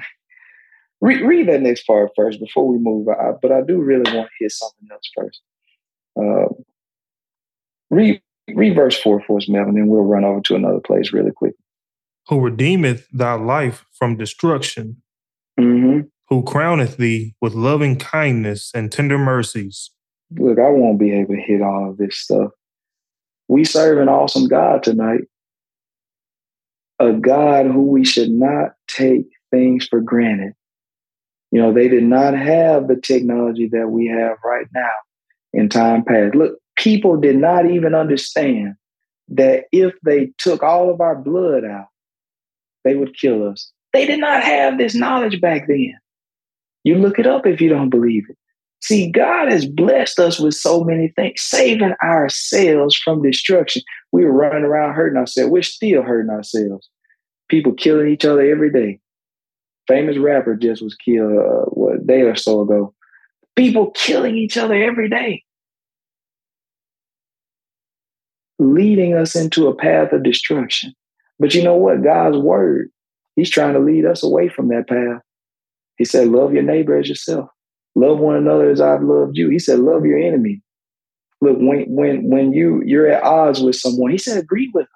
Read, 0.99 1.21
read 1.21 1.47
that 1.47 1.61
next 1.61 1.85
part 1.85 2.11
first 2.15 2.39
before 2.39 2.67
we 2.67 2.77
move. 2.77 3.07
I, 3.07 3.31
but 3.41 3.51
I 3.51 3.61
do 3.61 3.79
really 3.81 4.11
want 4.13 4.29
to 4.29 4.35
hear 4.39 4.49
something 4.49 4.87
else 4.91 5.09
first. 5.15 5.41
Uh, 6.19 6.47
read, 7.89 8.21
read 8.53 8.75
verse 8.75 8.99
4 8.99 9.21
for 9.21 9.37
us, 9.37 9.47
Melvin, 9.47 9.69
and 9.69 9.77
then 9.77 9.87
we'll 9.87 10.01
run 10.01 10.25
over 10.25 10.41
to 10.41 10.55
another 10.55 10.79
place 10.79 11.13
really 11.13 11.31
quick 11.31 11.53
who 12.27 12.39
redeemeth 12.39 13.07
thy 13.11 13.33
life 13.33 13.85
from 13.93 14.17
destruction, 14.17 15.01
mm-hmm. 15.59 16.01
Who 16.29 16.43
crowneth 16.43 16.97
thee 16.97 17.35
with 17.41 17.53
loving 17.53 17.97
kindness 17.97 18.71
and 18.73 18.91
tender 18.91 19.17
mercies. 19.17 19.91
Look, 20.37 20.59
I 20.59 20.69
won't 20.69 20.99
be 20.99 21.13
able 21.13 21.35
to 21.35 21.41
hit 21.41 21.61
all 21.61 21.89
of 21.89 21.97
this 21.97 22.17
stuff. 22.17 22.51
We 23.47 23.63
serve 23.63 23.99
an 23.99 24.09
awesome 24.09 24.47
God 24.47 24.83
tonight, 24.83 25.21
a 26.99 27.13
God 27.13 27.67
who 27.67 27.83
we 27.83 28.03
should 28.03 28.29
not 28.29 28.73
take 28.87 29.27
things 29.51 29.87
for 29.87 30.01
granted. 30.01 30.53
You 31.51 31.61
know, 31.61 31.73
they 31.73 31.87
did 31.87 32.03
not 32.03 32.33
have 32.33 32.89
the 32.89 32.99
technology 32.99 33.69
that 33.71 33.87
we 33.87 34.07
have 34.07 34.37
right 34.43 34.67
now 34.73 34.91
in 35.53 35.69
time 35.69 36.03
past. 36.03 36.35
Look, 36.35 36.57
people 36.75 37.15
did 37.15 37.37
not 37.37 37.71
even 37.71 37.95
understand 37.95 38.73
that 39.29 39.65
if 39.71 39.93
they 40.03 40.31
took 40.37 40.61
all 40.61 40.89
of 40.89 40.99
our 40.99 41.15
blood 41.15 41.63
out, 41.63 41.87
they 42.83 42.95
would 42.95 43.17
kill 43.17 43.47
us. 43.49 43.71
They 43.93 44.05
did 44.05 44.19
not 44.19 44.43
have 44.43 44.77
this 44.77 44.93
knowledge 44.93 45.39
back 45.39 45.67
then. 45.67 45.93
You 46.83 46.95
look 46.95 47.19
it 47.19 47.27
up 47.27 47.45
if 47.45 47.59
you 47.61 47.69
don't 47.69 47.89
believe 47.89 48.23
it. 48.29 48.37
See, 48.81 49.11
God 49.11 49.51
has 49.51 49.65
blessed 49.65 50.19
us 50.19 50.39
with 50.39 50.53
so 50.53 50.83
many 50.83 51.09
things, 51.15 51.41
saving 51.41 51.93
ourselves 52.03 52.95
from 52.95 53.21
destruction. 53.21 53.81
We 54.11 54.23
were 54.23 54.31
running 54.31 54.63
around 54.63 54.93
hurting 54.93 55.17
ourselves. 55.17 55.51
We're 55.51 55.63
still 55.63 56.03
hurting 56.03 56.29
ourselves. 56.29 56.89
People 57.49 57.73
killing 57.73 58.07
each 58.09 58.25
other 58.25 58.41
every 58.41 58.71
day. 58.71 58.99
Famous 59.87 60.17
rapper 60.17 60.55
just 60.55 60.81
was 60.81 60.95
killed 60.95 61.31
uh, 61.31 61.65
what, 61.69 61.95
a 61.95 61.99
day 61.99 62.21
or 62.21 62.35
so 62.35 62.61
ago. 62.61 62.93
People 63.55 63.91
killing 63.91 64.37
each 64.37 64.57
other 64.57 64.75
every 64.75 65.09
day, 65.09 65.43
leading 68.59 69.15
us 69.15 69.35
into 69.35 69.67
a 69.67 69.75
path 69.75 70.13
of 70.13 70.23
destruction. 70.23 70.93
But 71.39 71.53
you 71.53 71.63
know 71.63 71.75
what? 71.75 72.03
God's 72.03 72.37
word, 72.37 72.89
He's 73.35 73.49
trying 73.49 73.73
to 73.73 73.79
lead 73.79 74.05
us 74.05 74.23
away 74.23 74.49
from 74.49 74.67
that 74.69 74.87
path. 74.87 75.21
He 75.97 76.05
said, 76.05 76.27
Love 76.27 76.53
your 76.53 76.63
neighbor 76.63 76.97
as 76.97 77.09
yourself. 77.09 77.49
Love 77.95 78.19
one 78.19 78.35
another 78.35 78.69
as 78.69 78.81
I've 78.81 79.01
loved 79.01 79.37
you. 79.37 79.49
He 79.49 79.59
said, 79.59 79.79
Love 79.79 80.05
your 80.05 80.19
enemy. 80.19 80.61
Look, 81.41 81.57
when 81.59 81.85
when 81.87 82.29
when 82.29 82.53
you 82.53 82.81
you're 82.85 83.07
at 83.07 83.23
odds 83.23 83.59
with 83.59 83.75
someone, 83.75 84.11
he 84.11 84.17
said, 84.17 84.37
agree 84.37 84.71
with 84.73 84.85
them. 84.85 84.91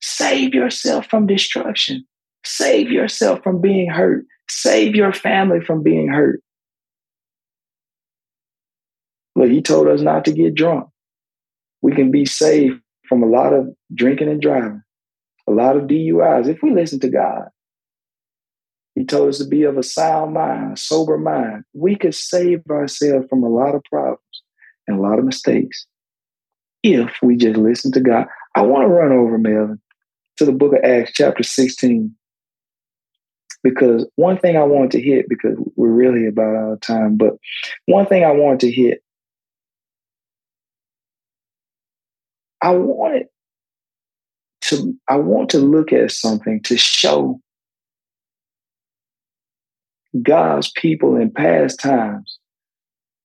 Save 0.00 0.54
yourself 0.54 1.06
from 1.06 1.26
destruction. 1.26 2.04
Save 2.44 2.90
yourself 2.90 3.42
from 3.42 3.60
being 3.60 3.90
hurt. 3.90 4.24
Save 4.48 4.94
your 4.94 5.12
family 5.12 5.60
from 5.60 5.82
being 5.82 6.08
hurt. 6.08 6.40
Look, 9.36 9.50
he 9.50 9.60
told 9.60 9.88
us 9.88 10.00
not 10.00 10.24
to 10.24 10.32
get 10.32 10.54
drunk. 10.54 10.88
We 11.82 11.92
can 11.92 12.10
be 12.10 12.24
saved 12.24 12.80
from 13.08 13.22
a 13.22 13.26
lot 13.26 13.52
of 13.52 13.68
drinking 13.94 14.28
and 14.28 14.40
driving 14.40 14.82
a 15.50 15.52
lot 15.52 15.76
of 15.76 15.84
DUIs 15.84 16.48
if 16.48 16.62
we 16.62 16.72
listen 16.72 17.00
to 17.00 17.08
God. 17.08 17.48
He 19.00 19.06
told 19.06 19.30
us 19.30 19.38
to 19.38 19.46
be 19.46 19.62
of 19.62 19.78
a 19.78 19.82
sound 19.82 20.34
mind, 20.34 20.78
sober 20.78 21.16
mind. 21.16 21.64
We 21.72 21.96
could 21.96 22.14
save 22.14 22.60
ourselves 22.68 23.26
from 23.30 23.42
a 23.42 23.48
lot 23.48 23.74
of 23.74 23.82
problems 23.84 24.20
and 24.86 24.98
a 24.98 25.00
lot 25.00 25.18
of 25.18 25.24
mistakes 25.24 25.86
if 26.82 27.10
we 27.22 27.36
just 27.36 27.56
listen 27.56 27.92
to 27.92 28.00
God. 28.00 28.26
I 28.54 28.60
want 28.60 28.84
to 28.84 28.88
run 28.88 29.10
over, 29.10 29.38
Melvin, 29.38 29.80
to 30.36 30.44
the 30.44 30.52
book 30.52 30.74
of 30.74 30.84
Acts, 30.84 31.12
chapter 31.14 31.42
16, 31.42 32.14
because 33.62 34.06
one 34.16 34.36
thing 34.36 34.58
I 34.58 34.64
wanted 34.64 34.90
to 34.90 35.00
hit, 35.00 35.30
because 35.30 35.56
we're 35.76 35.88
really 35.88 36.26
about 36.26 36.54
out 36.54 36.72
of 36.74 36.80
time, 36.82 37.16
but 37.16 37.38
one 37.86 38.04
thing 38.04 38.22
I 38.22 38.32
wanted 38.32 38.60
to 38.60 38.70
hit, 38.70 39.02
I 42.60 42.72
wanted 42.72 43.28
to 44.64 44.94
I 45.08 45.16
want 45.16 45.48
to 45.50 45.58
look 45.58 45.90
at 45.90 46.12
something 46.12 46.60
to 46.64 46.76
show 46.76 47.40
God's 50.22 50.70
people 50.72 51.16
in 51.16 51.30
past 51.30 51.80
times 51.80 52.38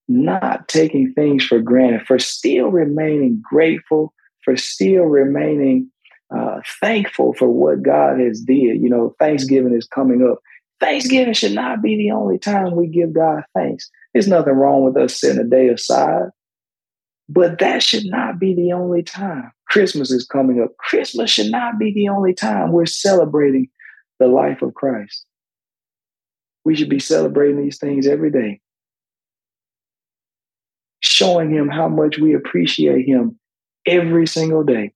not 0.07 0.67
taking 0.67 1.13
things 1.13 1.43
for 1.43 1.59
granted, 1.59 2.05
for 2.05 2.19
still 2.19 2.67
remaining 2.67 3.41
grateful, 3.43 4.13
for 4.43 4.55
still 4.55 5.03
remaining 5.03 5.89
uh, 6.35 6.59
thankful 6.79 7.33
for 7.33 7.49
what 7.49 7.83
God 7.83 8.19
has 8.19 8.41
did. 8.41 8.81
You 8.81 8.89
know, 8.89 9.15
Thanksgiving 9.19 9.75
is 9.75 9.87
coming 9.87 10.27
up. 10.29 10.39
Thanksgiving 10.79 11.33
should 11.33 11.53
not 11.53 11.81
be 11.81 11.95
the 11.95 12.11
only 12.11 12.37
time 12.37 12.75
we 12.75 12.87
give 12.87 13.13
God 13.13 13.43
thanks. 13.55 13.89
There's 14.13 14.27
nothing 14.27 14.53
wrong 14.53 14.83
with 14.83 14.97
us 14.97 15.19
setting 15.19 15.39
a 15.39 15.43
day 15.43 15.69
aside, 15.69 16.29
but 17.29 17.59
that 17.59 17.81
should 17.81 18.05
not 18.05 18.39
be 18.39 18.53
the 18.53 18.73
only 18.73 19.01
time. 19.01 19.51
Christmas 19.67 20.11
is 20.11 20.25
coming 20.25 20.61
up. 20.61 20.75
Christmas 20.77 21.31
should 21.31 21.51
not 21.51 21.79
be 21.79 21.93
the 21.93 22.09
only 22.09 22.33
time 22.33 22.71
we're 22.71 22.85
celebrating 22.85 23.69
the 24.19 24.27
life 24.27 24.61
of 24.61 24.73
Christ. 24.73 25.25
We 26.65 26.75
should 26.75 26.89
be 26.89 26.99
celebrating 26.99 27.61
these 27.61 27.77
things 27.77 28.07
every 28.07 28.31
day, 28.31 28.59
showing 30.99 31.51
Him 31.53 31.69
how 31.69 31.87
much 31.87 32.17
we 32.17 32.33
appreciate 32.33 33.05
Him 33.05 33.39
every 33.85 34.27
single 34.27 34.63
day. 34.63 34.93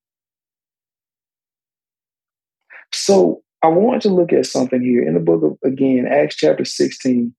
So 2.92 3.44
I 3.62 3.68
want 3.68 4.02
to 4.04 4.10
look 4.10 4.34
at 4.34 4.46
something 4.46 4.82
here 4.82 5.04
in 5.04 5.14
the 5.14 5.20
book 5.20 5.44
of, 5.44 5.58
again, 5.70 6.08
Acts 6.10 6.36
chapter 6.36 6.66
16, 6.66 7.34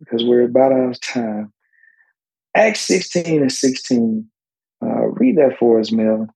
because 0.00 0.24
we're 0.24 0.44
about 0.44 0.72
out 0.72 0.90
of 0.90 1.00
time. 1.00 1.52
Acts 2.54 2.80
16 2.80 3.40
and 3.40 3.52
16. 3.52 4.28
Uh, 4.82 5.06
read 5.06 5.36
that 5.38 5.58
for 5.58 5.80
us, 5.80 5.90
Melvin. 5.90 6.28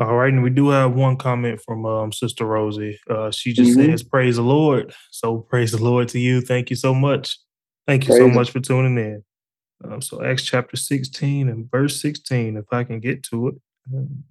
All 0.00 0.14
right, 0.14 0.32
and 0.32 0.44
we 0.44 0.50
do 0.50 0.68
have 0.68 0.94
one 0.94 1.16
comment 1.16 1.60
from 1.60 1.84
um, 1.84 2.12
Sister 2.12 2.44
Rosie. 2.44 3.00
Uh, 3.10 3.32
she 3.32 3.52
just 3.52 3.76
mm-hmm. 3.76 3.90
says, 3.90 4.02
"Praise 4.04 4.36
the 4.36 4.42
Lord." 4.42 4.94
So 5.10 5.38
praise 5.38 5.72
the 5.72 5.82
Lord 5.82 6.08
to 6.10 6.20
you. 6.20 6.40
Thank 6.40 6.70
you 6.70 6.76
so 6.76 6.94
much. 6.94 7.36
Thank 7.86 8.04
you 8.04 8.14
praise 8.14 8.20
so 8.20 8.28
much 8.28 8.50
for 8.50 8.60
tuning 8.60 8.96
in. 8.96 9.24
Um, 9.84 10.00
so 10.00 10.22
Acts 10.22 10.44
chapter 10.44 10.76
sixteen 10.76 11.48
and 11.48 11.68
verse 11.68 12.00
sixteen, 12.00 12.56
if 12.56 12.66
I 12.70 12.84
can 12.84 13.00
get 13.00 13.24
to 13.24 13.48
it. 13.48 13.54
Um, 13.92 14.24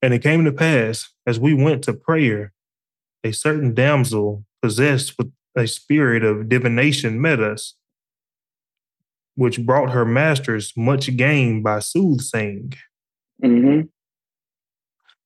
and 0.00 0.14
it 0.14 0.22
came 0.22 0.44
to 0.44 0.52
pass 0.52 1.10
as 1.26 1.40
we 1.40 1.54
went 1.54 1.82
to 1.84 1.92
prayer, 1.92 2.52
a 3.24 3.32
certain 3.32 3.74
damsel 3.74 4.44
possessed 4.62 5.18
with 5.18 5.32
a 5.56 5.66
spirit 5.66 6.22
of 6.22 6.48
divination 6.48 7.20
met 7.20 7.40
us, 7.40 7.74
which 9.34 9.64
brought 9.66 9.90
her 9.90 10.04
masters 10.04 10.72
much 10.76 11.16
gain 11.16 11.62
by 11.62 11.80
soothsaying. 11.80 12.74
Mm-hmm. 13.42 13.88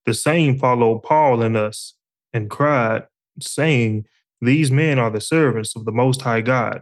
The 0.05 0.13
same 0.13 0.57
followed 0.57 1.03
Paul 1.03 1.41
and 1.41 1.57
us 1.57 1.95
and 2.33 2.49
cried, 2.49 3.03
saying, 3.39 4.05
These 4.41 4.71
men 4.71 4.99
are 4.99 5.09
the 5.09 5.21
servants 5.21 5.75
of 5.75 5.85
the 5.85 5.91
Most 5.91 6.21
High 6.21 6.41
God, 6.41 6.81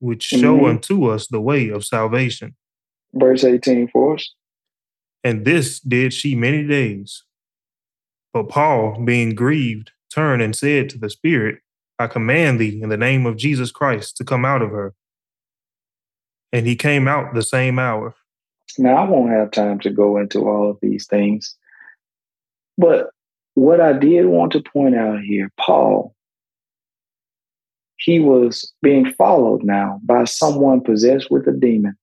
which 0.00 0.22
show 0.22 0.56
mm-hmm. 0.56 0.66
unto 0.66 1.06
us 1.06 1.26
the 1.26 1.40
way 1.40 1.68
of 1.68 1.84
salvation. 1.84 2.54
Verse 3.14 3.44
18 3.44 3.88
for 3.88 4.14
us. 4.14 4.34
And 5.24 5.44
this 5.44 5.80
did 5.80 6.12
she 6.12 6.34
many 6.34 6.66
days. 6.66 7.24
But 8.32 8.48
Paul, 8.48 9.02
being 9.04 9.34
grieved, 9.34 9.92
turned 10.12 10.42
and 10.42 10.56
said 10.56 10.88
to 10.90 10.98
the 10.98 11.10
Spirit, 11.10 11.60
I 11.98 12.06
command 12.06 12.58
thee 12.58 12.80
in 12.82 12.88
the 12.88 12.96
name 12.96 13.26
of 13.26 13.36
Jesus 13.36 13.70
Christ 13.70 14.16
to 14.16 14.24
come 14.24 14.44
out 14.44 14.62
of 14.62 14.70
her. 14.70 14.94
And 16.52 16.66
he 16.66 16.76
came 16.76 17.06
out 17.06 17.34
the 17.34 17.42
same 17.42 17.78
hour. 17.78 18.14
Now, 18.78 18.96
I 18.96 19.08
won't 19.08 19.30
have 19.30 19.50
time 19.50 19.78
to 19.80 19.90
go 19.90 20.16
into 20.16 20.48
all 20.48 20.70
of 20.70 20.78
these 20.80 21.06
things. 21.06 21.54
But 22.82 23.10
what 23.54 23.80
I 23.80 23.92
did 23.92 24.26
want 24.26 24.50
to 24.52 24.62
point 24.72 24.96
out 24.96 25.20
here, 25.20 25.52
Paul, 25.56 26.16
he 27.96 28.18
was 28.18 28.72
being 28.82 29.12
followed 29.12 29.62
now 29.62 30.00
by 30.02 30.24
someone 30.24 30.80
possessed 30.80 31.30
with 31.30 31.46
a 31.46 31.52
demon, 31.52 31.94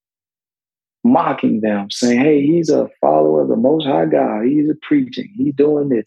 mocking 1.03 1.59
them, 1.59 1.91
saying, 1.91 2.21
Hey, 2.21 2.41
he's 2.43 2.69
a 2.69 2.89
follower 3.01 3.41
of 3.41 3.49
the 3.49 3.57
Most 3.57 3.85
High 3.85 4.05
God. 4.05 4.45
He's 4.45 4.69
a 4.69 4.75
preaching, 4.81 5.29
he's 5.35 5.53
doing 5.53 5.89
this. 5.89 6.05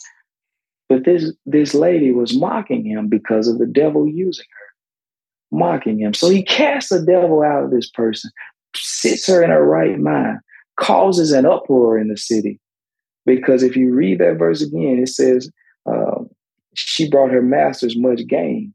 But 0.89 1.05
this, 1.05 1.35
this 1.45 1.75
lady 1.75 2.11
was 2.11 2.35
mocking 2.35 2.87
him 2.87 3.09
because 3.09 3.49
of 3.49 3.59
the 3.59 3.67
devil 3.67 4.09
using 4.09 4.47
her, 4.49 5.59
mocking 5.59 6.01
him. 6.01 6.15
So 6.15 6.31
he 6.31 6.43
casts 6.43 6.89
the 6.89 7.05
devil 7.05 7.43
out 7.43 7.65
of 7.65 7.71
this 7.71 7.91
person, 7.91 8.31
sits 8.75 9.27
her 9.27 9.43
in 9.43 9.51
her 9.51 9.67
right 9.67 9.99
mind, 9.99 10.39
causes 10.81 11.31
an 11.31 11.45
uproar 11.45 11.99
in 11.99 12.09
the 12.09 12.17
city. 12.17 12.59
Because 13.25 13.63
if 13.63 13.77
you 13.77 13.95
read 13.95 14.19
that 14.19 14.39
verse 14.39 14.63
again, 14.63 14.99
it 15.01 15.09
says, 15.09 15.51
uh, 15.87 16.21
she 16.75 17.09
brought 17.09 17.31
her 17.31 17.43
masters 17.43 17.97
much 17.97 18.27
gain. 18.27 18.75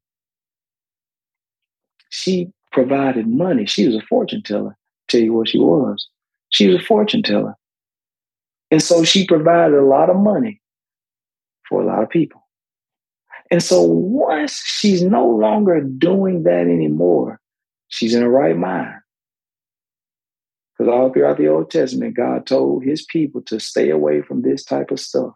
She 2.10 2.52
provided 2.72 3.28
money. 3.28 3.66
She 3.66 3.86
was 3.86 3.96
a 3.96 4.02
fortune 4.02 4.44
teller. 4.44 4.78
Tell 5.08 5.22
you 5.22 5.34
what 5.34 5.50
she 5.50 5.60
was. 5.60 6.08
She 6.50 6.68
was 6.68 6.78
a 6.78 6.86
fortune 6.86 7.24
teller. 7.24 7.56
And 8.72 8.82
so 8.82 9.04
she 9.04 9.26
provided 9.26 9.78
a 9.78 9.86
lot 9.86 10.10
of 10.10 10.18
money 10.18 10.62
for 11.68 11.82
a 11.82 11.86
lot 11.86 12.04
of 12.04 12.10
people. 12.10 12.42
And 13.50 13.64
so 13.64 13.82
once 13.82 14.62
she's 14.66 15.02
no 15.02 15.28
longer 15.28 15.82
doing 15.82 16.44
that 16.44 16.68
anymore, 16.68 17.40
she's 17.88 18.14
in 18.14 18.22
her 18.22 18.30
right 18.30 18.58
mind. 18.58 18.96
Because 20.78 20.92
all 20.92 21.12
throughout 21.12 21.38
the 21.38 21.48
Old 21.48 21.72
Testament, 21.72 22.16
God 22.16 22.46
told 22.46 22.84
his 22.84 23.06
people 23.06 23.42
to 23.44 23.60
stay 23.60 23.90
away 23.90 24.22
from 24.22 24.42
this 24.42 24.64
type 24.64 24.92
of 24.92 25.00
stuff. 25.00 25.34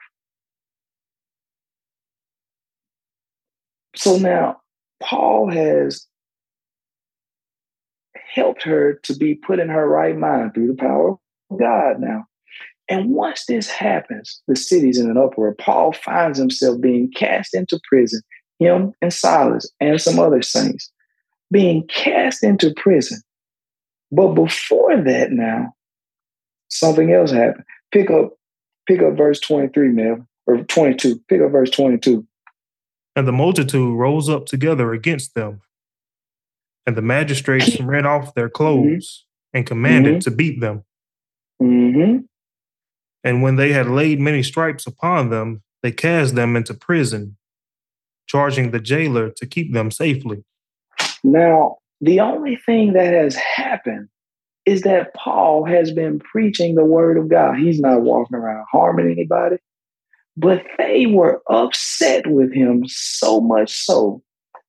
So 3.96 4.18
now, 4.18 4.62
Paul 5.02 5.50
has 5.50 6.06
helped 8.34 8.64
her 8.64 9.00
to 9.04 9.16
be 9.16 9.36
put 9.36 9.60
in 9.60 9.70
her 9.70 9.88
right 9.88 10.18
mind 10.18 10.54
through 10.54 10.68
the 10.68 10.76
power 10.76 11.12
of 11.50 11.60
God 11.60 12.00
now. 12.00 12.26
And 12.88 13.12
once 13.12 13.46
this 13.46 13.70
happens, 13.70 14.42
the 14.48 14.56
city's 14.56 15.00
in 15.00 15.10
an 15.10 15.18
uproar. 15.18 15.56
Paul 15.56 15.94
finds 15.94 16.38
himself 16.38 16.80
being 16.82 17.12
cast 17.16 17.54
into 17.54 17.80
prison, 17.88 18.22
him 18.60 18.94
and 19.02 19.14
Silas 19.14 19.70
and 19.80 20.00
some 20.00 20.20
other 20.20 20.42
saints 20.42 20.92
being 21.52 21.86
cast 21.88 22.44
into 22.44 22.74
prison. 22.76 23.22
But 24.12 24.34
before 24.34 25.02
that, 25.02 25.32
now, 25.32 25.74
something 26.70 27.12
else 27.12 27.32
happened. 27.32 27.66
Pick 27.92 28.10
up, 28.10 28.34
pick 28.88 29.02
up 29.02 29.16
verse 29.16 29.40
23, 29.40 29.90
Mel, 29.90 30.28
or 30.48 30.58
22. 30.64 31.22
Pick 31.30 31.42
up 31.42 31.52
verse 31.52 31.70
22. 31.70 32.26
And 33.16 33.28
the 33.28 33.32
multitude 33.32 33.98
rose 33.98 34.30
up 34.30 34.46
together 34.46 34.94
against 34.94 35.36
them. 35.36 35.62
And 36.86 36.98
the 36.98 37.02
magistrates 37.02 37.80
rent 37.82 38.08
off 38.08 38.34
their 38.34 38.50
clothes 38.50 39.26
mm-hmm. 39.54 39.58
and 39.58 39.66
commanded 39.68 40.14
mm-hmm. 40.14 40.20
to 40.20 40.32
beat 40.32 40.60
them. 40.60 40.84
Mm-hmm. 41.62 42.18
And 43.24 43.44
when 43.44 43.56
they 43.56 43.72
had 43.72 43.88
laid 43.88 44.20
many 44.20 44.42
stripes 44.42 44.88
upon 44.88 45.30
them, 45.30 45.62
they 45.84 45.92
cast 45.92 46.36
them 46.36 46.56
into 46.56 46.74
prison, 46.74 47.38
charging 48.28 48.72
the 48.72 48.80
jailer 48.80 49.30
to 49.30 49.46
keep 49.46 49.74
them 49.74 49.92
safely. 49.92 50.44
Now, 51.24 51.78
the 52.02 52.20
only 52.20 52.56
thing 52.56 52.94
that 52.94 53.14
has 53.14 53.36
happened 53.36 54.10
is 54.66 54.82
that 54.82 55.14
Paul 55.14 55.66
has 55.66 55.92
been 55.92 56.20
preaching 56.20 56.76
the 56.76 56.86
word 56.86 57.18
of 57.18 57.30
God. 57.30 57.58
He's 57.58 57.80
not 57.80 58.02
walking 58.02 58.38
around 58.38 58.66
harming 58.72 59.12
anybody, 59.12 59.58
but 60.38 60.64
they 60.78 61.06
were 61.06 61.42
upset 61.50 62.28
with 62.28 62.54
him 62.54 62.84
so 62.88 63.40
much 63.40 63.72
so 63.72 64.22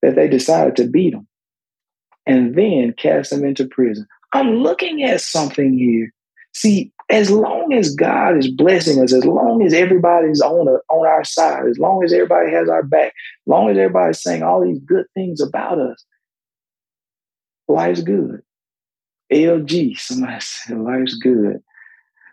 that 0.02 0.14
they 0.14 0.28
decided 0.28 0.76
to 0.76 0.88
beat 0.88 1.14
him 1.14 1.26
and 2.26 2.54
then 2.54 2.94
cast 2.96 3.32
him 3.32 3.44
into 3.44 3.66
prison. 3.66 4.06
I'm 4.32 4.56
looking 4.56 5.02
at 5.02 5.20
something 5.20 5.76
here. 5.76 6.12
See, 6.54 6.92
as 7.10 7.30
long 7.30 7.72
as 7.72 7.94
God 7.94 8.38
is 8.38 8.50
blessing 8.50 9.02
us, 9.02 9.12
as 9.12 9.24
long 9.24 9.62
as 9.62 9.74
everybody's 9.74 10.40
on 10.40 10.68
a, 10.68 10.78
on 10.92 11.06
our 11.06 11.24
side, 11.24 11.66
as 11.66 11.78
long 11.78 12.04
as 12.04 12.12
everybody 12.12 12.50
has 12.50 12.68
our 12.68 12.82
back, 12.82 13.08
as 13.08 13.46
long 13.46 13.70
as 13.70 13.76
everybody's 13.76 14.22
saying 14.22 14.42
all 14.42 14.62
these 14.62 14.78
good 14.80 15.06
things 15.14 15.40
about 15.40 15.78
us, 15.78 16.04
life's 17.68 18.02
good. 18.02 18.42
LG, 19.32 19.98
somebody 19.98 20.40
said 20.40 20.78
life's 20.78 21.14
good. 21.14 21.62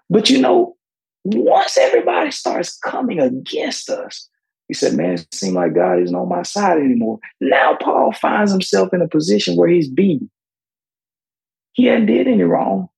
But 0.10 0.30
you 0.30 0.40
know, 0.40 0.76
once 1.24 1.78
everybody 1.78 2.32
starts 2.32 2.78
coming 2.78 3.20
against 3.20 3.90
us, 3.90 4.28
he 4.68 4.74
said, 4.74 4.94
Man, 4.94 5.14
it 5.14 5.28
seems 5.34 5.54
like 5.54 5.74
God 5.74 6.02
isn't 6.02 6.16
on 6.16 6.30
my 6.30 6.44
side 6.44 6.78
anymore. 6.78 7.20
Now 7.42 7.78
Paul 7.82 8.14
finds 8.14 8.52
himself 8.52 8.94
in 8.94 9.02
a 9.02 9.08
position 9.08 9.56
where 9.56 9.70
he's 9.70 9.90
beaten. 9.90 10.30
He 11.74 11.86
hadn't 11.86 12.08
did 12.08 12.28
any 12.28 12.44
wrong. 12.44 12.90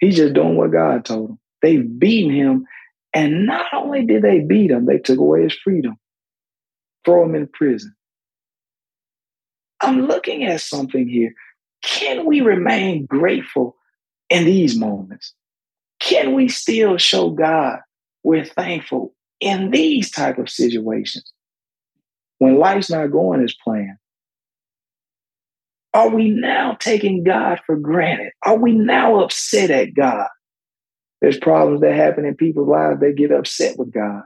He's 0.00 0.16
just 0.16 0.34
doing 0.34 0.56
what 0.56 0.72
God 0.72 1.04
told 1.04 1.30
him. 1.30 1.38
They've 1.60 1.98
beaten 1.98 2.32
him. 2.32 2.66
And 3.12 3.46
not 3.46 3.66
only 3.74 4.04
did 4.04 4.22
they 4.22 4.40
beat 4.40 4.70
him, 4.70 4.86
they 4.86 4.98
took 4.98 5.18
away 5.18 5.42
his 5.42 5.54
freedom, 5.54 5.96
throw 7.04 7.24
him 7.24 7.34
in 7.34 7.46
prison. 7.46 7.94
I'm 9.80 10.06
looking 10.06 10.44
at 10.44 10.60
something 10.60 11.08
here. 11.08 11.34
Can 11.82 12.26
we 12.26 12.40
remain 12.40 13.06
grateful 13.06 13.76
in 14.30 14.44
these 14.44 14.78
moments? 14.78 15.34
Can 16.00 16.34
we 16.34 16.48
still 16.48 16.96
show 16.96 17.30
God 17.30 17.78
we're 18.22 18.44
thankful 18.44 19.14
in 19.40 19.70
these 19.70 20.10
type 20.10 20.38
of 20.38 20.50
situations 20.50 21.32
when 22.38 22.58
life's 22.58 22.90
not 22.90 23.12
going 23.12 23.42
as 23.42 23.54
planned? 23.62 23.98
Are 25.94 26.10
we 26.10 26.30
now 26.30 26.76
taking 26.78 27.24
God 27.24 27.60
for 27.66 27.76
granted? 27.76 28.32
Are 28.44 28.58
we 28.58 28.72
now 28.72 29.20
upset 29.20 29.70
at 29.70 29.94
God? 29.94 30.28
There's 31.20 31.38
problems 31.38 31.80
that 31.80 31.94
happen 31.94 32.24
in 32.24 32.36
people's 32.36 32.68
lives. 32.68 33.00
They 33.00 33.12
get 33.12 33.32
upset 33.32 33.78
with 33.78 33.92
God. 33.92 34.22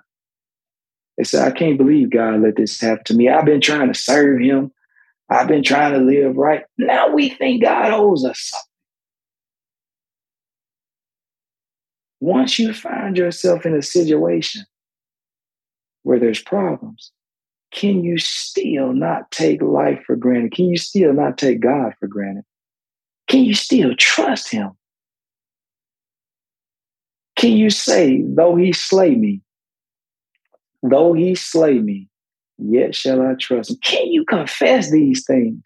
They 1.16 1.24
say, 1.24 1.42
I 1.42 1.50
can't 1.50 1.78
believe 1.78 2.10
God 2.10 2.40
let 2.40 2.56
this 2.56 2.80
happen 2.80 3.04
to 3.06 3.14
me. 3.14 3.28
I've 3.28 3.44
been 3.44 3.60
trying 3.60 3.92
to 3.92 3.98
serve 3.98 4.40
him. 4.40 4.72
I've 5.30 5.48
been 5.48 5.62
trying 5.62 5.92
to 5.92 5.98
live 5.98 6.36
right. 6.36 6.64
Now 6.78 7.08
we 7.08 7.30
think 7.30 7.62
God 7.62 7.92
owes 7.92 8.24
us 8.24 8.38
something. 8.40 8.66
Once 12.20 12.58
you 12.58 12.72
find 12.72 13.16
yourself 13.16 13.66
in 13.66 13.74
a 13.74 13.82
situation 13.82 14.64
where 16.02 16.20
there's 16.20 16.42
problems, 16.42 17.12
can 17.72 18.04
you 18.04 18.18
still 18.18 18.92
not 18.92 19.30
take 19.30 19.62
life 19.62 20.00
for 20.06 20.14
granted? 20.14 20.52
Can 20.52 20.66
you 20.66 20.76
still 20.76 21.12
not 21.12 21.38
take 21.38 21.60
God 21.60 21.94
for 21.98 22.06
granted? 22.06 22.44
Can 23.28 23.44
you 23.44 23.54
still 23.54 23.96
trust 23.96 24.50
Him? 24.52 24.72
Can 27.34 27.52
you 27.52 27.70
say, 27.70 28.22
though 28.24 28.56
He 28.56 28.72
slay 28.72 29.14
me, 29.14 29.40
though 30.82 31.14
He 31.14 31.34
slay 31.34 31.78
me, 31.78 32.08
yet 32.58 32.94
shall 32.94 33.22
I 33.22 33.34
trust 33.34 33.70
Him? 33.70 33.76
Can 33.82 34.06
you 34.08 34.24
confess 34.24 34.90
these 34.90 35.24
things 35.24 35.62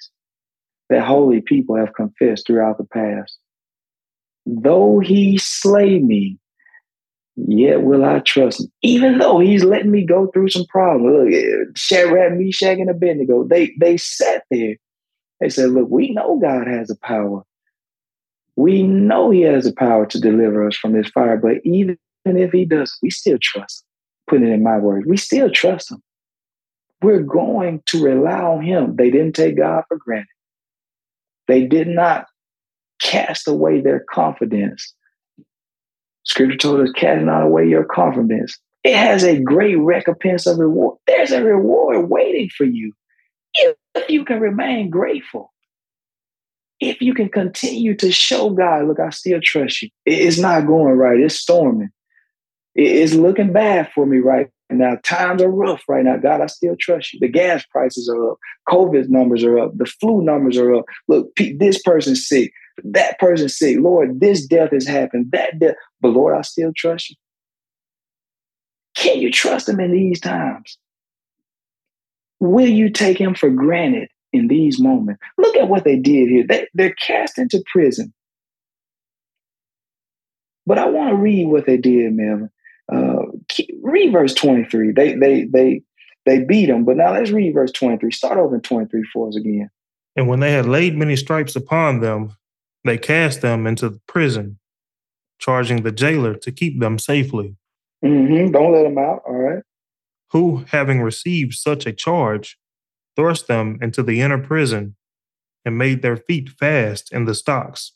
that 0.88 1.04
holy 1.04 1.40
people 1.40 1.76
have 1.76 1.94
confessed 1.94 2.46
throughout 2.46 2.78
the 2.78 2.84
past? 2.84 3.36
Though 4.46 5.00
He 5.00 5.38
slay 5.38 5.98
me, 5.98 6.38
yet 7.36 7.82
will 7.82 8.04
I 8.04 8.20
trust 8.20 8.60
him. 8.60 8.72
Even 8.82 9.18
though 9.18 9.38
he's 9.38 9.64
letting 9.64 9.90
me 9.90 10.04
go 10.04 10.28
through 10.28 10.48
some 10.48 10.66
problems. 10.66 11.32
Look, 11.32 11.32
eh, 11.32 11.70
Shadrach, 11.76 12.32
Meshach, 12.34 12.78
and 12.78 12.90
Abednego, 12.90 13.44
they, 13.44 13.74
they 13.78 13.96
sat 13.96 14.44
there. 14.50 14.76
They 15.40 15.50
said, 15.50 15.70
look, 15.70 15.88
we 15.90 16.12
know 16.12 16.38
God 16.40 16.66
has 16.66 16.88
the 16.88 16.96
power. 16.96 17.42
We 18.56 18.82
know 18.82 19.30
he 19.30 19.42
has 19.42 19.64
the 19.64 19.74
power 19.74 20.06
to 20.06 20.20
deliver 20.20 20.66
us 20.66 20.76
from 20.76 20.94
this 20.94 21.08
fire, 21.10 21.36
but 21.36 21.58
even 21.64 21.98
if 22.24 22.52
he 22.52 22.64
does, 22.64 22.96
we 23.02 23.10
still 23.10 23.38
trust 23.40 23.82
him. 23.82 23.86
Putting 24.28 24.48
it 24.48 24.54
in 24.54 24.62
my 24.62 24.78
words, 24.78 25.06
we 25.06 25.16
still 25.16 25.50
trust 25.50 25.92
him. 25.92 26.02
We're 27.06 27.22
going 27.22 27.82
to 27.86 28.08
on 28.08 28.62
him. 28.62 28.96
They 28.96 29.10
didn't 29.10 29.34
take 29.34 29.56
God 29.56 29.84
for 29.88 29.96
granted. 29.96 30.26
They 31.48 31.66
did 31.66 31.88
not 31.88 32.26
cast 33.00 33.46
away 33.46 33.80
their 33.80 34.04
confidence 34.10 34.94
Scripture 36.26 36.56
told 36.56 36.80
us, 36.80 36.90
cast 36.92 37.24
not 37.24 37.44
away 37.44 37.68
your 37.68 37.84
confidence. 37.84 38.58
It 38.84 38.96
has 38.96 39.24
a 39.24 39.40
great 39.40 39.76
recompense 39.76 40.46
of 40.46 40.58
reward. 40.58 40.98
There's 41.06 41.30
a 41.30 41.42
reward 41.42 42.10
waiting 42.10 42.50
for 42.56 42.64
you 42.64 42.92
if 43.54 44.10
you 44.10 44.24
can 44.24 44.40
remain 44.40 44.90
grateful. 44.90 45.52
If 46.80 47.00
you 47.00 47.14
can 47.14 47.28
continue 47.28 47.96
to 47.96 48.12
show 48.12 48.50
God, 48.50 48.86
look, 48.86 49.00
I 49.00 49.10
still 49.10 49.40
trust 49.42 49.82
you. 49.82 49.88
It's 50.04 50.38
not 50.38 50.66
going 50.66 50.94
right. 50.94 51.18
It's 51.18 51.36
storming. 51.36 51.90
It's 52.74 53.14
looking 53.14 53.52
bad 53.52 53.90
for 53.94 54.04
me 54.04 54.18
right 54.18 54.48
now. 54.70 54.96
Times 55.04 55.42
are 55.42 55.50
rough 55.50 55.82
right 55.88 56.04
now. 56.04 56.16
God, 56.16 56.40
I 56.40 56.46
still 56.46 56.76
trust 56.78 57.12
you. 57.12 57.20
The 57.20 57.28
gas 57.28 57.64
prices 57.70 58.08
are 58.08 58.32
up. 58.32 58.38
COVID 58.68 59.08
numbers 59.08 59.44
are 59.44 59.58
up. 59.58 59.76
The 59.76 59.86
flu 59.86 60.22
numbers 60.22 60.56
are 60.58 60.74
up. 60.74 60.84
Look, 61.08 61.28
this 61.36 61.80
person's 61.82 62.26
sick 62.26 62.52
that 62.84 63.18
person 63.18 63.48
sick. 63.48 63.78
Lord, 63.78 64.20
this 64.20 64.46
death 64.46 64.72
has 64.72 64.86
happened, 64.86 65.32
that 65.32 65.58
death. 65.58 65.76
But 66.00 66.08
Lord, 66.08 66.36
I 66.36 66.42
still 66.42 66.72
trust 66.74 67.10
you. 67.10 67.16
Can 68.94 69.20
you 69.20 69.30
trust 69.30 69.68
him 69.68 69.80
in 69.80 69.92
these 69.92 70.20
times? 70.20 70.78
Will 72.40 72.68
you 72.68 72.90
take 72.90 73.18
him 73.18 73.34
for 73.34 73.50
granted 73.50 74.08
in 74.32 74.48
these 74.48 74.80
moments? 74.80 75.22
Look 75.38 75.56
at 75.56 75.68
what 75.68 75.84
they 75.84 75.96
did 75.96 76.28
here. 76.28 76.46
They, 76.46 76.66
they're 76.74 76.94
cast 76.94 77.38
into 77.38 77.62
prison. 77.70 78.12
But 80.66 80.78
I 80.78 80.86
want 80.86 81.10
to 81.10 81.16
read 81.16 81.46
what 81.48 81.66
they 81.66 81.76
did, 81.76 82.12
Melvin. 82.12 82.50
Read 83.86 84.12
verse 84.12 84.34
23. 84.34 84.92
They 84.92 85.14
they 85.14 85.44
they 85.44 85.82
they 86.24 86.44
beat 86.44 86.66
them. 86.66 86.84
but 86.84 86.96
now 86.96 87.12
let's 87.12 87.30
read 87.30 87.54
verse 87.54 87.70
23. 87.70 88.10
Start 88.10 88.36
over 88.36 88.56
in 88.56 88.60
23 88.60 89.04
for 89.12 89.28
us 89.28 89.36
again. 89.36 89.70
And 90.16 90.26
when 90.26 90.40
they 90.40 90.52
had 90.52 90.66
laid 90.66 90.96
many 90.96 91.14
stripes 91.14 91.54
upon 91.54 92.00
them, 92.00 92.36
they 92.84 92.98
cast 92.98 93.42
them 93.42 93.64
into 93.64 93.88
the 93.88 94.00
prison, 94.08 94.58
charging 95.38 95.82
the 95.82 95.92
jailer 95.92 96.34
to 96.34 96.50
keep 96.50 96.80
them 96.80 96.98
safely. 96.98 97.54
Mm-hmm. 98.04 98.50
Don't 98.50 98.72
let 98.72 98.82
them 98.82 98.98
out. 98.98 99.22
All 99.24 99.34
right. 99.34 99.62
Who, 100.32 100.64
having 100.72 101.00
received 101.00 101.54
such 101.54 101.86
a 101.86 101.92
charge, 101.92 102.58
thrust 103.14 103.46
them 103.46 103.78
into 103.80 104.02
the 104.02 104.20
inner 104.20 104.38
prison 104.38 104.96
and 105.64 105.78
made 105.78 106.02
their 106.02 106.16
feet 106.16 106.48
fast 106.50 107.12
in 107.12 107.24
the 107.26 107.34
stocks. 107.36 107.92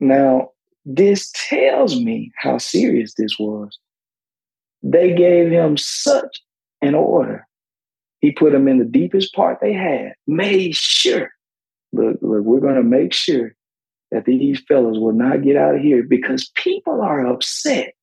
Now, 0.00 0.50
this 0.84 1.30
tells 1.34 2.00
me 2.00 2.32
how 2.36 2.58
serious 2.58 3.14
this 3.14 3.38
was. 3.38 3.78
They 4.82 5.14
gave 5.14 5.50
him 5.50 5.76
such 5.76 6.40
an 6.80 6.94
order. 6.94 7.46
He 8.20 8.32
put 8.32 8.52
them 8.52 8.68
in 8.68 8.78
the 8.78 8.84
deepest 8.84 9.34
part 9.34 9.58
they 9.60 9.72
had, 9.72 10.14
made 10.26 10.74
sure. 10.74 11.30
Look, 11.92 12.18
look, 12.20 12.44
we're 12.44 12.60
going 12.60 12.76
to 12.76 12.82
make 12.82 13.12
sure 13.12 13.54
that 14.10 14.24
these 14.24 14.60
fellows 14.66 14.98
will 14.98 15.12
not 15.12 15.42
get 15.42 15.56
out 15.56 15.76
of 15.76 15.80
here 15.80 16.02
because 16.02 16.50
people 16.54 17.00
are 17.00 17.26
upset. 17.26 17.94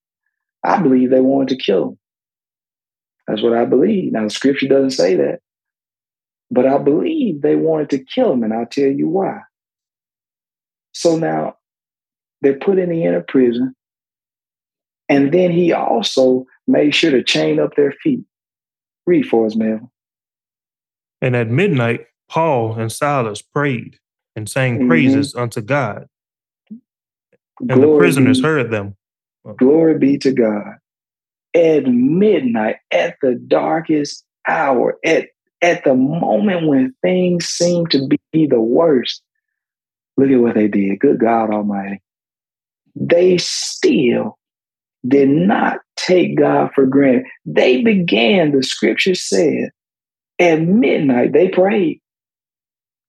I 0.63 0.81
believe 0.81 1.09
they 1.09 1.21
wanted 1.21 1.49
to 1.49 1.63
kill 1.63 1.89
him. 1.89 1.99
That's 3.27 3.43
what 3.43 3.53
I 3.53 3.65
believe. 3.65 4.13
Now, 4.13 4.23
the 4.23 4.29
scripture 4.29 4.67
doesn't 4.67 4.91
say 4.91 5.15
that, 5.15 5.39
but 6.49 6.65
I 6.65 6.77
believe 6.77 7.41
they 7.41 7.55
wanted 7.55 7.89
to 7.91 8.03
kill 8.03 8.33
him, 8.33 8.43
and 8.43 8.53
I'll 8.53 8.65
tell 8.65 8.89
you 8.89 9.07
why. 9.07 9.39
So 10.93 11.17
now 11.17 11.57
they're 12.41 12.57
put 12.57 12.79
in 12.79 12.89
the 12.89 13.03
inner 13.03 13.21
prison, 13.21 13.75
and 15.09 15.33
then 15.33 15.51
he 15.51 15.71
also 15.71 16.45
made 16.67 16.93
sure 16.93 17.11
to 17.11 17.23
chain 17.23 17.59
up 17.59 17.75
their 17.75 17.93
feet. 18.03 18.23
Read 19.05 19.23
for 19.23 19.45
us, 19.45 19.55
Mel. 19.55 19.91
And 21.21 21.35
at 21.35 21.49
midnight, 21.49 22.07
Paul 22.29 22.73
and 22.73 22.91
Silas 22.91 23.41
prayed 23.41 23.97
and 24.35 24.49
sang 24.49 24.79
mm-hmm. 24.79 24.87
praises 24.87 25.33
unto 25.33 25.61
God. 25.61 26.07
And 27.59 27.69
glory 27.69 27.93
the 27.93 27.97
prisoners 27.97 28.39
be, 28.39 28.47
heard 28.47 28.71
them. 28.71 28.95
Glory 29.57 29.97
be 29.97 30.17
to 30.19 30.31
God. 30.31 30.75
At 31.55 31.85
midnight, 31.85 32.77
at 32.91 33.15
the 33.21 33.35
darkest 33.35 34.25
hour, 34.47 34.99
at, 35.03 35.29
at 35.61 35.83
the 35.83 35.95
moment 35.95 36.67
when 36.67 36.93
things 37.01 37.47
seem 37.47 37.87
to 37.87 38.07
be 38.31 38.45
the 38.45 38.59
worst, 38.59 39.23
look 40.17 40.29
at 40.29 40.37
what 40.37 40.53
they 40.53 40.67
did. 40.67 40.99
Good 40.99 41.19
God 41.19 41.49
Almighty. 41.49 42.01
They 42.95 43.37
still 43.37 44.37
did 45.07 45.29
not 45.29 45.79
take 45.95 46.37
God 46.37 46.71
for 46.73 46.85
granted. 46.85 47.25
They 47.45 47.81
began, 47.81 48.51
the 48.51 48.63
scripture 48.63 49.15
said, 49.15 49.69
at 50.39 50.61
midnight, 50.61 51.33
they 51.33 51.49
prayed. 51.49 52.01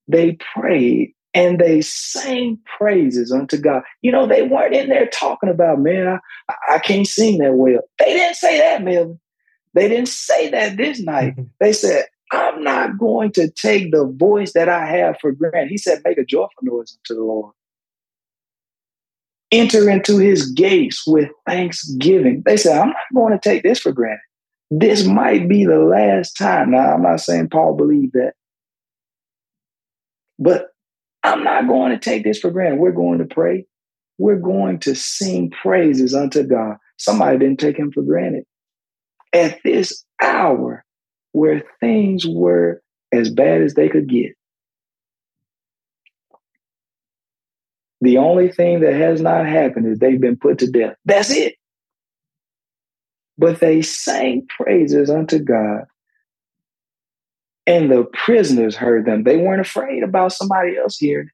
They 0.06 0.38
prayed 0.54 1.12
and 1.34 1.58
they 1.58 1.82
sang 1.82 2.58
praises 2.78 3.30
unto 3.30 3.58
God. 3.58 3.82
You 4.02 4.10
know, 4.10 4.26
they 4.26 4.42
weren't 4.42 4.74
in 4.74 4.88
there 4.88 5.06
talking 5.08 5.50
about, 5.50 5.80
man, 5.80 6.18
I, 6.48 6.54
I 6.74 6.78
can't 6.78 7.06
sing 7.06 7.38
that 7.38 7.54
well. 7.54 7.80
They 7.98 8.14
didn't 8.14 8.36
say 8.36 8.58
that, 8.58 8.82
Melvin. 8.82 9.20
They 9.74 9.88
didn't 9.88 10.08
say 10.08 10.50
that 10.50 10.76
this 10.76 11.00
night. 11.00 11.34
They 11.60 11.72
said, 11.72 12.04
I'm 12.30 12.62
not 12.62 12.98
going 12.98 13.32
to 13.32 13.50
take 13.50 13.90
the 13.90 14.06
voice 14.06 14.52
that 14.52 14.68
I 14.68 14.86
have 14.86 15.16
for 15.20 15.32
granted. 15.32 15.70
He 15.70 15.76
said, 15.76 16.02
make 16.04 16.18
a 16.18 16.24
joyful 16.24 16.48
noise 16.62 16.96
unto 16.96 17.18
the 17.18 17.26
Lord. 17.26 17.52
Enter 19.50 19.88
into 19.88 20.18
his 20.18 20.50
gates 20.52 21.04
with 21.06 21.30
thanksgiving. 21.46 22.42
They 22.44 22.56
said, 22.56 22.78
I'm 22.78 22.88
not 22.88 22.96
going 23.14 23.32
to 23.32 23.38
take 23.38 23.62
this 23.62 23.80
for 23.80 23.92
granted. 23.92 24.20
This 24.70 25.06
might 25.06 25.48
be 25.48 25.64
the 25.64 25.78
last 25.78 26.34
time. 26.34 26.72
Now, 26.72 26.92
I'm 26.92 27.02
not 27.02 27.20
saying 27.20 27.48
Paul 27.48 27.74
believed 27.74 28.12
that. 28.12 28.34
But 30.38 30.68
I'm 31.24 31.42
not 31.42 31.66
going 31.66 31.92
to 31.92 31.98
take 31.98 32.24
this 32.24 32.38
for 32.38 32.50
granted. 32.50 32.78
We're 32.78 32.92
going 32.92 33.18
to 33.18 33.24
pray. 33.24 33.64
We're 34.18 34.38
going 34.38 34.80
to 34.80 34.94
sing 34.94 35.50
praises 35.50 36.14
unto 36.14 36.42
God. 36.42 36.76
Somebody 36.98 37.38
didn't 37.38 37.60
take 37.60 37.78
him 37.78 37.90
for 37.92 38.02
granted. 38.02 38.44
At 39.32 39.58
this 39.64 40.04
hour 40.22 40.84
where 41.32 41.62
things 41.80 42.26
were 42.26 42.82
as 43.12 43.30
bad 43.30 43.62
as 43.62 43.74
they 43.74 43.88
could 43.88 44.08
get, 44.08 44.32
the 48.00 48.18
only 48.18 48.50
thing 48.50 48.80
that 48.80 48.94
has 48.94 49.20
not 49.20 49.46
happened 49.46 49.86
is 49.86 49.98
they've 49.98 50.20
been 50.20 50.36
put 50.36 50.58
to 50.58 50.70
death. 50.70 50.96
That's 51.04 51.30
it. 51.30 51.54
But 53.38 53.60
they 53.60 53.82
sang 53.82 54.46
praises 54.48 55.10
unto 55.10 55.38
God 55.38 55.84
and 57.66 57.90
the 57.90 58.04
prisoners 58.12 58.76
heard 58.76 59.04
them. 59.06 59.24
They 59.24 59.36
weren't 59.36 59.60
afraid 59.60 60.02
about 60.02 60.32
somebody 60.32 60.76
else 60.76 60.96
hearing 60.98 61.28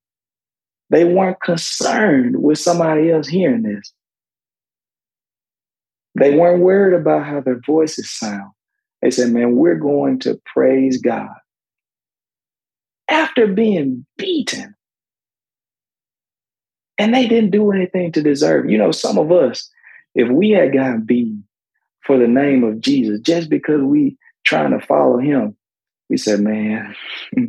They 0.90 1.04
weren't 1.04 1.40
concerned 1.40 2.42
with 2.42 2.58
somebody 2.58 3.10
else 3.10 3.28
hearing 3.28 3.62
this. 3.62 3.92
They 6.18 6.36
weren't 6.36 6.62
worried 6.62 6.94
about 7.00 7.26
how 7.26 7.40
their 7.40 7.60
voices 7.66 8.10
sound. 8.10 8.52
They 9.02 9.10
said, 9.10 9.32
man, 9.32 9.56
we're 9.56 9.78
going 9.78 10.20
to 10.20 10.40
praise 10.46 11.00
God. 11.00 11.34
After 13.08 13.46
being 13.46 14.06
beaten, 14.16 14.73
and 16.98 17.14
they 17.14 17.26
didn't 17.26 17.50
do 17.50 17.72
anything 17.72 18.12
to 18.12 18.22
deserve. 18.22 18.70
You 18.70 18.78
know, 18.78 18.92
some 18.92 19.18
of 19.18 19.32
us, 19.32 19.68
if 20.14 20.28
we 20.28 20.50
had 20.50 20.72
gotten 20.72 21.02
beaten 21.02 21.44
for 22.02 22.18
the 22.18 22.28
name 22.28 22.64
of 22.64 22.80
Jesus 22.80 23.20
just 23.20 23.48
because 23.48 23.82
we 23.82 24.16
trying 24.44 24.78
to 24.78 24.84
follow 24.84 25.18
him, 25.18 25.56
we 26.08 26.16
said, 26.16 26.40
man, 26.40 26.94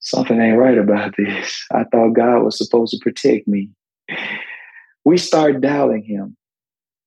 something 0.00 0.40
ain't 0.40 0.58
right 0.58 0.78
about 0.78 1.14
this. 1.16 1.64
I 1.72 1.84
thought 1.84 2.14
God 2.14 2.42
was 2.42 2.58
supposed 2.58 2.92
to 2.92 2.98
protect 3.02 3.48
me. 3.48 3.70
We 5.04 5.18
start 5.18 5.60
doubting 5.60 6.04
him. 6.04 6.36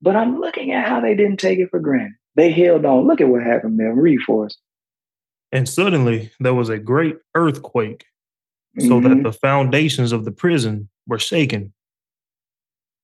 But 0.01 0.15
I'm 0.15 0.39
looking 0.39 0.71
at 0.71 0.87
how 0.87 1.01
they 1.01 1.15
didn't 1.15 1.37
take 1.37 1.59
it 1.59 1.69
for 1.69 1.79
granted. 1.79 2.13
They 2.35 2.51
held 2.51 2.85
on. 2.85 3.05
Look 3.05 3.19
at 3.19 3.27
what 3.27 3.43
happened, 3.43 3.75
man. 3.77 3.97
Read 3.97 4.19
for 4.25 4.45
us. 4.45 4.57
And 5.51 5.67
suddenly 5.67 6.31
there 6.39 6.53
was 6.53 6.69
a 6.69 6.77
great 6.77 7.17
earthquake, 7.35 8.05
so 8.77 8.85
mm-hmm. 8.85 9.09
that 9.09 9.23
the 9.23 9.33
foundations 9.33 10.11
of 10.11 10.25
the 10.25 10.31
prison 10.31 10.89
were 11.07 11.19
shaken. 11.19 11.73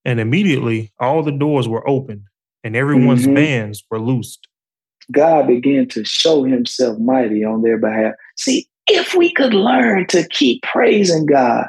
And 0.04 0.20
immediately 0.20 0.92
all 1.00 1.24
the 1.24 1.32
doors 1.32 1.68
were 1.68 1.88
opened 1.90 2.28
and 2.64 2.76
everyone's 2.76 3.26
mm-hmm. 3.26 3.36
bands 3.36 3.84
were 3.90 4.00
loosed. 4.00 4.48
God 5.12 5.48
began 5.48 5.88
to 5.90 6.04
show 6.04 6.44
himself 6.44 7.00
mighty 7.00 7.44
on 7.44 7.62
their 7.62 7.78
behalf. 7.78 8.14
See, 8.38 8.68
if 8.88 9.14
we 9.14 9.32
could 9.32 9.54
learn 9.54 10.08
to 10.08 10.28
keep 10.30 10.62
praising 10.64 11.26
God, 11.26 11.68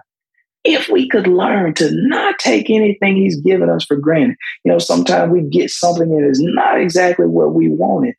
if 0.65 0.89
we 0.89 1.09
could 1.09 1.27
learn 1.27 1.75
to 1.75 1.91
not 1.93 2.39
take 2.39 2.69
anything 2.71 3.17
he's 3.17 3.41
given 3.41 3.71
us 3.71 3.85
for 3.85 3.97
granted. 3.97 4.37
You 4.65 4.73
know, 4.73 4.79
sometimes 4.79 5.33
we 5.33 5.43
get 5.43 5.71
something 5.71 6.09
that 6.11 6.29
is 6.29 6.41
not 6.43 6.81
exactly 6.81 7.27
what 7.27 7.55
we 7.55 7.69
wanted. 7.69 8.15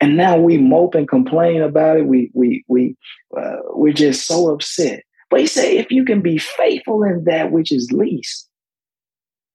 And 0.00 0.16
now 0.16 0.38
we 0.38 0.58
mope 0.58 0.94
and 0.94 1.08
complain 1.08 1.62
about 1.62 1.96
it. 1.96 2.06
We 2.06 2.30
we 2.32 2.64
we 2.68 2.96
uh, 3.36 3.56
we're 3.70 3.92
just 3.92 4.26
so 4.26 4.52
upset. 4.52 5.02
But 5.30 5.40
he 5.40 5.46
said, 5.46 5.72
if 5.72 5.90
you 5.90 6.04
can 6.04 6.22
be 6.22 6.38
faithful 6.38 7.02
in 7.02 7.24
that 7.24 7.50
which 7.50 7.72
is 7.72 7.90
least, 7.92 8.48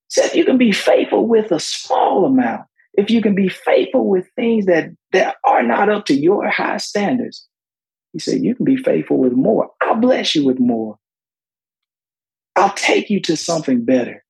said 0.10 0.26
if 0.26 0.36
you 0.36 0.46
can 0.46 0.58
be 0.58 0.72
faithful 0.72 1.28
with 1.28 1.52
a 1.52 1.60
small 1.60 2.26
amount, 2.26 2.64
if 2.94 3.10
you 3.10 3.22
can 3.22 3.36
be 3.36 3.50
faithful 3.50 4.08
with 4.08 4.28
things 4.36 4.66
that 4.66 4.89
that 5.14 5.38
are 5.46 5.64
not 5.64 5.89
up 5.89 6.06
to 6.08 6.14
your 6.14 6.50
high 6.50 6.78
standards, 6.78 7.48
he 8.12 8.20
said 8.20 8.44
you 8.44 8.54
can 8.54 8.66
be 8.66 8.78
faithful 8.78 9.18
with 9.18 9.34
more. 9.34 9.70
I'll 9.82 9.96
bless 9.96 10.36
you 10.36 10.46
with 10.46 10.60
more. 10.60 10.98
I'll 12.56 12.74
take 12.74 13.10
you 13.10 13.20
to 13.22 13.38
something 13.38 13.84
better. 13.86 14.24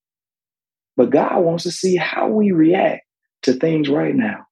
But 0.96 1.10
God 1.10 1.44
wants 1.44 1.64
to 1.64 1.72
see 1.72 1.96
how 1.96 2.28
we 2.28 2.52
react 2.52 3.02
to 3.44 3.54
things 3.54 3.90
right 3.90 4.16
now. 4.16 4.46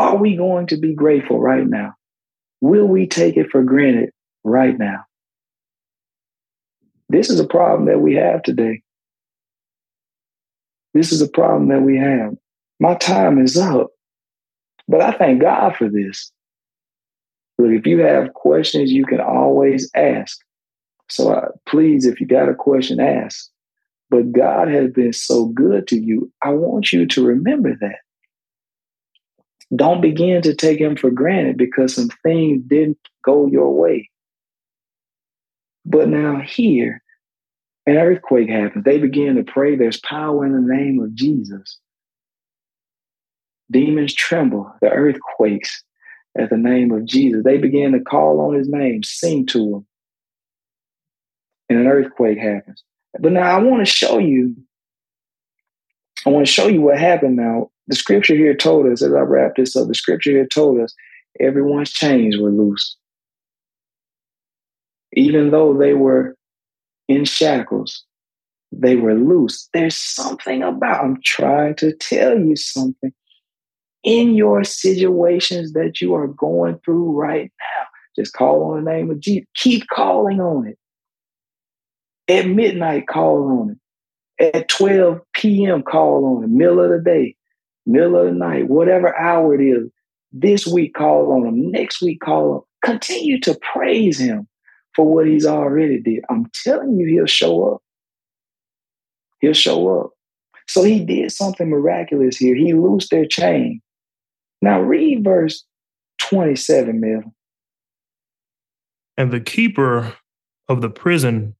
Are 0.00 0.16
we 0.16 0.34
going 0.34 0.66
to 0.68 0.78
be 0.78 0.94
grateful 0.94 1.38
right 1.38 1.66
now? 1.66 1.92
Will 2.62 2.86
we 2.86 3.06
take 3.06 3.36
it 3.36 3.50
for 3.50 3.62
granted 3.62 4.12
right 4.44 4.78
now? 4.78 5.04
This 7.10 7.28
is 7.28 7.38
a 7.38 7.46
problem 7.46 7.84
that 7.84 8.00
we 8.00 8.14
have 8.14 8.42
today. 8.42 8.80
This 10.94 11.12
is 11.12 11.20
a 11.20 11.28
problem 11.28 11.68
that 11.68 11.82
we 11.82 11.98
have. 11.98 12.32
My 12.80 12.94
time 12.94 13.38
is 13.44 13.58
up, 13.58 13.88
but 14.88 15.02
I 15.02 15.12
thank 15.12 15.42
God 15.42 15.76
for 15.76 15.90
this. 15.90 16.32
Look, 17.58 17.72
if 17.72 17.86
you 17.86 17.98
have 17.98 18.32
questions, 18.32 18.90
you 18.90 19.04
can 19.04 19.20
always 19.20 19.90
ask. 19.94 20.38
So 21.10 21.34
uh, 21.34 21.48
please, 21.68 22.06
if 22.06 22.22
you 22.22 22.26
got 22.26 22.48
a 22.48 22.54
question, 22.54 23.00
ask. 23.00 23.50
But 24.08 24.32
God 24.32 24.68
has 24.68 24.92
been 24.92 25.12
so 25.12 25.44
good 25.44 25.86
to 25.88 26.00
you. 26.00 26.32
I 26.42 26.54
want 26.54 26.90
you 26.90 27.04
to 27.06 27.22
remember 27.22 27.76
that. 27.82 27.98
Don't 29.74 30.00
begin 30.00 30.42
to 30.42 30.54
take 30.54 30.80
him 30.80 30.96
for 30.96 31.10
granted 31.10 31.56
because 31.56 31.94
some 31.94 32.10
things 32.22 32.62
didn't 32.66 32.98
go 33.24 33.46
your 33.46 33.72
way. 33.72 34.10
But 35.84 36.08
now 36.08 36.40
here, 36.40 37.02
an 37.86 37.96
earthquake 37.96 38.48
happens. 38.48 38.84
They 38.84 38.98
begin 38.98 39.36
to 39.36 39.44
pray. 39.44 39.76
There's 39.76 40.00
power 40.00 40.44
in 40.44 40.52
the 40.52 40.74
name 40.74 41.00
of 41.00 41.14
Jesus. 41.14 41.78
Demons 43.70 44.12
tremble. 44.14 44.72
The 44.80 44.90
earth 44.90 45.18
quakes 45.36 45.82
at 46.36 46.50
the 46.50 46.56
name 46.56 46.90
of 46.90 47.04
Jesus. 47.04 47.44
They 47.44 47.58
begin 47.58 47.92
to 47.92 48.00
call 48.00 48.40
on 48.40 48.54
his 48.54 48.68
name, 48.68 49.02
sing 49.04 49.46
to 49.46 49.76
him 49.76 49.86
and 51.70 51.78
an 51.78 51.86
earthquake 51.86 52.38
happens. 52.38 52.82
But 53.18 53.32
now 53.32 53.56
I 53.56 53.62
want 53.62 53.86
to 53.86 53.90
show 53.90 54.18
you, 54.18 54.56
I 56.26 56.30
want 56.30 56.44
to 56.44 56.52
show 56.52 56.66
you 56.66 56.82
what 56.82 56.98
happened 56.98 57.36
now. 57.36 57.70
The 57.88 57.96
scripture 57.96 58.34
here 58.34 58.54
told 58.54 58.86
us, 58.86 59.02
as 59.02 59.12
I 59.12 59.20
wrap 59.20 59.56
this 59.56 59.74
up, 59.76 59.88
the 59.88 59.94
scripture 59.94 60.30
here 60.30 60.46
told 60.46 60.80
us 60.80 60.94
everyone's 61.40 61.90
chains 61.90 62.38
were 62.38 62.50
loose. 62.50 62.96
Even 65.14 65.50
though 65.50 65.76
they 65.76 65.94
were 65.94 66.36
in 67.08 67.24
shackles, 67.24 68.04
they 68.72 68.96
were 68.96 69.14
loose. 69.14 69.68
There's 69.74 69.96
something 69.96 70.62
about, 70.62 71.04
I'm 71.04 71.20
trying 71.24 71.74
to 71.76 71.92
tell 71.92 72.38
you 72.38 72.54
something 72.54 73.12
in 74.04 74.34
your 74.34 74.64
situations 74.64 75.72
that 75.72 76.00
you 76.00 76.14
are 76.14 76.28
going 76.28 76.78
through 76.84 77.10
right 77.12 77.52
now. 77.60 77.86
Just 78.16 78.32
call 78.32 78.70
on 78.70 78.84
the 78.84 78.90
name 78.90 79.10
of 79.10 79.20
Jesus. 79.20 79.46
Keep 79.56 79.88
calling 79.88 80.40
on 80.40 80.68
it. 80.68 80.78
At 82.28 82.46
midnight, 82.46 83.08
call 83.08 83.60
on 83.60 83.70
it. 83.70 84.56
At 84.56 84.68
12 84.68 85.20
p.m., 85.34 85.82
call 85.82 86.36
on 86.36 86.44
it. 86.44 86.50
Middle 86.50 86.80
of 86.80 86.90
the 86.90 87.02
day, 87.04 87.36
middle 87.86 88.16
of 88.16 88.26
the 88.26 88.32
night, 88.32 88.68
whatever 88.68 89.16
hour 89.18 89.54
it 89.54 89.64
is. 89.64 89.90
This 90.32 90.66
week, 90.66 90.94
call 90.94 91.32
on 91.32 91.46
him. 91.46 91.70
Next 91.70 92.00
week, 92.00 92.20
call 92.20 92.52
on 92.52 92.60
Continue 92.84 93.40
to 93.40 93.58
praise 93.72 94.18
him 94.18 94.48
for 94.94 95.04
what 95.04 95.26
he's 95.26 95.46
already 95.46 96.00
did. 96.00 96.24
I'm 96.30 96.46
telling 96.64 96.98
you, 96.98 97.06
he'll 97.06 97.26
show 97.26 97.74
up. 97.74 97.82
He'll 99.40 99.52
show 99.52 100.00
up. 100.00 100.10
So 100.66 100.84
he 100.84 101.04
did 101.04 101.32
something 101.32 101.68
miraculous 101.68 102.36
here. 102.36 102.54
He 102.54 102.72
loosed 102.74 103.10
their 103.10 103.26
chain. 103.26 103.82
Now 104.62 104.80
read 104.80 105.24
verse 105.24 105.64
27, 106.20 107.00
Melvin. 107.00 107.32
And 109.16 109.32
the 109.32 109.40
keeper 109.40 110.14
of 110.68 110.80
the 110.80 110.90
prison 110.90 111.56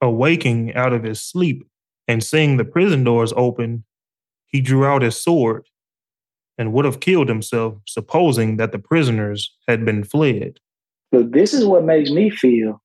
awaking 0.00 0.74
out 0.74 0.92
of 0.92 1.02
his 1.02 1.20
sleep 1.20 1.64
and 2.06 2.22
seeing 2.22 2.56
the 2.56 2.64
prison 2.64 3.04
doors 3.04 3.32
open, 3.36 3.84
he 4.52 4.60
drew 4.60 4.84
out 4.84 5.02
his 5.02 5.20
sword 5.20 5.66
and 6.58 6.72
would 6.72 6.84
have 6.84 7.00
killed 7.00 7.28
himself, 7.28 7.74
supposing 7.86 8.58
that 8.58 8.70
the 8.70 8.78
prisoners 8.78 9.54
had 9.66 9.84
been 9.84 10.04
fled. 10.04 10.58
But 11.10 11.32
this 11.32 11.52
is 11.52 11.64
what 11.64 11.84
makes 11.84 12.10
me 12.10 12.30
feel 12.30 12.82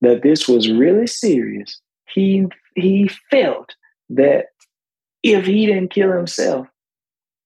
that 0.00 0.22
this 0.22 0.48
was 0.48 0.70
really 0.70 1.06
serious. 1.06 1.80
He 2.12 2.46
he 2.76 3.10
felt 3.30 3.74
that 4.10 4.46
if 5.22 5.46
he 5.46 5.66
didn't 5.66 5.90
kill 5.90 6.12
himself, 6.12 6.66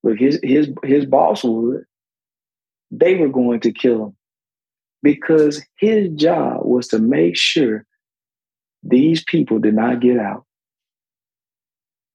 look, 0.02 0.18
his 0.18 0.38
his 0.42 0.68
his 0.84 1.06
boss 1.06 1.42
would, 1.42 1.84
they 2.90 3.14
were 3.16 3.28
going 3.28 3.60
to 3.60 3.72
kill 3.72 4.06
him. 4.06 4.16
Because 5.02 5.64
his 5.78 6.10
job 6.10 6.60
was 6.64 6.88
to 6.88 6.98
make 6.98 7.36
sure 7.36 7.86
these 8.82 9.24
people 9.24 9.58
did 9.58 9.74
not 9.74 10.00
get 10.00 10.18
out. 10.18 10.44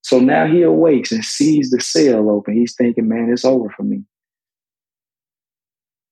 So 0.06 0.20
now 0.20 0.46
he 0.46 0.62
awakes 0.62 1.12
and 1.12 1.26
sees 1.26 1.72
the 1.72 1.82
cell 1.82 2.30
open. 2.30 2.54
He's 2.54 2.76
thinking, 2.76 3.08
man, 3.08 3.32
it's 3.34 3.44
over 3.44 3.72
for 3.72 3.82
me. 3.82 4.04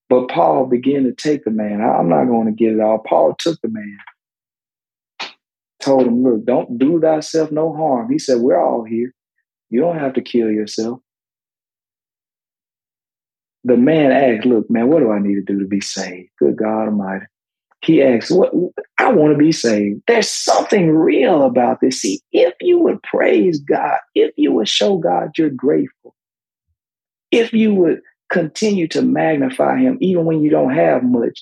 But 0.08 0.26
Paul 0.26 0.66
began 0.66 1.04
to 1.04 1.12
take 1.12 1.44
the 1.44 1.52
man. 1.52 1.80
I'm 1.80 2.08
not 2.08 2.24
going 2.24 2.46
to 2.46 2.52
get 2.52 2.72
it 2.72 2.80
all. 2.80 2.98
Paul 2.98 3.36
took 3.38 3.60
the 3.60 3.68
man, 3.68 3.98
told 5.78 6.08
him, 6.08 6.24
look, 6.24 6.44
don't 6.44 6.76
do 6.76 7.00
thyself 7.00 7.52
no 7.52 7.72
harm. 7.72 8.10
He 8.10 8.18
said, 8.18 8.40
we're 8.40 8.60
all 8.60 8.82
here. 8.82 9.14
You 9.70 9.82
don't 9.82 10.00
have 10.00 10.14
to 10.14 10.22
kill 10.22 10.50
yourself. 10.50 10.98
The 13.62 13.76
man 13.76 14.10
asked, 14.10 14.44
look, 14.44 14.68
man, 14.68 14.88
what 14.88 15.04
do 15.04 15.12
I 15.12 15.20
need 15.20 15.36
to 15.36 15.40
do 15.40 15.60
to 15.60 15.68
be 15.68 15.80
saved? 15.80 16.30
Good 16.40 16.56
God 16.56 16.86
Almighty 16.86 17.26
he 17.84 18.02
asks, 18.02 18.30
"What 18.30 18.52
I 18.98 19.12
want 19.12 19.32
to 19.32 19.38
be 19.38 19.52
saved." 19.52 20.02
There's 20.06 20.28
something 20.28 20.90
real 20.90 21.42
about 21.42 21.80
this. 21.80 22.00
See, 22.00 22.20
if 22.32 22.54
you 22.60 22.78
would 22.80 23.02
praise 23.02 23.60
God, 23.60 23.98
if 24.14 24.32
you 24.36 24.52
would 24.52 24.68
show 24.68 24.98
God 24.98 25.30
you're 25.36 25.50
grateful, 25.50 26.14
if 27.30 27.52
you 27.52 27.74
would 27.74 28.00
continue 28.30 28.88
to 28.88 29.02
magnify 29.02 29.78
Him 29.78 29.98
even 30.00 30.24
when 30.24 30.42
you 30.42 30.50
don't 30.50 30.74
have 30.74 31.02
much, 31.04 31.40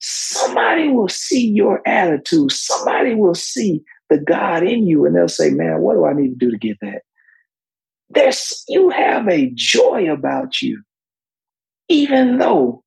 somebody 0.00 0.88
will 0.88 1.08
see 1.08 1.48
your 1.48 1.80
attitude. 1.86 2.52
Somebody 2.52 3.14
will 3.14 3.34
see 3.34 3.82
the 4.10 4.18
God 4.18 4.62
in 4.62 4.86
you, 4.86 5.06
and 5.06 5.16
they'll 5.16 5.28
say, 5.28 5.50
"Man, 5.50 5.80
what 5.80 5.94
do 5.94 6.04
I 6.04 6.12
need 6.12 6.38
to 6.38 6.46
do 6.46 6.50
to 6.50 6.58
get 6.58 6.78
that?" 6.80 7.02
There's 8.10 8.64
you 8.68 8.90
have 8.90 9.28
a 9.28 9.50
joy 9.54 10.12
about 10.12 10.62
you, 10.62 10.82
even 11.88 12.38
though 12.38 12.83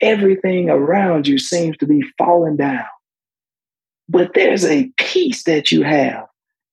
everything 0.00 0.70
around 0.70 1.26
you 1.26 1.38
seems 1.38 1.76
to 1.78 1.86
be 1.86 2.02
falling 2.18 2.56
down. 2.56 2.84
But 4.08 4.34
there's 4.34 4.64
a 4.64 4.90
peace 4.96 5.44
that 5.44 5.70
you 5.70 5.82
have. 5.82 6.26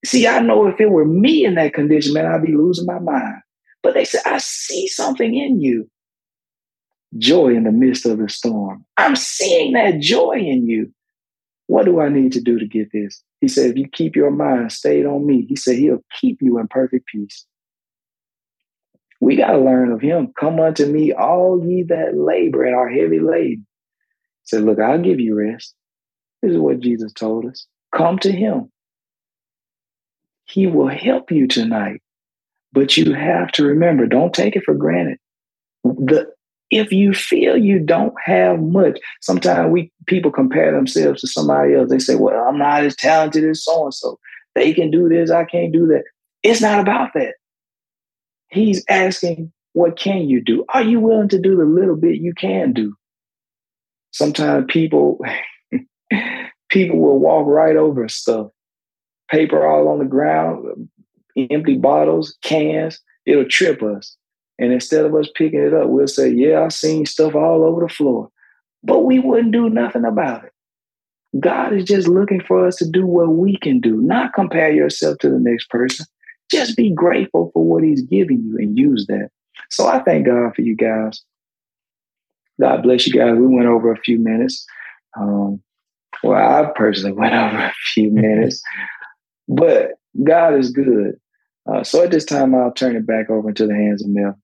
See, 0.05 0.27
I 0.27 0.39
know 0.39 0.67
if 0.67 0.79
it 0.79 0.89
were 0.89 1.05
me 1.05 1.45
in 1.45 1.55
that 1.55 1.73
condition, 1.73 2.13
man, 2.13 2.25
I'd 2.25 2.45
be 2.45 2.53
losing 2.53 2.85
my 2.85 2.99
mind. 2.99 3.41
But 3.83 3.93
they 3.93 4.05
said, 4.05 4.21
I 4.25 4.37
see 4.39 4.87
something 4.87 5.35
in 5.35 5.61
you. 5.61 5.89
Joy 7.17 7.55
in 7.55 7.63
the 7.63 7.71
midst 7.71 8.05
of 8.05 8.17
the 8.17 8.29
storm. 8.29 8.85
I'm 8.97 9.15
seeing 9.15 9.73
that 9.73 9.99
joy 9.99 10.37
in 10.37 10.67
you. 10.67 10.93
What 11.67 11.85
do 11.85 11.99
I 11.99 12.09
need 12.09 12.31
to 12.33 12.41
do 12.41 12.59
to 12.59 12.65
get 12.65 12.91
this? 12.91 13.21
He 13.41 13.47
said, 13.47 13.71
If 13.71 13.77
you 13.77 13.87
keep 13.87 14.15
your 14.15 14.31
mind 14.31 14.71
stayed 14.71 15.05
on 15.05 15.25
me, 15.25 15.45
he 15.47 15.55
said, 15.55 15.75
He'll 15.75 16.03
keep 16.19 16.41
you 16.41 16.59
in 16.59 16.67
perfect 16.67 17.07
peace. 17.07 17.45
We 19.19 19.35
got 19.35 19.51
to 19.51 19.57
learn 19.57 19.91
of 19.91 20.01
him. 20.01 20.31
Come 20.39 20.59
unto 20.59 20.85
me, 20.85 21.11
all 21.11 21.63
ye 21.65 21.83
that 21.83 22.17
labor 22.17 22.63
and 22.63 22.75
are 22.75 22.89
heavy 22.89 23.19
laden. 23.19 23.65
Said, 24.43 24.63
Look, 24.63 24.79
I'll 24.79 25.01
give 25.01 25.19
you 25.19 25.35
rest. 25.35 25.73
This 26.41 26.51
is 26.51 26.57
what 26.57 26.79
Jesus 26.79 27.13
told 27.13 27.45
us. 27.45 27.65
Come 27.95 28.19
to 28.19 28.31
him. 28.31 28.71
He 30.45 30.67
will 30.67 30.87
help 30.87 31.31
you 31.31 31.47
tonight. 31.47 32.01
But 32.73 32.95
you 32.95 33.13
have 33.13 33.51
to 33.53 33.65
remember, 33.65 34.05
don't 34.05 34.33
take 34.33 34.55
it 34.55 34.63
for 34.63 34.75
granted. 34.75 35.17
The 35.83 36.31
if 36.69 36.91
you 36.91 37.13
feel 37.13 37.55
you 37.55 37.79
don't 37.79 38.13
have 38.25 38.59
much, 38.59 38.99
sometimes 39.21 39.71
we 39.71 39.91
people 40.05 40.31
compare 40.31 40.71
themselves 40.73 41.21
to 41.21 41.27
somebody 41.27 41.75
else. 41.75 41.89
They 41.89 41.99
say, 41.99 42.15
Well, 42.15 42.43
I'm 42.43 42.57
not 42.57 42.83
as 42.83 42.95
talented 42.95 43.45
as 43.45 43.63
so 43.63 43.85
and 43.85 43.93
so. 43.93 44.19
They 44.53 44.73
can 44.73 44.91
do 44.91 45.07
this, 45.07 45.31
I 45.31 45.45
can't 45.45 45.71
do 45.71 45.87
that. 45.87 46.03
It's 46.43 46.61
not 46.61 46.79
about 46.79 47.11
that. 47.13 47.35
He's 48.49 48.83
asking, 48.89 49.51
What 49.73 49.97
can 49.97 50.29
you 50.29 50.43
do? 50.43 50.65
Are 50.73 50.83
you 50.83 50.99
willing 50.99 51.29
to 51.29 51.39
do 51.39 51.55
the 51.55 51.65
little 51.65 51.95
bit 51.95 52.21
you 52.21 52.33
can 52.33 52.73
do? 52.73 52.95
Sometimes 54.11 54.65
people 54.69 55.19
people 56.69 56.99
will 56.99 57.19
walk 57.19 57.45
right 57.47 57.75
over 57.75 58.07
stuff. 58.07 58.47
Paper 59.29 59.67
all 59.67 59.89
on 59.89 59.99
the 59.99 60.05
ground, 60.05 60.89
empty 61.37 61.77
bottles, 61.77 62.37
cans, 62.41 62.99
it'll 63.25 63.45
trip 63.45 63.83
us. 63.83 64.15
And 64.59 64.71
instead 64.71 65.05
of 65.05 65.13
us 65.13 65.29
picking 65.35 65.61
it 65.61 65.73
up, 65.73 65.89
we'll 65.89 66.07
say, 66.07 66.29
Yeah, 66.29 66.61
I've 66.61 66.73
seen 66.73 67.05
stuff 67.05 67.35
all 67.35 67.63
over 67.63 67.81
the 67.81 67.93
floor. 67.93 68.29
But 68.83 69.01
we 69.01 69.19
wouldn't 69.19 69.51
do 69.51 69.69
nothing 69.69 70.05
about 70.05 70.45
it. 70.45 70.51
God 71.39 71.73
is 71.73 71.83
just 71.83 72.07
looking 72.07 72.41
for 72.41 72.65
us 72.65 72.77
to 72.77 72.89
do 72.89 73.05
what 73.05 73.29
we 73.29 73.57
can 73.57 73.79
do, 73.79 74.01
not 74.01 74.33
compare 74.33 74.71
yourself 74.71 75.17
to 75.19 75.29
the 75.29 75.39
next 75.39 75.69
person. 75.69 76.05
Just 76.51 76.77
be 76.77 76.93
grateful 76.93 77.51
for 77.53 77.63
what 77.63 77.83
He's 77.83 78.01
giving 78.01 78.43
you 78.43 78.57
and 78.57 78.77
use 78.77 79.05
that. 79.07 79.29
So 79.69 79.87
I 79.87 79.99
thank 80.03 80.25
God 80.25 80.55
for 80.55 80.61
you 80.61 80.75
guys. 80.75 81.21
God 82.59 82.83
bless 82.83 83.05
you 83.05 83.13
guys. 83.13 83.37
We 83.37 83.47
went 83.47 83.67
over 83.67 83.91
a 83.91 83.99
few 83.99 84.17
minutes. 84.17 84.65
Um, 85.19 85.61
well, 86.23 86.35
I 86.37 86.71
personally 86.75 87.13
went 87.13 87.33
over 87.35 87.57
a 87.57 87.73
few 87.93 88.11
minutes, 88.11 88.61
but 89.47 89.91
God 90.23 90.55
is 90.55 90.71
good. 90.71 91.19
Uh, 91.71 91.83
so 91.83 92.03
at 92.03 92.11
this 92.11 92.25
time, 92.25 92.55
I'll 92.55 92.71
turn 92.71 92.95
it 92.95 93.05
back 93.05 93.29
over 93.29 93.49
into 93.49 93.67
the 93.67 93.75
hands 93.75 94.03
of 94.03 94.09
Mel. 94.09 94.39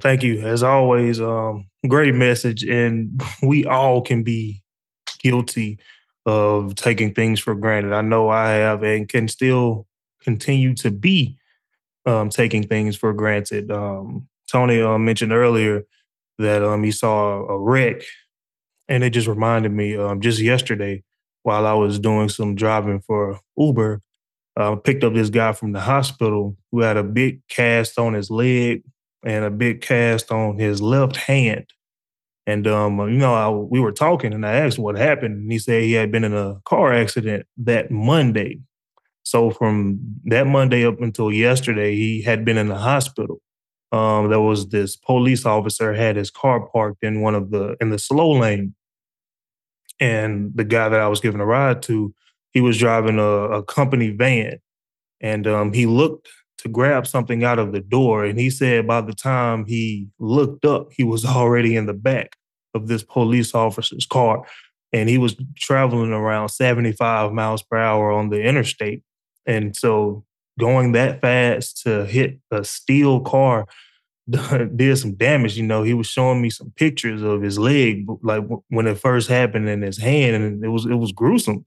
Thank 0.00 0.22
you. 0.22 0.40
As 0.46 0.62
always, 0.62 1.20
um, 1.20 1.68
great 1.86 2.14
message. 2.14 2.64
And 2.64 3.22
we 3.42 3.64
all 3.64 4.02
can 4.02 4.22
be 4.22 4.62
guilty 5.20 5.78
of 6.26 6.74
taking 6.74 7.14
things 7.14 7.40
for 7.40 7.54
granted. 7.54 7.92
I 7.92 8.02
know 8.02 8.28
I 8.28 8.50
have 8.50 8.82
and 8.82 9.08
can 9.08 9.28
still 9.28 9.86
continue 10.22 10.74
to 10.76 10.90
be 10.90 11.36
um, 12.06 12.30
taking 12.30 12.62
things 12.62 12.96
for 12.96 13.12
granted. 13.12 13.70
Um, 13.70 14.28
Tony 14.50 14.80
uh, 14.80 14.98
mentioned 14.98 15.32
earlier 15.32 15.84
that 16.38 16.62
um, 16.62 16.82
he 16.82 16.90
saw 16.90 17.46
a 17.46 17.58
wreck, 17.58 18.02
and 18.88 19.04
it 19.04 19.10
just 19.10 19.28
reminded 19.28 19.72
me 19.72 19.96
um, 19.96 20.20
just 20.20 20.40
yesterday 20.40 21.02
while 21.42 21.66
I 21.66 21.72
was 21.72 21.98
doing 21.98 22.28
some 22.28 22.54
driving 22.54 23.00
for 23.00 23.40
Uber, 23.56 24.02
uh, 24.56 24.76
picked 24.76 25.04
up 25.04 25.14
this 25.14 25.30
guy 25.30 25.52
from 25.52 25.72
the 25.72 25.80
hospital 25.80 26.56
who 26.70 26.80
had 26.80 26.96
a 26.96 27.02
big 27.02 27.40
cast 27.48 27.98
on 27.98 28.14
his 28.14 28.30
leg 28.30 28.82
and 29.24 29.44
a 29.44 29.50
big 29.50 29.80
cast 29.80 30.30
on 30.32 30.58
his 30.58 30.82
left 30.82 31.16
hand. 31.16 31.66
And 32.46 32.66
um, 32.66 32.98
you 32.98 33.18
know, 33.18 33.34
I, 33.34 33.48
we 33.50 33.78
were 33.78 33.92
talking, 33.92 34.32
and 34.32 34.44
I 34.44 34.52
asked 34.54 34.78
what 34.78 34.96
happened, 34.96 35.36
and 35.36 35.52
he 35.52 35.58
said 35.58 35.82
he 35.82 35.92
had 35.92 36.10
been 36.10 36.24
in 36.24 36.34
a 36.34 36.60
car 36.64 36.92
accident 36.92 37.46
that 37.58 37.90
Monday. 37.90 38.60
So 39.28 39.50
from 39.50 40.00
that 40.24 40.46
Monday 40.46 40.86
up 40.86 41.02
until 41.02 41.30
yesterday, 41.30 41.94
he 41.94 42.22
had 42.22 42.46
been 42.46 42.56
in 42.56 42.68
the 42.68 42.78
hospital. 42.78 43.42
Um, 43.92 44.30
there 44.30 44.40
was 44.40 44.70
this 44.70 44.96
police 44.96 45.44
officer 45.44 45.92
had 45.92 46.16
his 46.16 46.30
car 46.30 46.66
parked 46.66 47.04
in 47.04 47.20
one 47.20 47.34
of 47.34 47.50
the 47.50 47.76
in 47.78 47.90
the 47.90 47.98
slow 47.98 48.30
lane, 48.30 48.74
and 50.00 50.52
the 50.54 50.64
guy 50.64 50.88
that 50.88 51.00
I 51.00 51.08
was 51.08 51.20
giving 51.20 51.42
a 51.42 51.46
ride 51.46 51.82
to, 51.82 52.14
he 52.52 52.62
was 52.62 52.78
driving 52.78 53.18
a, 53.18 53.58
a 53.58 53.62
company 53.62 54.10
van, 54.12 54.60
and 55.20 55.46
um, 55.46 55.74
he 55.74 55.84
looked 55.84 56.28
to 56.58 56.68
grab 56.70 57.06
something 57.06 57.44
out 57.44 57.58
of 57.58 57.72
the 57.72 57.80
door. 57.80 58.24
And 58.24 58.40
he 58.40 58.48
said 58.48 58.86
by 58.86 59.02
the 59.02 59.12
time 59.12 59.66
he 59.66 60.08
looked 60.18 60.64
up, 60.64 60.88
he 60.96 61.04
was 61.04 61.24
already 61.36 61.76
in 61.76 61.84
the 61.84 61.92
back 61.92 62.36
of 62.72 62.88
this 62.88 63.02
police 63.02 63.54
officer's 63.54 64.06
car. 64.06 64.46
And 64.90 65.10
he 65.10 65.18
was 65.18 65.36
traveling 65.54 66.12
around 66.12 66.48
75 66.48 67.32
miles 67.32 67.62
per 67.62 67.76
hour 67.76 68.10
on 68.10 68.30
the 68.30 68.42
interstate. 68.42 69.02
And 69.48 69.74
so 69.74 70.24
going 70.60 70.92
that 70.92 71.20
fast 71.20 71.82
to 71.82 72.04
hit 72.04 72.38
a 72.50 72.62
steel 72.62 73.20
car 73.20 73.66
did 74.76 74.98
some 74.98 75.14
damage. 75.14 75.56
You 75.56 75.64
know, 75.64 75.82
he 75.82 75.94
was 75.94 76.06
showing 76.06 76.42
me 76.42 76.50
some 76.50 76.72
pictures 76.76 77.22
of 77.22 77.40
his 77.40 77.58
leg, 77.58 78.06
like 78.22 78.44
when 78.68 78.86
it 78.86 78.98
first 78.98 79.28
happened 79.28 79.68
in 79.68 79.80
his 79.80 79.98
hand, 79.98 80.36
and 80.36 80.64
it 80.64 80.68
was 80.68 80.84
it 80.84 80.94
was 80.94 81.12
gruesome. 81.12 81.64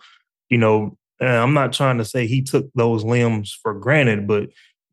You 0.50 0.60
know, 0.60 0.98
I'm 1.20 1.54
not 1.54 1.74
trying 1.74 1.98
to 1.98 2.06
say 2.06 2.28
he 2.28 2.44
took 2.44 2.70
those 2.76 3.04
limbs 3.04 3.58
for 3.64 3.74
granted, 3.74 4.28
but 4.28 4.50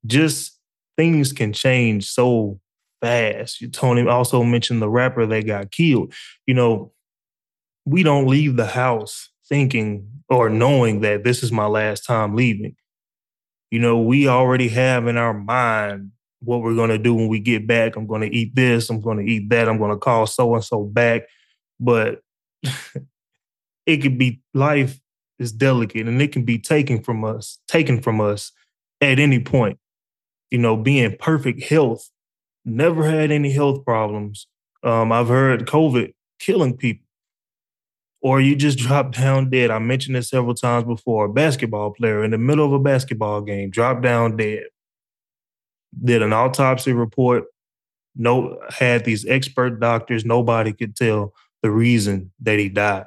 just 0.07 0.59
things 0.97 1.33
can 1.33 1.53
change 1.53 2.09
so 2.09 2.59
fast. 3.03 3.63
Tony 3.73 4.09
also 4.09 4.43
mentioned 4.43 4.81
the 4.81 4.89
rapper 4.89 5.27
that 5.27 5.47
got 5.47 5.71
killed. 5.71 6.15
You 6.47 6.55
know, 6.55 6.93
we 7.85 8.03
don't 8.03 8.27
leave 8.27 8.57
the 8.57 8.67
house 8.67 9.31
thinking 9.49 10.09
or 10.29 10.49
knowing 10.49 11.01
that 11.01 11.25
this 11.25 11.43
is 11.43 11.53
my 11.53 11.67
last 11.67 12.05
time 12.05 12.35
leaving. 12.35 12.77
You 13.71 13.81
know, 13.81 14.01
we 14.01 14.29
already 14.29 14.69
have 14.69 15.07
in 15.07 15.17
our 15.17 15.35
mind 15.35 16.13
what 16.41 16.63
we're 16.63 16.75
going 16.75 16.91
to 16.91 16.99
do 16.99 17.15
when 17.15 17.29
we 17.29 17.41
get 17.41 17.67
back. 17.67 17.97
I'm 17.97 18.07
going 18.07 18.23
to 18.23 18.35
eat 18.35 18.55
this, 18.55 18.91
I'm 18.91 19.01
going 19.01 19.19
to 19.19 19.25
eat 19.25 19.49
that, 19.51 19.69
I'm 19.69 19.79
going 19.79 19.91
to 19.91 19.97
call 19.97 20.27
so 20.27 20.55
and 20.55 20.65
so 20.65 20.85
back. 20.85 21.23
But 21.81 22.21
it 23.87 23.99
could 23.99 24.19
be 24.19 24.41
life 24.55 24.99
is 25.39 25.53
delicate 25.53 26.09
and 26.09 26.21
it 26.21 26.33
can 26.33 26.45
be 26.45 26.59
taken 26.59 27.03
from 27.03 27.25
us, 27.25 27.59
taken 27.69 28.01
from 28.01 28.21
us 28.21 28.53
at 29.01 29.19
any 29.19 29.41
point 29.41 29.79
you 30.51 30.59
know, 30.59 30.77
being 30.77 31.17
perfect 31.19 31.65
health, 31.65 32.11
never 32.65 33.09
had 33.09 33.31
any 33.31 33.53
health 33.53 33.85
problems. 33.85 34.47
Um, 34.83 35.13
I've 35.13 35.29
heard 35.29 35.67
COVID 35.67 36.15
killing 36.39 36.77
people, 36.77 37.05
or 38.21 38.41
you 38.41 38.57
just 38.57 38.79
drop 38.79 39.13
down 39.15 39.51
dead. 39.51 39.71
I 39.71 39.79
mentioned 39.79 40.17
this 40.17 40.31
several 40.31 40.55
times 40.55 40.85
before. 40.85 41.27
A 41.27 41.33
basketball 41.33 41.93
player 41.93 42.25
in 42.25 42.31
the 42.31 42.39
middle 42.39 42.67
of 42.67 42.73
a 42.73 42.79
basketball 42.79 43.41
game 43.41 43.71
dropped 43.71 44.03
down 44.03 44.37
dead. 44.37 44.65
Did 46.05 46.23
an 46.23 46.33
autopsy 46.33 46.93
report. 46.93 47.45
No, 48.17 48.59
had 48.71 49.05
these 49.05 49.27
expert 49.27 49.81
doctors. 49.81 50.25
Nobody 50.25 50.73
could 50.73 50.97
tell 50.97 51.33
the 51.63 51.71
reason 51.71 52.33
that 52.41 52.59
he 52.59 52.69
died. 52.69 53.07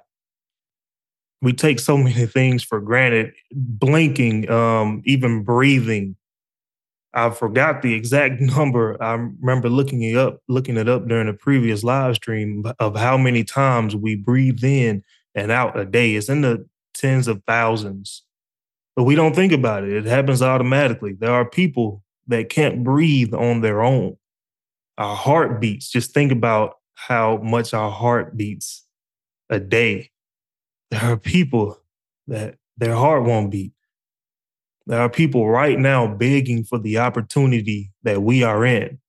We 1.41 1.53
take 1.53 1.79
so 1.79 1.97
many 1.97 2.25
things 2.27 2.63
for 2.63 2.79
granted. 2.79 3.33
Blinking, 3.51 4.49
um, 4.49 5.01
even 5.05 5.43
breathing, 5.43 6.15
I 7.13 7.29
forgot 7.29 7.81
the 7.81 7.93
exact 7.93 8.39
number. 8.41 9.01
I 9.01 9.13
remember 9.13 9.69
looking 9.69 10.01
it 10.03 10.15
up, 10.15 10.41
looking 10.47 10.77
it 10.77 10.87
up 10.87 11.07
during 11.07 11.27
a 11.27 11.33
previous 11.33 11.83
live 11.83 12.15
stream 12.15 12.65
of 12.79 12.95
how 12.95 13.17
many 13.17 13.43
times 13.43 13.95
we 13.95 14.15
breathe 14.15 14.63
in 14.63 15.03
and 15.35 15.51
out 15.51 15.79
a 15.79 15.85
day. 15.85 16.15
It's 16.15 16.29
in 16.29 16.41
the 16.41 16.67
tens 16.93 17.27
of 17.27 17.41
thousands. 17.47 18.23
But 18.95 19.03
we 19.03 19.15
don't 19.15 19.35
think 19.35 19.53
about 19.53 19.83
it. 19.83 19.93
It 19.93 20.05
happens 20.05 20.41
automatically. 20.41 21.13
There 21.13 21.31
are 21.31 21.49
people 21.49 22.03
that 22.27 22.49
can't 22.49 22.83
breathe 22.83 23.33
on 23.33 23.61
their 23.61 23.81
own. 23.81 24.17
Our 24.97 25.15
heart 25.15 25.61
beats. 25.61 25.89
Just 25.89 26.13
think 26.13 26.31
about 26.31 26.75
how 26.95 27.37
much 27.37 27.73
our 27.73 27.89
heart 27.89 28.35
beats 28.37 28.85
a 29.49 29.59
day. 29.59 30.11
There 30.91 31.03
are 31.03 31.17
people 31.17 31.79
that 32.27 32.55
their 32.77 32.95
heart 32.95 33.23
won't 33.23 33.49
beat. 33.49 33.71
There 34.87 34.99
are 34.99 35.09
people 35.09 35.49
right 35.49 35.77
now 35.77 36.07
begging 36.07 36.63
for 36.63 36.79
the 36.79 36.97
opportunity 36.97 37.91
that 38.03 38.23
we 38.23 38.43
are 38.43 38.65
in. 38.65 38.99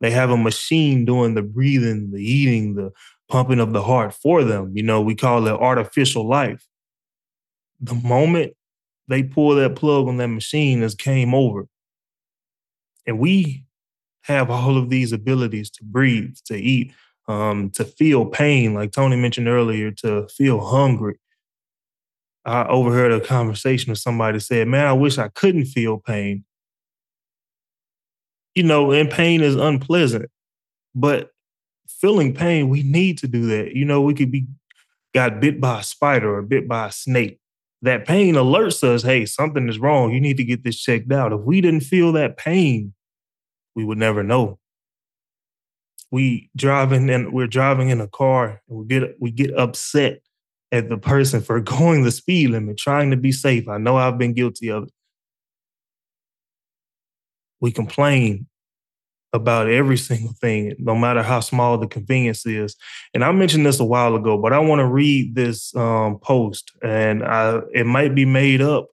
They 0.00 0.10
have 0.10 0.30
a 0.30 0.36
machine 0.36 1.04
doing 1.04 1.34
the 1.34 1.42
breathing, 1.42 2.10
the 2.10 2.22
eating, 2.22 2.74
the 2.74 2.90
pumping 3.28 3.60
of 3.60 3.72
the 3.72 3.82
heart 3.82 4.14
for 4.14 4.42
them. 4.42 4.72
You 4.74 4.82
know, 4.82 5.00
we 5.00 5.14
call 5.14 5.46
it 5.46 5.52
artificial 5.52 6.28
life. 6.28 6.66
The 7.80 7.94
moment 7.94 8.54
they 9.08 9.22
pull 9.22 9.54
that 9.56 9.76
plug 9.76 10.08
on 10.08 10.16
that 10.18 10.28
machine, 10.28 10.82
is 10.82 10.94
came 10.94 11.34
over. 11.34 11.66
And 13.06 13.18
we 13.18 13.64
have 14.22 14.50
all 14.50 14.76
of 14.76 14.88
these 14.88 15.12
abilities 15.12 15.70
to 15.72 15.84
breathe, 15.84 16.36
to 16.46 16.56
eat, 16.56 16.92
um, 17.28 17.70
to 17.70 17.84
feel 17.84 18.26
pain, 18.26 18.74
like 18.74 18.92
Tony 18.92 19.16
mentioned 19.16 19.48
earlier, 19.48 19.90
to 19.90 20.28
feel 20.28 20.60
hungry, 20.60 21.18
I 22.44 22.64
overheard 22.66 23.12
a 23.12 23.20
conversation 23.20 23.90
with 23.90 23.98
somebody 23.98 24.40
said, 24.40 24.68
Man, 24.68 24.86
I 24.86 24.92
wish 24.92 25.18
I 25.18 25.28
couldn't 25.28 25.66
feel 25.66 25.98
pain. 25.98 26.44
You 28.54 28.64
know, 28.64 28.92
and 28.92 29.10
pain 29.10 29.42
is 29.42 29.56
unpleasant, 29.56 30.30
but 30.94 31.30
feeling 31.88 32.34
pain, 32.34 32.68
we 32.68 32.82
need 32.82 33.18
to 33.18 33.28
do 33.28 33.46
that. 33.46 33.76
You 33.76 33.84
know, 33.84 34.00
we 34.00 34.14
could 34.14 34.32
be 34.32 34.46
got 35.14 35.40
bit 35.40 35.60
by 35.60 35.80
a 35.80 35.82
spider 35.82 36.36
or 36.36 36.42
bit 36.42 36.68
by 36.68 36.88
a 36.88 36.92
snake, 36.92 37.38
that 37.82 38.06
pain 38.06 38.34
alerts 38.34 38.84
us, 38.84 39.02
hey, 39.02 39.26
something 39.26 39.68
is 39.68 39.78
wrong. 39.78 40.12
You 40.12 40.20
need 40.20 40.36
to 40.36 40.44
get 40.44 40.64
this 40.64 40.78
checked 40.78 41.10
out. 41.12 41.32
If 41.32 41.40
we 41.40 41.60
didn't 41.60 41.80
feel 41.80 42.12
that 42.12 42.36
pain, 42.36 42.94
we 43.74 43.84
would 43.84 43.98
never 43.98 44.22
know. 44.22 44.58
We 46.10 46.50
driving 46.56 47.08
and 47.08 47.32
we're 47.32 47.46
driving 47.46 47.88
in 47.88 48.00
a 48.00 48.08
car 48.08 48.60
and 48.68 48.78
we 48.78 48.86
get 48.86 49.14
we 49.20 49.30
get 49.30 49.56
upset 49.56 50.20
at 50.72 50.88
the 50.88 50.98
person 50.98 51.40
for 51.40 51.60
going 51.60 52.04
the 52.04 52.10
speed 52.10 52.50
limit, 52.50 52.78
trying 52.78 53.10
to 53.10 53.16
be 53.16 53.32
safe. 53.32 53.68
I 53.68 53.78
know 53.78 53.96
I've 53.96 54.18
been 54.18 54.34
guilty 54.34 54.70
of 54.70 54.84
it. 54.84 54.92
We 57.60 57.72
complain 57.72 58.46
about 59.32 59.68
every 59.68 59.96
single 59.96 60.32
thing, 60.40 60.74
no 60.78 60.94
matter 60.94 61.22
how 61.22 61.40
small 61.40 61.78
the 61.78 61.86
convenience 61.86 62.44
is. 62.46 62.74
And 63.14 63.24
I 63.24 63.30
mentioned 63.32 63.64
this 63.64 63.78
a 63.78 63.84
while 63.84 64.16
ago, 64.16 64.36
but 64.36 64.52
I 64.52 64.58
want 64.58 64.80
to 64.80 64.86
read 64.86 65.34
this 65.34 65.74
um, 65.76 66.18
post, 66.18 66.72
and 66.82 67.22
I, 67.22 67.60
it 67.72 67.86
might 67.86 68.14
be 68.14 68.24
made 68.24 68.60
up, 68.60 68.88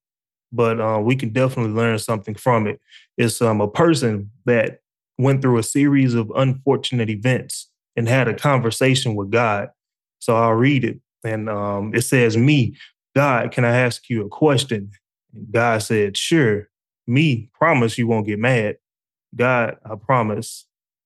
but 0.51 0.79
uh, 0.79 0.99
we 0.99 1.15
can 1.15 1.29
definitely 1.29 1.73
learn 1.73 1.97
something 1.97 2.35
from 2.35 2.67
it. 2.67 2.79
It's 3.17 3.41
um, 3.41 3.61
a 3.61 3.67
person 3.67 4.29
that 4.45 4.79
went 5.17 5.41
through 5.41 5.57
a 5.57 5.63
series 5.63 6.13
of 6.13 6.31
unfortunate 6.35 7.09
events 7.09 7.69
and 7.95 8.07
had 8.07 8.27
a 8.27 8.35
conversation 8.35 9.15
with 9.15 9.31
God. 9.31 9.69
So 10.19 10.35
I'll 10.35 10.53
read 10.53 10.83
it. 10.83 10.99
And 11.23 11.49
um, 11.49 11.93
it 11.93 12.01
says, 12.01 12.37
Me, 12.37 12.75
God, 13.15 13.51
can 13.51 13.65
I 13.65 13.75
ask 13.77 14.09
you 14.09 14.25
a 14.25 14.29
question? 14.29 14.91
And 15.33 15.51
God 15.51 15.81
said, 15.81 16.17
Sure. 16.17 16.69
Me, 17.09 17.49
promise 17.53 17.97
you 17.97 18.05
won't 18.07 18.27
get 18.27 18.39
mad. 18.39 18.77
God, 19.35 19.77
I 19.85 19.95
promise. 19.95 20.65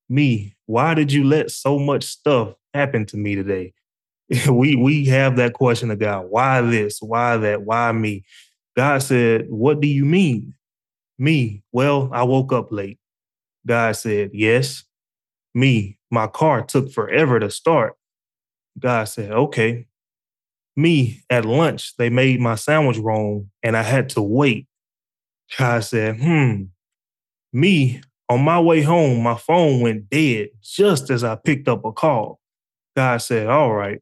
Me, 0.09 0.55
why 0.65 0.93
did 0.93 1.11
you 1.11 1.23
let 1.23 1.51
so 1.51 1.77
much 1.79 2.03
stuff 2.03 2.55
happen 2.73 3.05
to 3.07 3.17
me 3.17 3.35
today? 3.35 3.73
we 4.49 4.75
we 4.75 5.05
have 5.05 5.35
that 5.37 5.53
question 5.53 5.91
of 5.91 5.99
God. 5.99 6.27
Why 6.29 6.61
this? 6.61 7.01
Why 7.01 7.37
that? 7.37 7.63
Why 7.63 7.91
me? 7.91 8.23
God 8.75 9.01
said, 9.03 9.45
What 9.49 9.81
do 9.81 9.87
you 9.87 10.05
mean? 10.05 10.53
Me, 11.19 11.61
well, 11.71 12.09
I 12.11 12.23
woke 12.23 12.53
up 12.53 12.71
late. 12.71 12.99
God 13.65 13.95
said, 13.95 14.31
Yes. 14.33 14.83
Me, 15.53 15.97
my 16.09 16.27
car 16.27 16.63
took 16.63 16.91
forever 16.91 17.39
to 17.39 17.51
start. 17.51 17.95
God 18.79 19.05
said, 19.05 19.31
Okay. 19.31 19.87
Me, 20.75 21.21
at 21.29 21.45
lunch, 21.45 21.95
they 21.97 22.09
made 22.09 22.39
my 22.39 22.55
sandwich 22.55 22.97
wrong 22.97 23.49
and 23.61 23.75
I 23.75 23.83
had 23.83 24.09
to 24.09 24.21
wait. 24.21 24.67
God 25.57 25.83
said, 25.83 26.19
Hmm. 26.19 26.63
Me, 27.53 28.01
on 28.29 28.41
my 28.41 28.59
way 28.59 28.81
home, 28.81 29.21
my 29.21 29.35
phone 29.35 29.81
went 29.81 30.09
dead 30.09 30.49
just 30.61 31.09
as 31.09 31.23
I 31.23 31.35
picked 31.35 31.67
up 31.67 31.83
a 31.83 31.91
call. 31.91 32.39
God 32.95 33.17
said, 33.17 33.47
All 33.47 33.73
right. 33.73 33.99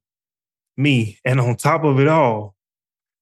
Me, 0.78 1.20
and 1.26 1.40
on 1.40 1.56
top 1.58 1.84
of 1.84 2.00
it 2.00 2.08
all, 2.08 2.56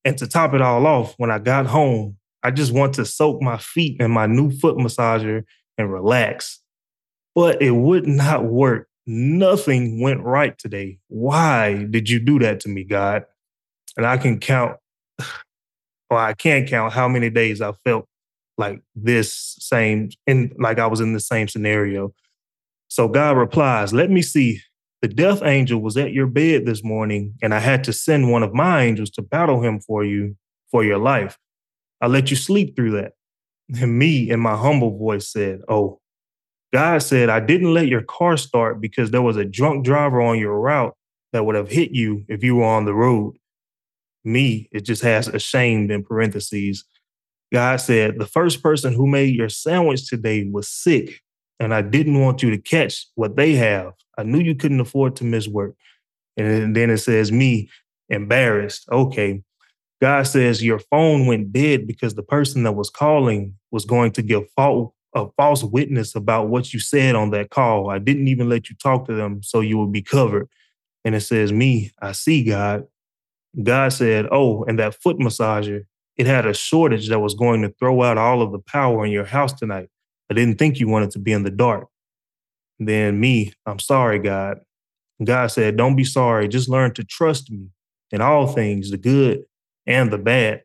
and 0.06 0.18
to 0.18 0.28
top 0.28 0.54
it 0.54 0.62
all 0.62 0.86
off, 0.86 1.16
when 1.18 1.32
I 1.32 1.39
got 1.39 1.66
home, 1.66 2.18
I 2.43 2.52
just 2.52 2.74
want 2.74 2.93
to 2.93 3.06
soak 3.06 3.41
my 3.41 3.58
feet 3.58 4.00
in 4.00 4.12
my 4.12 4.26
new 4.28 4.52
foot 4.52 4.78
massager 4.78 5.43
and 5.78 5.91
relax. 5.91 6.62
But 7.36 7.62
it 7.62 7.72
would 7.72 8.08
not 8.08 8.45
work. 8.45 8.88
Nothing 9.06 10.02
went 10.02 10.22
right 10.22 10.58
today. 10.58 11.00
Why 11.08 11.86
did 11.89 12.10
you 12.10 12.20
do 12.20 12.39
that 12.39 12.60
to 12.62 12.70
me, 12.70 12.84
God? 12.84 13.24
And 13.98 14.06
I 14.06 14.18
can 14.18 14.39
count, 14.39 14.78
or 16.10 16.18
I 16.18 16.34
can't 16.34 16.70
count 16.70 16.93
how 16.93 17.08
many 17.08 17.30
days 17.30 17.62
I 17.62 17.74
felt 17.84 18.08
like 18.58 18.82
this 18.95 19.56
same, 19.60 20.10
and 20.26 20.54
like 20.60 20.80
I 20.80 20.88
was 20.88 21.02
in 21.02 21.14
the 21.14 21.20
same 21.20 21.48
scenario. 21.48 22.14
So 22.88 23.08
God 23.08 23.38
replies, 23.38 23.93
Let 23.93 24.10
me 24.10 24.22
see. 24.22 24.62
The 25.04 25.08
death 25.08 25.43
angel 25.43 25.80
was 25.80 25.95
at 25.95 26.12
your 26.12 26.26
bed 26.26 26.66
this 26.66 26.84
morning, 26.84 27.36
and 27.43 27.54
I 27.54 27.60
had 27.60 27.84
to 27.84 27.93
send 27.93 28.32
one 28.32 28.41
of 28.41 28.54
my 28.54 28.84
angels 28.84 29.12
to 29.12 29.22
battle 29.22 29.62
him 29.62 29.80
for 29.80 30.04
you 30.04 30.36
for 30.72 30.84
your 30.84 30.98
life. 30.98 31.38
I 32.02 32.08
let 32.08 32.32
you 32.32 32.36
sleep 32.36 32.76
through 32.76 32.91
that. 32.91 33.14
And 33.80 34.00
me, 34.00 34.30
in 34.30 34.39
my 34.39 34.56
humble 34.56 34.98
voice, 34.98 35.32
said, 35.32 35.62
Oh, 35.68 36.00
God 36.74 37.02
said, 37.04 37.30
I 37.30 37.39
didn't 37.39 37.74
let 37.74 37.88
your 37.88 38.02
car 38.04 38.38
start 38.38 38.82
because 38.82 39.12
there 39.12 39.22
was 39.22 39.38
a 39.38 39.45
drunk 39.45 39.86
driver 39.86 40.22
on 40.22 40.39
your 40.39 40.60
route 40.60 40.95
that 41.32 41.45
would 41.45 41.56
have 41.56 41.70
hit 41.70 41.91
you 41.91 42.26
if 42.28 42.43
you 42.43 42.56
were 42.56 42.66
on 42.66 42.86
the 42.86 42.93
road. 42.93 43.36
Me, 44.28 44.69
it 44.71 44.82
just 44.82 45.01
has 45.01 45.28
ashamed 45.28 45.89
in 45.89 46.03
parentheses. 46.03 46.84
God 47.51 47.78
said, 47.78 48.19
The 48.19 48.25
first 48.25 48.61
person 48.61 48.93
who 48.93 49.07
made 49.07 49.36
your 49.36 49.49
sandwich 49.49 50.07
today 50.07 50.47
was 50.51 50.69
sick, 50.69 51.21
and 51.59 51.73
I 51.73 51.82
didn't 51.82 52.19
want 52.19 52.43
you 52.43 52.51
to 52.51 52.57
catch 52.57 53.07
what 53.15 53.36
they 53.36 53.53
have. 53.53 53.93
I 54.17 54.23
knew 54.23 54.39
you 54.39 54.55
couldn't 54.55 54.82
afford 54.82 55.15
to 55.17 55.23
miss 55.23 55.47
work. 55.47 55.75
And 56.36 56.75
then 56.75 56.89
it 56.89 56.97
says, 56.97 57.32
Me, 57.32 57.69
embarrassed. 58.09 58.88
Okay, 58.91 59.41
God 60.01 60.23
says 60.28 60.63
your 60.63 60.80
phone 60.80 61.25
went 61.25 61.51
dead 61.51 61.88
because 61.88 62.15
the 62.15 62.23
person 62.23 62.63
that 62.63 62.73
was 62.73 62.89
calling 62.89 63.55
was 63.71 63.86
going 63.86 64.11
to 64.11 64.21
give 64.21 64.49
fault, 64.55 64.93
a 65.15 65.28
false 65.38 65.63
witness 65.63 66.15
about 66.15 66.49
what 66.49 66.73
you 66.73 66.80
said 66.80 67.15
on 67.15 67.32
that 67.32 67.49
call. 67.49 67.89
I 67.89 67.97
didn't 67.97 68.28
even 68.28 68.49
let 68.49 68.69
you 68.69 68.75
talk 68.75 69.07
to 69.07 69.13
them 69.13 69.41
so 69.41 69.61
you 69.61 69.78
would 69.80 69.91
be 69.91 70.03
covered. 70.03 70.47
And 71.03 71.15
it 71.15 71.21
says, 71.21 71.51
Me, 71.51 71.91
I 72.01 72.11
see 72.11 72.43
God. 72.43 72.86
God 73.64 73.93
said, 73.93 74.28
Oh, 74.32 74.64
and 74.66 74.80
that 74.80 74.95
foot 75.02 75.18
massager, 75.18 75.82
it 76.16 76.26
had 76.26 76.45
a 76.45 76.54
shortage 76.54 77.10
that 77.10 77.20
was 77.20 77.36
going 77.36 77.62
to 77.62 77.74
throw 77.80 78.04
out 78.04 78.18
all 78.18 78.41
of 78.41 78.52
the 78.52 78.60
power 78.60 79.06
in 79.06 79.12
your 79.12 79.26
house 79.26 79.54
tonight. 79.54 79.89
I 80.30 80.34
didn't 80.34 80.58
think 80.58 80.80
you 80.80 80.88
wanted 80.88 81.12
to 81.12 81.20
be 81.20 81.32
in 81.32 81.43
the 81.43 81.52
dark. 81.52 81.88
Then 82.80 83.20
me, 83.20 83.54
I'm 83.66 83.80
sorry, 83.80 84.20
God. 84.20 84.60
God 85.24 85.48
said, 85.48 85.78
Don't 85.78 85.95
be 85.95 86.04
sorry. 86.04 86.48
Just 86.48 86.70
learn 86.70 86.93
to 86.95 87.04
trust 87.04 87.52
me 87.52 87.68
in 88.12 88.22
all 88.22 88.48
things, 88.48 88.91
the 88.91 88.98
good 88.98 89.43
and 89.86 90.12
the 90.12 90.18
bad. 90.18 90.64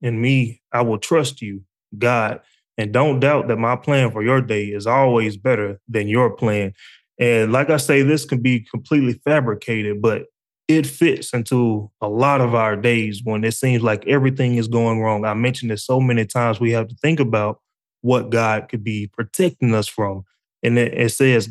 In 0.00 0.20
me, 0.20 0.62
I 0.72 0.82
will 0.82 0.98
trust 0.98 1.42
you, 1.42 1.62
God, 1.96 2.40
and 2.76 2.92
don't 2.92 3.20
doubt 3.20 3.48
that 3.48 3.56
my 3.56 3.74
plan 3.74 4.10
for 4.10 4.22
your 4.22 4.40
day 4.40 4.66
is 4.66 4.86
always 4.86 5.36
better 5.36 5.80
than 5.88 6.08
your 6.08 6.30
plan. 6.30 6.72
And 7.18 7.52
like 7.52 7.70
I 7.70 7.78
say, 7.78 8.02
this 8.02 8.24
can 8.24 8.40
be 8.40 8.60
completely 8.60 9.14
fabricated, 9.24 10.00
but 10.00 10.26
it 10.68 10.86
fits 10.86 11.32
into 11.32 11.90
a 12.02 12.08
lot 12.08 12.42
of 12.42 12.54
our 12.54 12.76
days 12.76 13.22
when 13.24 13.42
it 13.42 13.52
seems 13.52 13.82
like 13.82 14.06
everything 14.06 14.56
is 14.56 14.68
going 14.68 15.00
wrong. 15.00 15.24
I 15.24 15.32
mentioned 15.32 15.72
it 15.72 15.78
so 15.78 15.98
many 15.98 16.26
times, 16.26 16.60
we 16.60 16.72
have 16.72 16.88
to 16.88 16.94
think 16.96 17.20
about 17.20 17.60
what 18.02 18.30
God 18.30 18.68
could 18.68 18.84
be 18.84 19.08
protecting 19.08 19.74
us 19.74 19.88
from. 19.88 20.24
And 20.62 20.78
it, 20.78 20.92
it 20.92 21.08
says, 21.10 21.48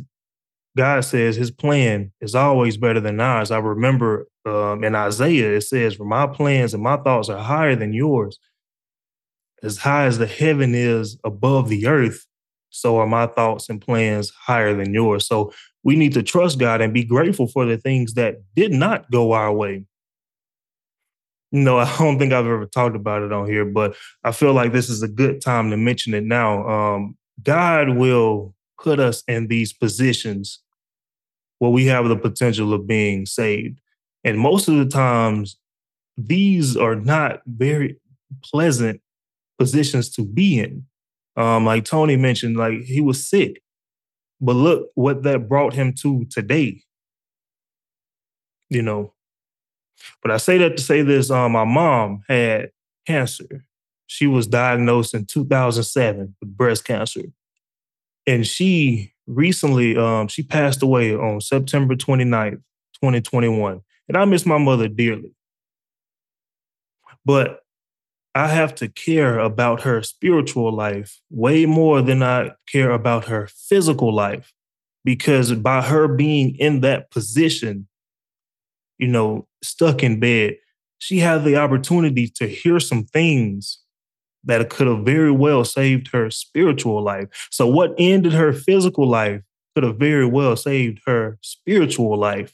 God 0.78 1.04
says 1.04 1.36
his 1.36 1.50
plan 1.50 2.12
is 2.22 2.36
always 2.36 2.78
better 2.78 3.00
than 3.00 3.20
ours. 3.20 3.50
I 3.50 3.58
remember 3.58 4.28
um, 4.46 4.84
in 4.84 4.94
Isaiah, 4.94 5.56
it 5.56 5.62
says, 5.62 5.96
For 5.96 6.06
my 6.06 6.28
plans 6.28 6.76
and 6.76 6.84
my 6.84 6.98
thoughts 6.98 7.30
are 7.30 7.42
higher 7.42 7.76
than 7.76 7.94
yours. 7.94 8.40
As 9.64 9.80
high 9.80 10.06
as 10.06 10.20
the 10.20 10.28
heaven 10.28 10.76
is 10.76 11.18
above 11.24 11.70
the 11.70 11.88
earth, 11.88 12.28
so 12.70 12.98
are 12.98 13.08
my 13.08 13.26
thoughts 13.26 13.70
and 13.70 13.82
plans 13.82 14.30
higher 14.30 14.76
than 14.76 14.94
yours. 14.94 15.26
So 15.26 15.52
we 15.88 15.96
need 15.96 16.14
to 16.16 16.22
trust 16.22 16.60
God 16.60 16.82
and 16.82 16.94
be 16.94 17.06
grateful 17.06 17.48
for 17.48 17.66
the 17.66 17.78
things 17.78 18.16
that 18.16 18.40
did 18.58 18.74
not 18.74 19.10
go 19.10 19.32
our 19.32 19.54
way. 19.54 19.86
No, 21.54 21.78
I 21.80 21.98
don't 21.98 22.20
think 22.20 22.34
I've 22.34 22.46
ever 22.46 22.66
talked 22.66 22.98
about 22.98 23.22
it 23.24 23.32
on 23.32 23.50
here, 23.50 23.64
but 23.64 23.96
I 24.22 24.34
feel 24.34 24.52
like 24.52 24.74
this 24.74 24.90
is 24.90 25.02
a 25.02 25.08
good 25.08 25.40
time 25.40 25.70
to 25.70 25.78
mention 25.78 26.14
it 26.14 26.26
now. 26.26 26.68
Um, 26.68 27.18
God 27.42 27.92
will 27.92 28.54
put 28.84 29.00
us 29.00 29.24
in 29.30 29.48
these 29.48 29.72
positions 29.72 30.60
where 31.60 31.72
we 31.72 31.86
have 31.86 32.10
the 32.10 32.18
potential 32.18 32.74
of 32.74 32.86
being 32.86 33.26
saved. 33.26 33.80
And 34.26 34.38
most 34.38 34.68
of 34.68 34.76
the 34.76 34.88
times, 34.88 35.56
these 36.18 36.76
are 36.76 36.96
not 36.96 37.40
very 37.46 37.98
pleasant 38.44 39.00
positions 39.58 40.10
to 40.16 40.26
be 40.26 40.60
in. 40.60 40.84
Um, 41.38 41.64
like 41.64 41.86
Tony 41.86 42.18
mentioned, 42.18 42.58
like 42.58 42.82
he 42.82 43.00
was 43.00 43.26
sick, 43.26 43.62
but 44.40 44.54
look 44.54 44.90
what 44.96 45.24
that 45.24 45.48
brought 45.48 45.74
him 45.74 45.94
to 46.02 46.26
today. 46.26 46.82
You 48.70 48.82
know, 48.82 49.14
but 50.22 50.32
I 50.32 50.38
say 50.38 50.58
that 50.60 50.78
to 50.78 50.84
say 50.84 51.02
this: 51.02 51.30
um, 51.32 51.54
my 51.54 51.66
mom 51.66 52.24
had 52.28 52.72
cancer. 53.06 53.66
She 54.08 54.28
was 54.28 54.48
diagnosed 54.48 55.14
in 55.14 55.26
2007 55.26 56.36
with 56.40 56.58
breast 56.58 56.86
cancer, 56.86 57.24
and 58.26 58.46
she 58.46 59.14
recently 59.26 59.98
um, 59.98 60.28
she 60.28 60.44
passed 60.44 60.82
away 60.82 61.16
on 61.16 61.42
September 61.42 61.96
29th, 61.96 62.62
2021. 63.02 63.82
And 64.08 64.18
I 64.18 64.26
miss 64.26 64.46
my 64.46 64.58
mother 64.58 64.88
dearly. 64.88 65.34
But 67.26 67.60
I 68.38 68.50
have 68.50 68.76
to 68.76 68.88
care 68.88 69.40
about 69.40 69.82
her 69.82 70.04
spiritual 70.04 70.72
life 70.72 71.20
way 71.32 71.66
more 71.66 72.04
than 72.04 72.22
I 72.22 72.52
care 72.72 72.92
about 72.92 73.26
her 73.26 73.50
physical 73.68 74.14
life. 74.14 74.54
Because 75.04 75.54
by 75.54 75.82
her 75.82 76.08
being 76.08 76.56
in 76.58 76.82
that 76.82 77.10
position, 77.10 77.88
you 79.00 79.08
know, 79.08 79.48
stuck 79.64 80.04
in 80.04 80.20
bed, 80.20 80.58
she 81.00 81.18
had 81.18 81.46
the 81.46 81.56
opportunity 81.56 82.28
to 82.36 82.48
hear 82.48 82.80
some 82.80 83.06
things 83.06 83.80
that 84.44 84.70
could 84.70 84.86
have 84.86 85.04
very 85.04 85.32
well 85.32 85.66
saved 85.66 86.10
her 86.14 86.30
spiritual 86.30 87.02
life. 87.02 87.30
So, 87.50 87.66
what 87.66 87.96
ended 87.98 88.34
her 88.34 88.54
physical 88.54 89.08
life 89.08 89.42
could 89.74 89.84
have 89.84 89.98
very 89.98 90.28
well 90.28 90.56
saved 90.56 91.02
her 91.08 91.40
spiritual 91.42 92.16
life. 92.18 92.54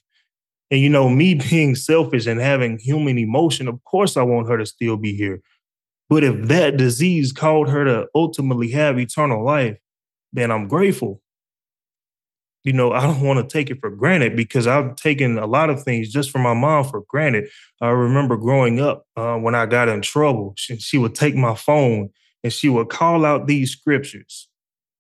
And 0.72 0.80
you 0.80 0.88
know, 0.90 1.10
me 1.10 1.34
being 1.50 1.76
selfish 1.76 2.26
and 2.26 2.40
having 2.40 2.78
human 2.78 3.18
emotion, 3.18 3.68
of 3.68 3.84
course 3.84 4.16
I 4.16 4.24
want 4.24 4.48
her 4.48 4.58
to 4.58 4.66
still 4.66 4.96
be 4.96 5.14
here. 5.14 5.42
But 6.10 6.24
if 6.24 6.48
that 6.48 6.78
disease 6.78 7.32
called 7.32 7.70
her 7.70 7.84
to 7.86 8.08
ultimately 8.14 8.70
have 8.72 9.00
eternal 9.00 9.44
life, 9.44 9.78
then 10.32 10.52
I'm 10.52 10.68
grateful. 10.68 11.22
You 12.64 12.74
know, 12.74 12.92
I 12.94 13.02
don't 13.02 13.22
want 13.22 13.48
to 13.48 13.52
take 13.52 13.70
it 13.70 13.80
for 13.80 13.90
granted 13.90 14.36
because 14.36 14.68
I've 14.68 14.96
taken 14.96 15.38
a 15.38 15.48
lot 15.48 15.70
of 15.70 15.84
things 15.84 16.12
just 16.12 16.32
from 16.32 16.42
my 16.42 16.54
mom 16.54 16.86
for 16.86 17.04
granted. 17.08 17.50
I 17.82 17.90
remember 17.90 18.38
growing 18.38 18.80
up 18.80 19.06
uh, 19.16 19.38
when 19.38 19.56
I 19.56 19.66
got 19.66 19.90
in 19.90 20.02
trouble, 20.02 20.54
she, 20.58 20.78
she 20.78 20.98
would 20.98 21.16
take 21.16 21.36
my 21.36 21.56
phone 21.56 22.10
and 22.44 22.52
she 22.52 22.70
would 22.70 22.90
call 22.90 23.26
out 23.26 23.48
these 23.48 23.72
scriptures. 23.72 24.50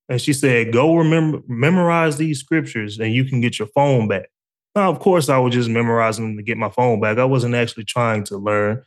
And 0.09 0.21
she 0.21 0.34
said, 0.34 0.73
Go 0.73 0.95
remember, 0.95 1.41
memorize 1.47 2.17
these 2.17 2.39
scriptures 2.39 2.99
and 2.99 3.13
you 3.13 3.25
can 3.25 3.41
get 3.41 3.59
your 3.59 3.67
phone 3.69 4.07
back. 4.07 4.30
Now, 4.75 4.89
of 4.89 4.99
course, 4.99 5.30
I 5.30 5.38
was 5.38 5.53
just 5.53 5.69
memorizing 5.69 6.25
them 6.25 6.38
to 6.38 6.43
get 6.43 6.57
my 6.57 6.69
phone 6.69 6.99
back. 6.99 7.17
I 7.17 7.25
wasn't 7.25 7.55
actually 7.55 7.85
trying 7.85 8.23
to 8.25 8.38
learn, 8.38 8.84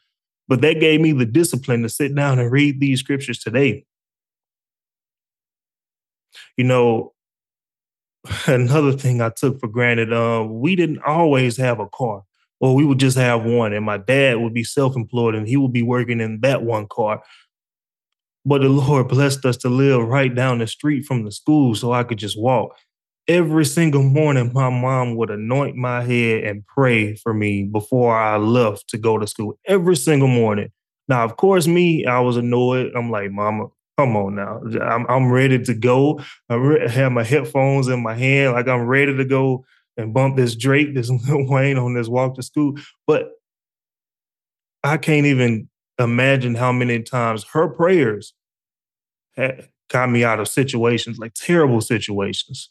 but 0.49 0.61
that 0.61 0.81
gave 0.81 1.01
me 1.01 1.13
the 1.13 1.27
discipline 1.27 1.83
to 1.83 1.89
sit 1.89 2.15
down 2.15 2.39
and 2.39 2.51
read 2.51 2.81
these 2.81 3.01
scriptures 3.01 3.39
today. 3.39 3.85
You 6.57 6.65
know, 6.65 7.13
another 8.47 8.93
thing 8.93 9.21
I 9.21 9.31
took 9.31 9.61
for 9.61 9.69
granted, 9.69 10.13
uh, 10.13 10.47
we 10.49 10.77
didn't 10.77 11.03
always 11.07 11.57
have 11.57 11.81
a 11.81 11.89
car, 11.89 12.23
or 12.61 12.75
we 12.75 12.85
would 12.85 12.99
just 12.99 13.17
have 13.17 13.45
one, 13.45 13.73
and 13.73 13.85
my 13.85 13.99
dad 13.99 14.39
would 14.39 14.55
be 14.55 14.65
self 14.65 14.97
employed 14.97 15.35
and 15.35 15.47
he 15.47 15.57
would 15.57 15.73
be 15.73 15.83
working 15.83 16.21
in 16.21 16.41
that 16.41 16.63
one 16.63 16.87
car. 16.89 17.23
But 18.45 18.63
the 18.63 18.69
Lord 18.69 19.09
blessed 19.09 19.45
us 19.45 19.57
to 19.59 19.69
live 19.69 20.07
right 20.07 20.33
down 20.33 20.59
the 20.59 20.69
street 20.69 21.05
from 21.05 21.25
the 21.25 21.33
school 21.33 21.75
so 21.75 21.93
I 21.93 22.05
could 22.05 22.19
just 22.19 22.41
walk. 22.41 22.77
Every 23.29 23.65
single 23.65 24.05
morning, 24.05 24.53
my 24.55 24.71
mom 24.71 25.17
would 25.17 25.31
anoint 25.31 25.75
my 25.75 26.03
head 26.03 26.45
and 26.45 26.65
pray 26.67 27.17
for 27.17 27.35
me 27.35 27.65
before 27.65 28.17
I 28.17 28.37
left 28.37 28.89
to 28.91 28.99
go 28.99 29.19
to 29.19 29.27
school. 29.27 29.59
Every 29.67 29.97
single 29.97 30.29
morning. 30.29 30.71
Now, 31.09 31.25
of 31.25 31.37
course, 31.37 31.67
me, 31.67 32.05
I 32.07 32.21
was 32.21 32.37
annoyed. 32.37 32.93
I'm 32.95 33.11
like, 33.11 33.33
Mama, 33.33 33.67
come 33.99 34.17
on 34.17 34.37
now. 34.37 34.61
I'm, 34.81 35.07
I'm 35.09 35.33
ready 35.33 35.59
to 35.65 35.75
go. 35.75 36.21
I 36.49 36.55
re- 36.55 36.89
have 36.89 37.13
my 37.13 37.25
headphones 37.25 37.89
in 37.89 38.03
my 38.03 38.15
hand. 38.15 38.53
Like 38.53 38.69
I'm 38.69 38.87
ready 38.87 39.17
to 39.17 39.25
go 39.25 39.65
and 39.97 40.15
bump 40.15 40.37
this 40.37 40.55
Drake, 40.55 40.95
this 40.95 41.11
Lil 41.29 41.49
Wayne 41.49 41.79
on 41.79 41.95
this 41.95 42.09
walk 42.09 42.37
to 42.37 42.43
school. 42.43 42.75
But 43.07 43.31
I 44.85 44.99
can't 44.99 45.27
even 45.27 45.69
imagine 45.99 46.55
how 46.55 46.73
many 46.73 47.03
times 47.03 47.45
her 47.53 47.69
prayers 47.69 48.35
had 49.37 49.69
got 49.91 50.11
me 50.11 50.25
out 50.25 50.41
of 50.41 50.49
situations, 50.49 51.19
like 51.19 51.35
terrible 51.35 51.81
situations. 51.81 52.71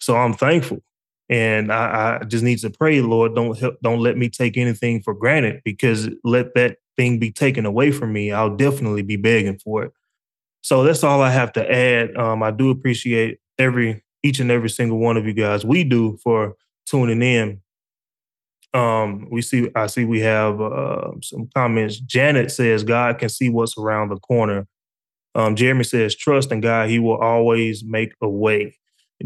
So 0.00 0.16
I'm 0.16 0.34
thankful. 0.34 0.82
And 1.30 1.70
I, 1.70 2.18
I 2.20 2.24
just 2.24 2.42
need 2.42 2.58
to 2.60 2.70
pray, 2.70 3.00
Lord, 3.02 3.34
don't 3.34 3.58
help, 3.58 3.76
don't 3.82 4.00
let 4.00 4.16
me 4.16 4.30
take 4.30 4.56
anything 4.56 5.02
for 5.02 5.12
granted 5.12 5.60
because 5.64 6.08
let 6.24 6.54
that 6.54 6.78
thing 6.96 7.18
be 7.18 7.30
taken 7.30 7.66
away 7.66 7.90
from 7.92 8.12
me, 8.12 8.32
I'll 8.32 8.56
definitely 8.56 9.02
be 9.02 9.16
begging 9.16 9.58
for 9.58 9.84
it. 9.84 9.92
So 10.62 10.82
that's 10.82 11.04
all 11.04 11.22
I 11.22 11.30
have 11.30 11.52
to 11.54 11.70
add. 11.70 12.16
Um, 12.16 12.42
I 12.42 12.50
do 12.50 12.70
appreciate 12.70 13.38
every 13.58 14.02
each 14.22 14.40
and 14.40 14.50
every 14.50 14.68
single 14.68 14.98
one 14.98 15.16
of 15.16 15.26
you 15.26 15.32
guys. 15.32 15.64
We 15.64 15.84
do 15.84 16.18
for 16.22 16.56
tuning 16.86 17.22
in. 17.22 17.60
Um, 18.74 19.28
we 19.30 19.40
see 19.40 19.70
I 19.74 19.86
see 19.86 20.04
we 20.04 20.20
have 20.20 20.60
uh, 20.60 21.12
some 21.22 21.48
comments. 21.54 22.00
Janet 22.00 22.50
says 22.50 22.84
God 22.84 23.18
can 23.18 23.28
see 23.28 23.48
what's 23.48 23.78
around 23.78 24.10
the 24.10 24.18
corner. 24.18 24.66
Um, 25.34 25.56
Jeremy 25.56 25.84
says 25.84 26.16
trust 26.16 26.52
in 26.52 26.60
God; 26.60 26.90
He 26.90 26.98
will 26.98 27.16
always 27.16 27.84
make 27.84 28.12
a 28.20 28.28
way. 28.28 28.76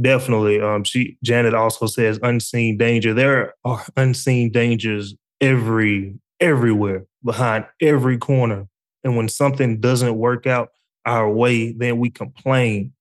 Definitely. 0.00 0.60
Um, 0.60 0.84
she 0.84 1.18
Janet 1.22 1.54
also 1.54 1.86
says 1.86 2.18
unseen 2.22 2.78
danger. 2.78 3.12
There 3.12 3.54
are 3.64 3.84
unseen 3.96 4.50
dangers 4.50 5.14
every 5.40 6.14
everywhere, 6.40 7.06
behind 7.24 7.66
every 7.80 8.18
corner. 8.18 8.66
And 9.04 9.16
when 9.16 9.28
something 9.28 9.80
doesn't 9.80 10.16
work 10.16 10.46
out 10.46 10.70
our 11.04 11.30
way, 11.30 11.72
then 11.72 11.98
we 11.98 12.10
complain, 12.10 12.92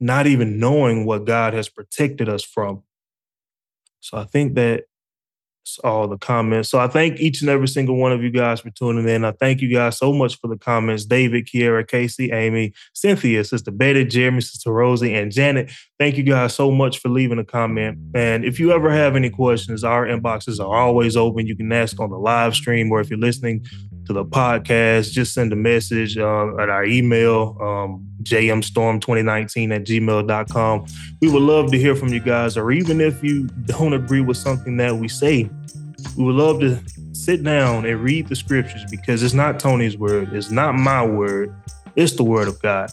not 0.00 0.26
even 0.26 0.58
knowing 0.58 1.06
what 1.06 1.24
God 1.24 1.54
has 1.54 1.68
protected 1.68 2.28
us 2.28 2.42
from. 2.42 2.82
So 4.00 4.18
I 4.18 4.24
think 4.24 4.54
that 4.54 4.84
all 5.82 6.06
the 6.06 6.18
comments. 6.18 6.68
So 6.68 6.78
I 6.78 6.88
thank 6.88 7.20
each 7.20 7.40
and 7.40 7.50
every 7.50 7.68
single 7.68 7.96
one 7.96 8.12
of 8.12 8.22
you 8.22 8.30
guys 8.30 8.60
for 8.60 8.70
tuning 8.70 9.08
in. 9.08 9.24
I 9.24 9.32
thank 9.32 9.60
you 9.60 9.68
guys 9.72 9.98
so 9.98 10.12
much 10.12 10.38
for 10.38 10.48
the 10.48 10.56
comments. 10.56 11.04
David, 11.04 11.46
Kiera, 11.46 11.86
Casey, 11.86 12.30
Amy, 12.30 12.72
Cynthia, 12.92 13.44
Sister 13.44 13.70
Betty, 13.70 14.04
Jeremy, 14.04 14.40
Sister 14.40 14.72
Rosie, 14.72 15.14
and 15.14 15.32
Janet. 15.32 15.70
Thank 15.98 16.16
you 16.16 16.22
guys 16.22 16.54
so 16.54 16.70
much 16.70 16.98
for 16.98 17.08
leaving 17.08 17.38
a 17.38 17.44
comment. 17.44 17.98
And 18.14 18.44
if 18.44 18.60
you 18.60 18.72
ever 18.72 18.90
have 18.90 19.16
any 19.16 19.30
questions, 19.30 19.84
our 19.84 20.06
inboxes 20.06 20.60
are 20.60 20.76
always 20.76 21.16
open. 21.16 21.46
You 21.46 21.56
can 21.56 21.72
ask 21.72 21.98
on 22.00 22.10
the 22.10 22.18
live 22.18 22.54
stream, 22.54 22.90
or 22.92 23.00
if 23.00 23.10
you're 23.10 23.18
listening 23.18 23.64
to 24.06 24.12
the 24.12 24.24
podcast, 24.24 25.12
just 25.12 25.34
send 25.34 25.52
a 25.52 25.56
message 25.56 26.16
uh, 26.18 26.56
at 26.58 26.68
our 26.68 26.84
email, 26.84 27.56
um, 27.60 28.06
jmstorm2019 28.22 29.74
at 29.74 29.84
gmail.com. 29.84 30.86
We 31.20 31.30
would 31.30 31.42
love 31.42 31.70
to 31.72 31.78
hear 31.78 31.94
from 31.94 32.08
you 32.08 32.20
guys, 32.20 32.56
or 32.56 32.72
even 32.72 33.00
if 33.00 33.22
you 33.22 33.46
don't 33.66 33.92
agree 33.92 34.20
with 34.20 34.36
something 34.36 34.76
that 34.78 34.96
we 34.96 35.08
say, 35.08 35.48
we 36.16 36.24
would 36.24 36.34
love 36.34 36.60
to 36.60 36.78
sit 37.12 37.42
down 37.42 37.86
and 37.86 38.00
read 38.00 38.28
the 38.28 38.36
scriptures 38.36 38.84
because 38.90 39.22
it's 39.22 39.34
not 39.34 39.58
Tony's 39.58 39.96
word, 39.96 40.32
it's 40.32 40.50
not 40.50 40.74
my 40.74 41.04
word, 41.04 41.54
it's 41.96 42.14
the 42.14 42.24
word 42.24 42.48
of 42.48 42.60
God. 42.60 42.90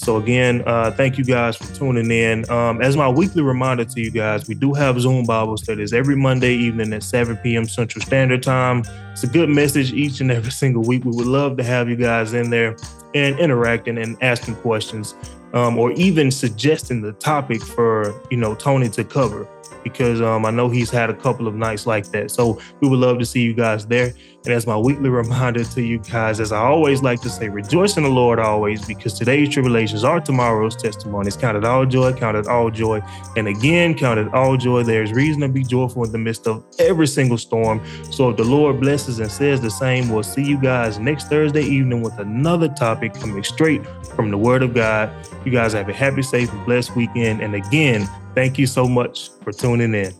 So 0.00 0.16
again, 0.16 0.62
uh, 0.64 0.90
thank 0.92 1.18
you 1.18 1.24
guys 1.24 1.56
for 1.56 1.70
tuning 1.74 2.10
in. 2.10 2.50
Um, 2.50 2.80
as 2.80 2.96
my 2.96 3.06
weekly 3.06 3.42
reminder 3.42 3.84
to 3.84 4.00
you 4.00 4.10
guys, 4.10 4.48
we 4.48 4.54
do 4.54 4.72
have 4.72 4.98
Zoom 4.98 5.26
Bible 5.26 5.58
studies 5.58 5.92
every 5.92 6.16
Monday 6.16 6.54
evening 6.54 6.94
at 6.94 7.02
7 7.02 7.36
p.m. 7.36 7.68
Central 7.68 8.02
Standard 8.02 8.42
Time. 8.42 8.82
It's 9.12 9.24
a 9.24 9.26
good 9.26 9.50
message 9.50 9.92
each 9.92 10.22
and 10.22 10.30
every 10.30 10.52
single 10.62 10.82
week. 10.84 11.04
We 11.04 11.14
would 11.14 11.26
love 11.26 11.58
to 11.58 11.62
have 11.64 11.90
you 11.90 11.96
guys 11.96 12.32
in 12.32 12.48
there 12.48 12.76
and 13.14 13.38
interacting 13.38 13.98
and 13.98 14.16
asking 14.22 14.54
questions, 14.56 15.14
um, 15.52 15.78
or 15.78 15.92
even 15.92 16.30
suggesting 16.30 17.02
the 17.02 17.12
topic 17.12 17.62
for 17.62 18.18
you 18.30 18.38
know 18.38 18.54
Tony 18.54 18.88
to 18.88 19.04
cover 19.04 19.46
because 19.84 20.22
um, 20.22 20.46
I 20.46 20.50
know 20.50 20.70
he's 20.70 20.90
had 20.90 21.10
a 21.10 21.14
couple 21.14 21.46
of 21.46 21.54
nights 21.54 21.86
like 21.86 22.06
that. 22.12 22.30
So 22.30 22.58
we 22.80 22.88
would 22.88 22.98
love 22.98 23.18
to 23.18 23.26
see 23.26 23.42
you 23.42 23.52
guys 23.52 23.86
there. 23.86 24.14
And 24.44 24.54
as 24.54 24.66
my 24.66 24.76
weekly 24.76 25.10
reminder 25.10 25.64
to 25.64 25.82
you 25.82 25.98
guys, 25.98 26.40
as 26.40 26.50
I 26.50 26.60
always 26.60 27.02
like 27.02 27.20
to 27.22 27.28
say, 27.28 27.50
rejoice 27.50 27.98
in 27.98 28.04
the 28.04 28.08
Lord 28.08 28.38
always, 28.38 28.82
because 28.86 29.12
today's 29.12 29.50
tribulations 29.50 30.02
are 30.02 30.18
tomorrow's 30.18 30.74
testimonies. 30.74 31.36
Count 31.36 31.58
it 31.58 31.64
all 31.64 31.84
joy, 31.84 32.14
count 32.14 32.38
it 32.38 32.46
all 32.46 32.70
joy. 32.70 33.02
And 33.36 33.48
again, 33.48 33.94
count 33.94 34.18
it 34.18 34.32
all 34.32 34.56
joy. 34.56 34.82
There's 34.82 35.12
reason 35.12 35.42
to 35.42 35.48
be 35.48 35.62
joyful 35.62 36.04
in 36.04 36.12
the 36.12 36.18
midst 36.18 36.46
of 36.46 36.64
every 36.78 37.06
single 37.06 37.36
storm. 37.36 37.82
So 38.10 38.30
if 38.30 38.38
the 38.38 38.44
Lord 38.44 38.80
blesses 38.80 39.18
and 39.18 39.30
says 39.30 39.60
the 39.60 39.70
same, 39.70 40.08
we'll 40.08 40.22
see 40.22 40.42
you 40.42 40.58
guys 40.58 40.98
next 40.98 41.28
Thursday 41.28 41.62
evening 41.62 42.00
with 42.00 42.18
another 42.18 42.68
topic 42.68 43.12
coming 43.12 43.44
straight 43.44 43.86
from 44.16 44.30
the 44.30 44.38
Word 44.38 44.62
of 44.62 44.72
God. 44.72 45.10
You 45.44 45.52
guys 45.52 45.74
have 45.74 45.90
a 45.90 45.92
happy, 45.92 46.22
safe, 46.22 46.50
and 46.50 46.64
blessed 46.64 46.96
weekend. 46.96 47.42
And 47.42 47.54
again, 47.54 48.08
thank 48.34 48.58
you 48.58 48.66
so 48.66 48.88
much 48.88 49.28
for 49.42 49.52
tuning 49.52 49.94
in. 49.94 50.14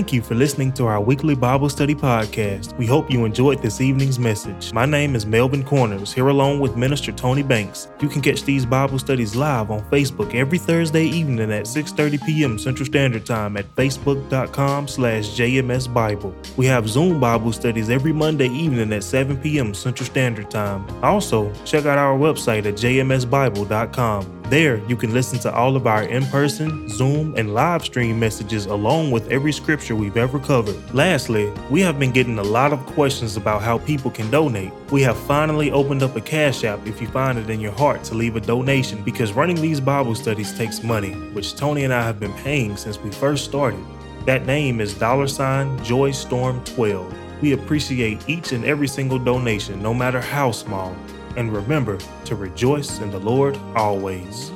Thank 0.00 0.14
you 0.14 0.22
for 0.22 0.34
listening 0.34 0.72
to 0.72 0.86
our 0.86 0.98
weekly 0.98 1.34
Bible 1.34 1.68
study 1.68 1.94
podcast. 1.94 2.74
We 2.78 2.86
hope 2.86 3.10
you 3.10 3.26
enjoyed 3.26 3.60
this 3.60 3.82
evening's 3.82 4.18
message. 4.18 4.72
My 4.72 4.86
name 4.86 5.14
is 5.14 5.26
Melvin 5.26 5.62
Corners, 5.62 6.10
here 6.10 6.28
along 6.28 6.60
with 6.60 6.74
Minister 6.74 7.12
Tony 7.12 7.42
Banks. 7.42 7.88
You 8.00 8.08
can 8.08 8.22
catch 8.22 8.44
these 8.44 8.64
Bible 8.64 8.98
studies 8.98 9.36
live 9.36 9.70
on 9.70 9.82
Facebook 9.90 10.34
every 10.34 10.56
Thursday 10.56 11.04
evening 11.04 11.52
at 11.52 11.66
6.30 11.66 12.24
p.m. 12.24 12.58
Central 12.58 12.86
Standard 12.86 13.26
Time 13.26 13.58
at 13.58 13.76
facebook.com 13.76 14.88
slash 14.88 15.38
jmsbible. 15.38 16.32
We 16.56 16.64
have 16.64 16.88
Zoom 16.88 17.20
Bible 17.20 17.52
studies 17.52 17.90
every 17.90 18.14
Monday 18.14 18.48
evening 18.48 18.94
at 18.94 19.04
7 19.04 19.36
p.m. 19.36 19.74
Central 19.74 20.06
Standard 20.06 20.50
Time. 20.50 20.82
Also, 21.04 21.52
check 21.66 21.84
out 21.84 21.98
our 21.98 22.16
website 22.16 22.64
at 22.64 22.76
jmsbible.com. 22.76 24.40
There, 24.50 24.78
you 24.88 24.96
can 24.96 25.14
listen 25.14 25.38
to 25.40 25.54
all 25.54 25.76
of 25.76 25.86
our 25.86 26.02
in 26.02 26.26
person, 26.26 26.88
Zoom, 26.88 27.34
and 27.36 27.54
live 27.54 27.84
stream 27.84 28.18
messages 28.18 28.66
along 28.66 29.12
with 29.12 29.28
every 29.28 29.52
scripture 29.52 29.89
we've 29.96 30.16
ever 30.16 30.38
covered. 30.38 30.76
Lastly, 30.94 31.52
we 31.70 31.80
have 31.82 31.98
been 31.98 32.10
getting 32.10 32.38
a 32.38 32.42
lot 32.42 32.72
of 32.72 32.84
questions 32.86 33.36
about 33.36 33.62
how 33.62 33.78
people 33.78 34.10
can 34.10 34.30
donate. 34.30 34.72
We 34.90 35.02
have 35.02 35.16
finally 35.16 35.70
opened 35.70 36.02
up 36.02 36.16
a 36.16 36.20
Cash 36.20 36.64
App 36.64 36.86
if 36.86 37.00
you 37.00 37.08
find 37.08 37.38
it 37.38 37.50
in 37.50 37.60
your 37.60 37.72
heart 37.72 38.04
to 38.04 38.14
leave 38.14 38.36
a 38.36 38.40
donation 38.40 39.02
because 39.02 39.32
running 39.32 39.60
these 39.60 39.80
Bible 39.80 40.14
studies 40.14 40.56
takes 40.56 40.82
money, 40.82 41.12
which 41.32 41.54
Tony 41.56 41.84
and 41.84 41.92
I 41.92 42.02
have 42.02 42.18
been 42.20 42.34
paying 42.34 42.76
since 42.76 42.98
we 42.98 43.10
first 43.10 43.44
started. 43.44 43.84
That 44.26 44.46
name 44.46 44.80
is 44.80 44.94
dollar 44.94 45.28
sign 45.28 45.78
joystorm12. 45.80 47.40
We 47.40 47.52
appreciate 47.52 48.28
each 48.28 48.52
and 48.52 48.64
every 48.64 48.88
single 48.88 49.18
donation, 49.18 49.82
no 49.82 49.94
matter 49.94 50.20
how 50.20 50.52
small. 50.52 50.94
And 51.36 51.52
remember 51.52 51.98
to 52.26 52.34
rejoice 52.34 52.98
in 52.98 53.10
the 53.10 53.20
Lord 53.20 53.56
always. 53.74 54.50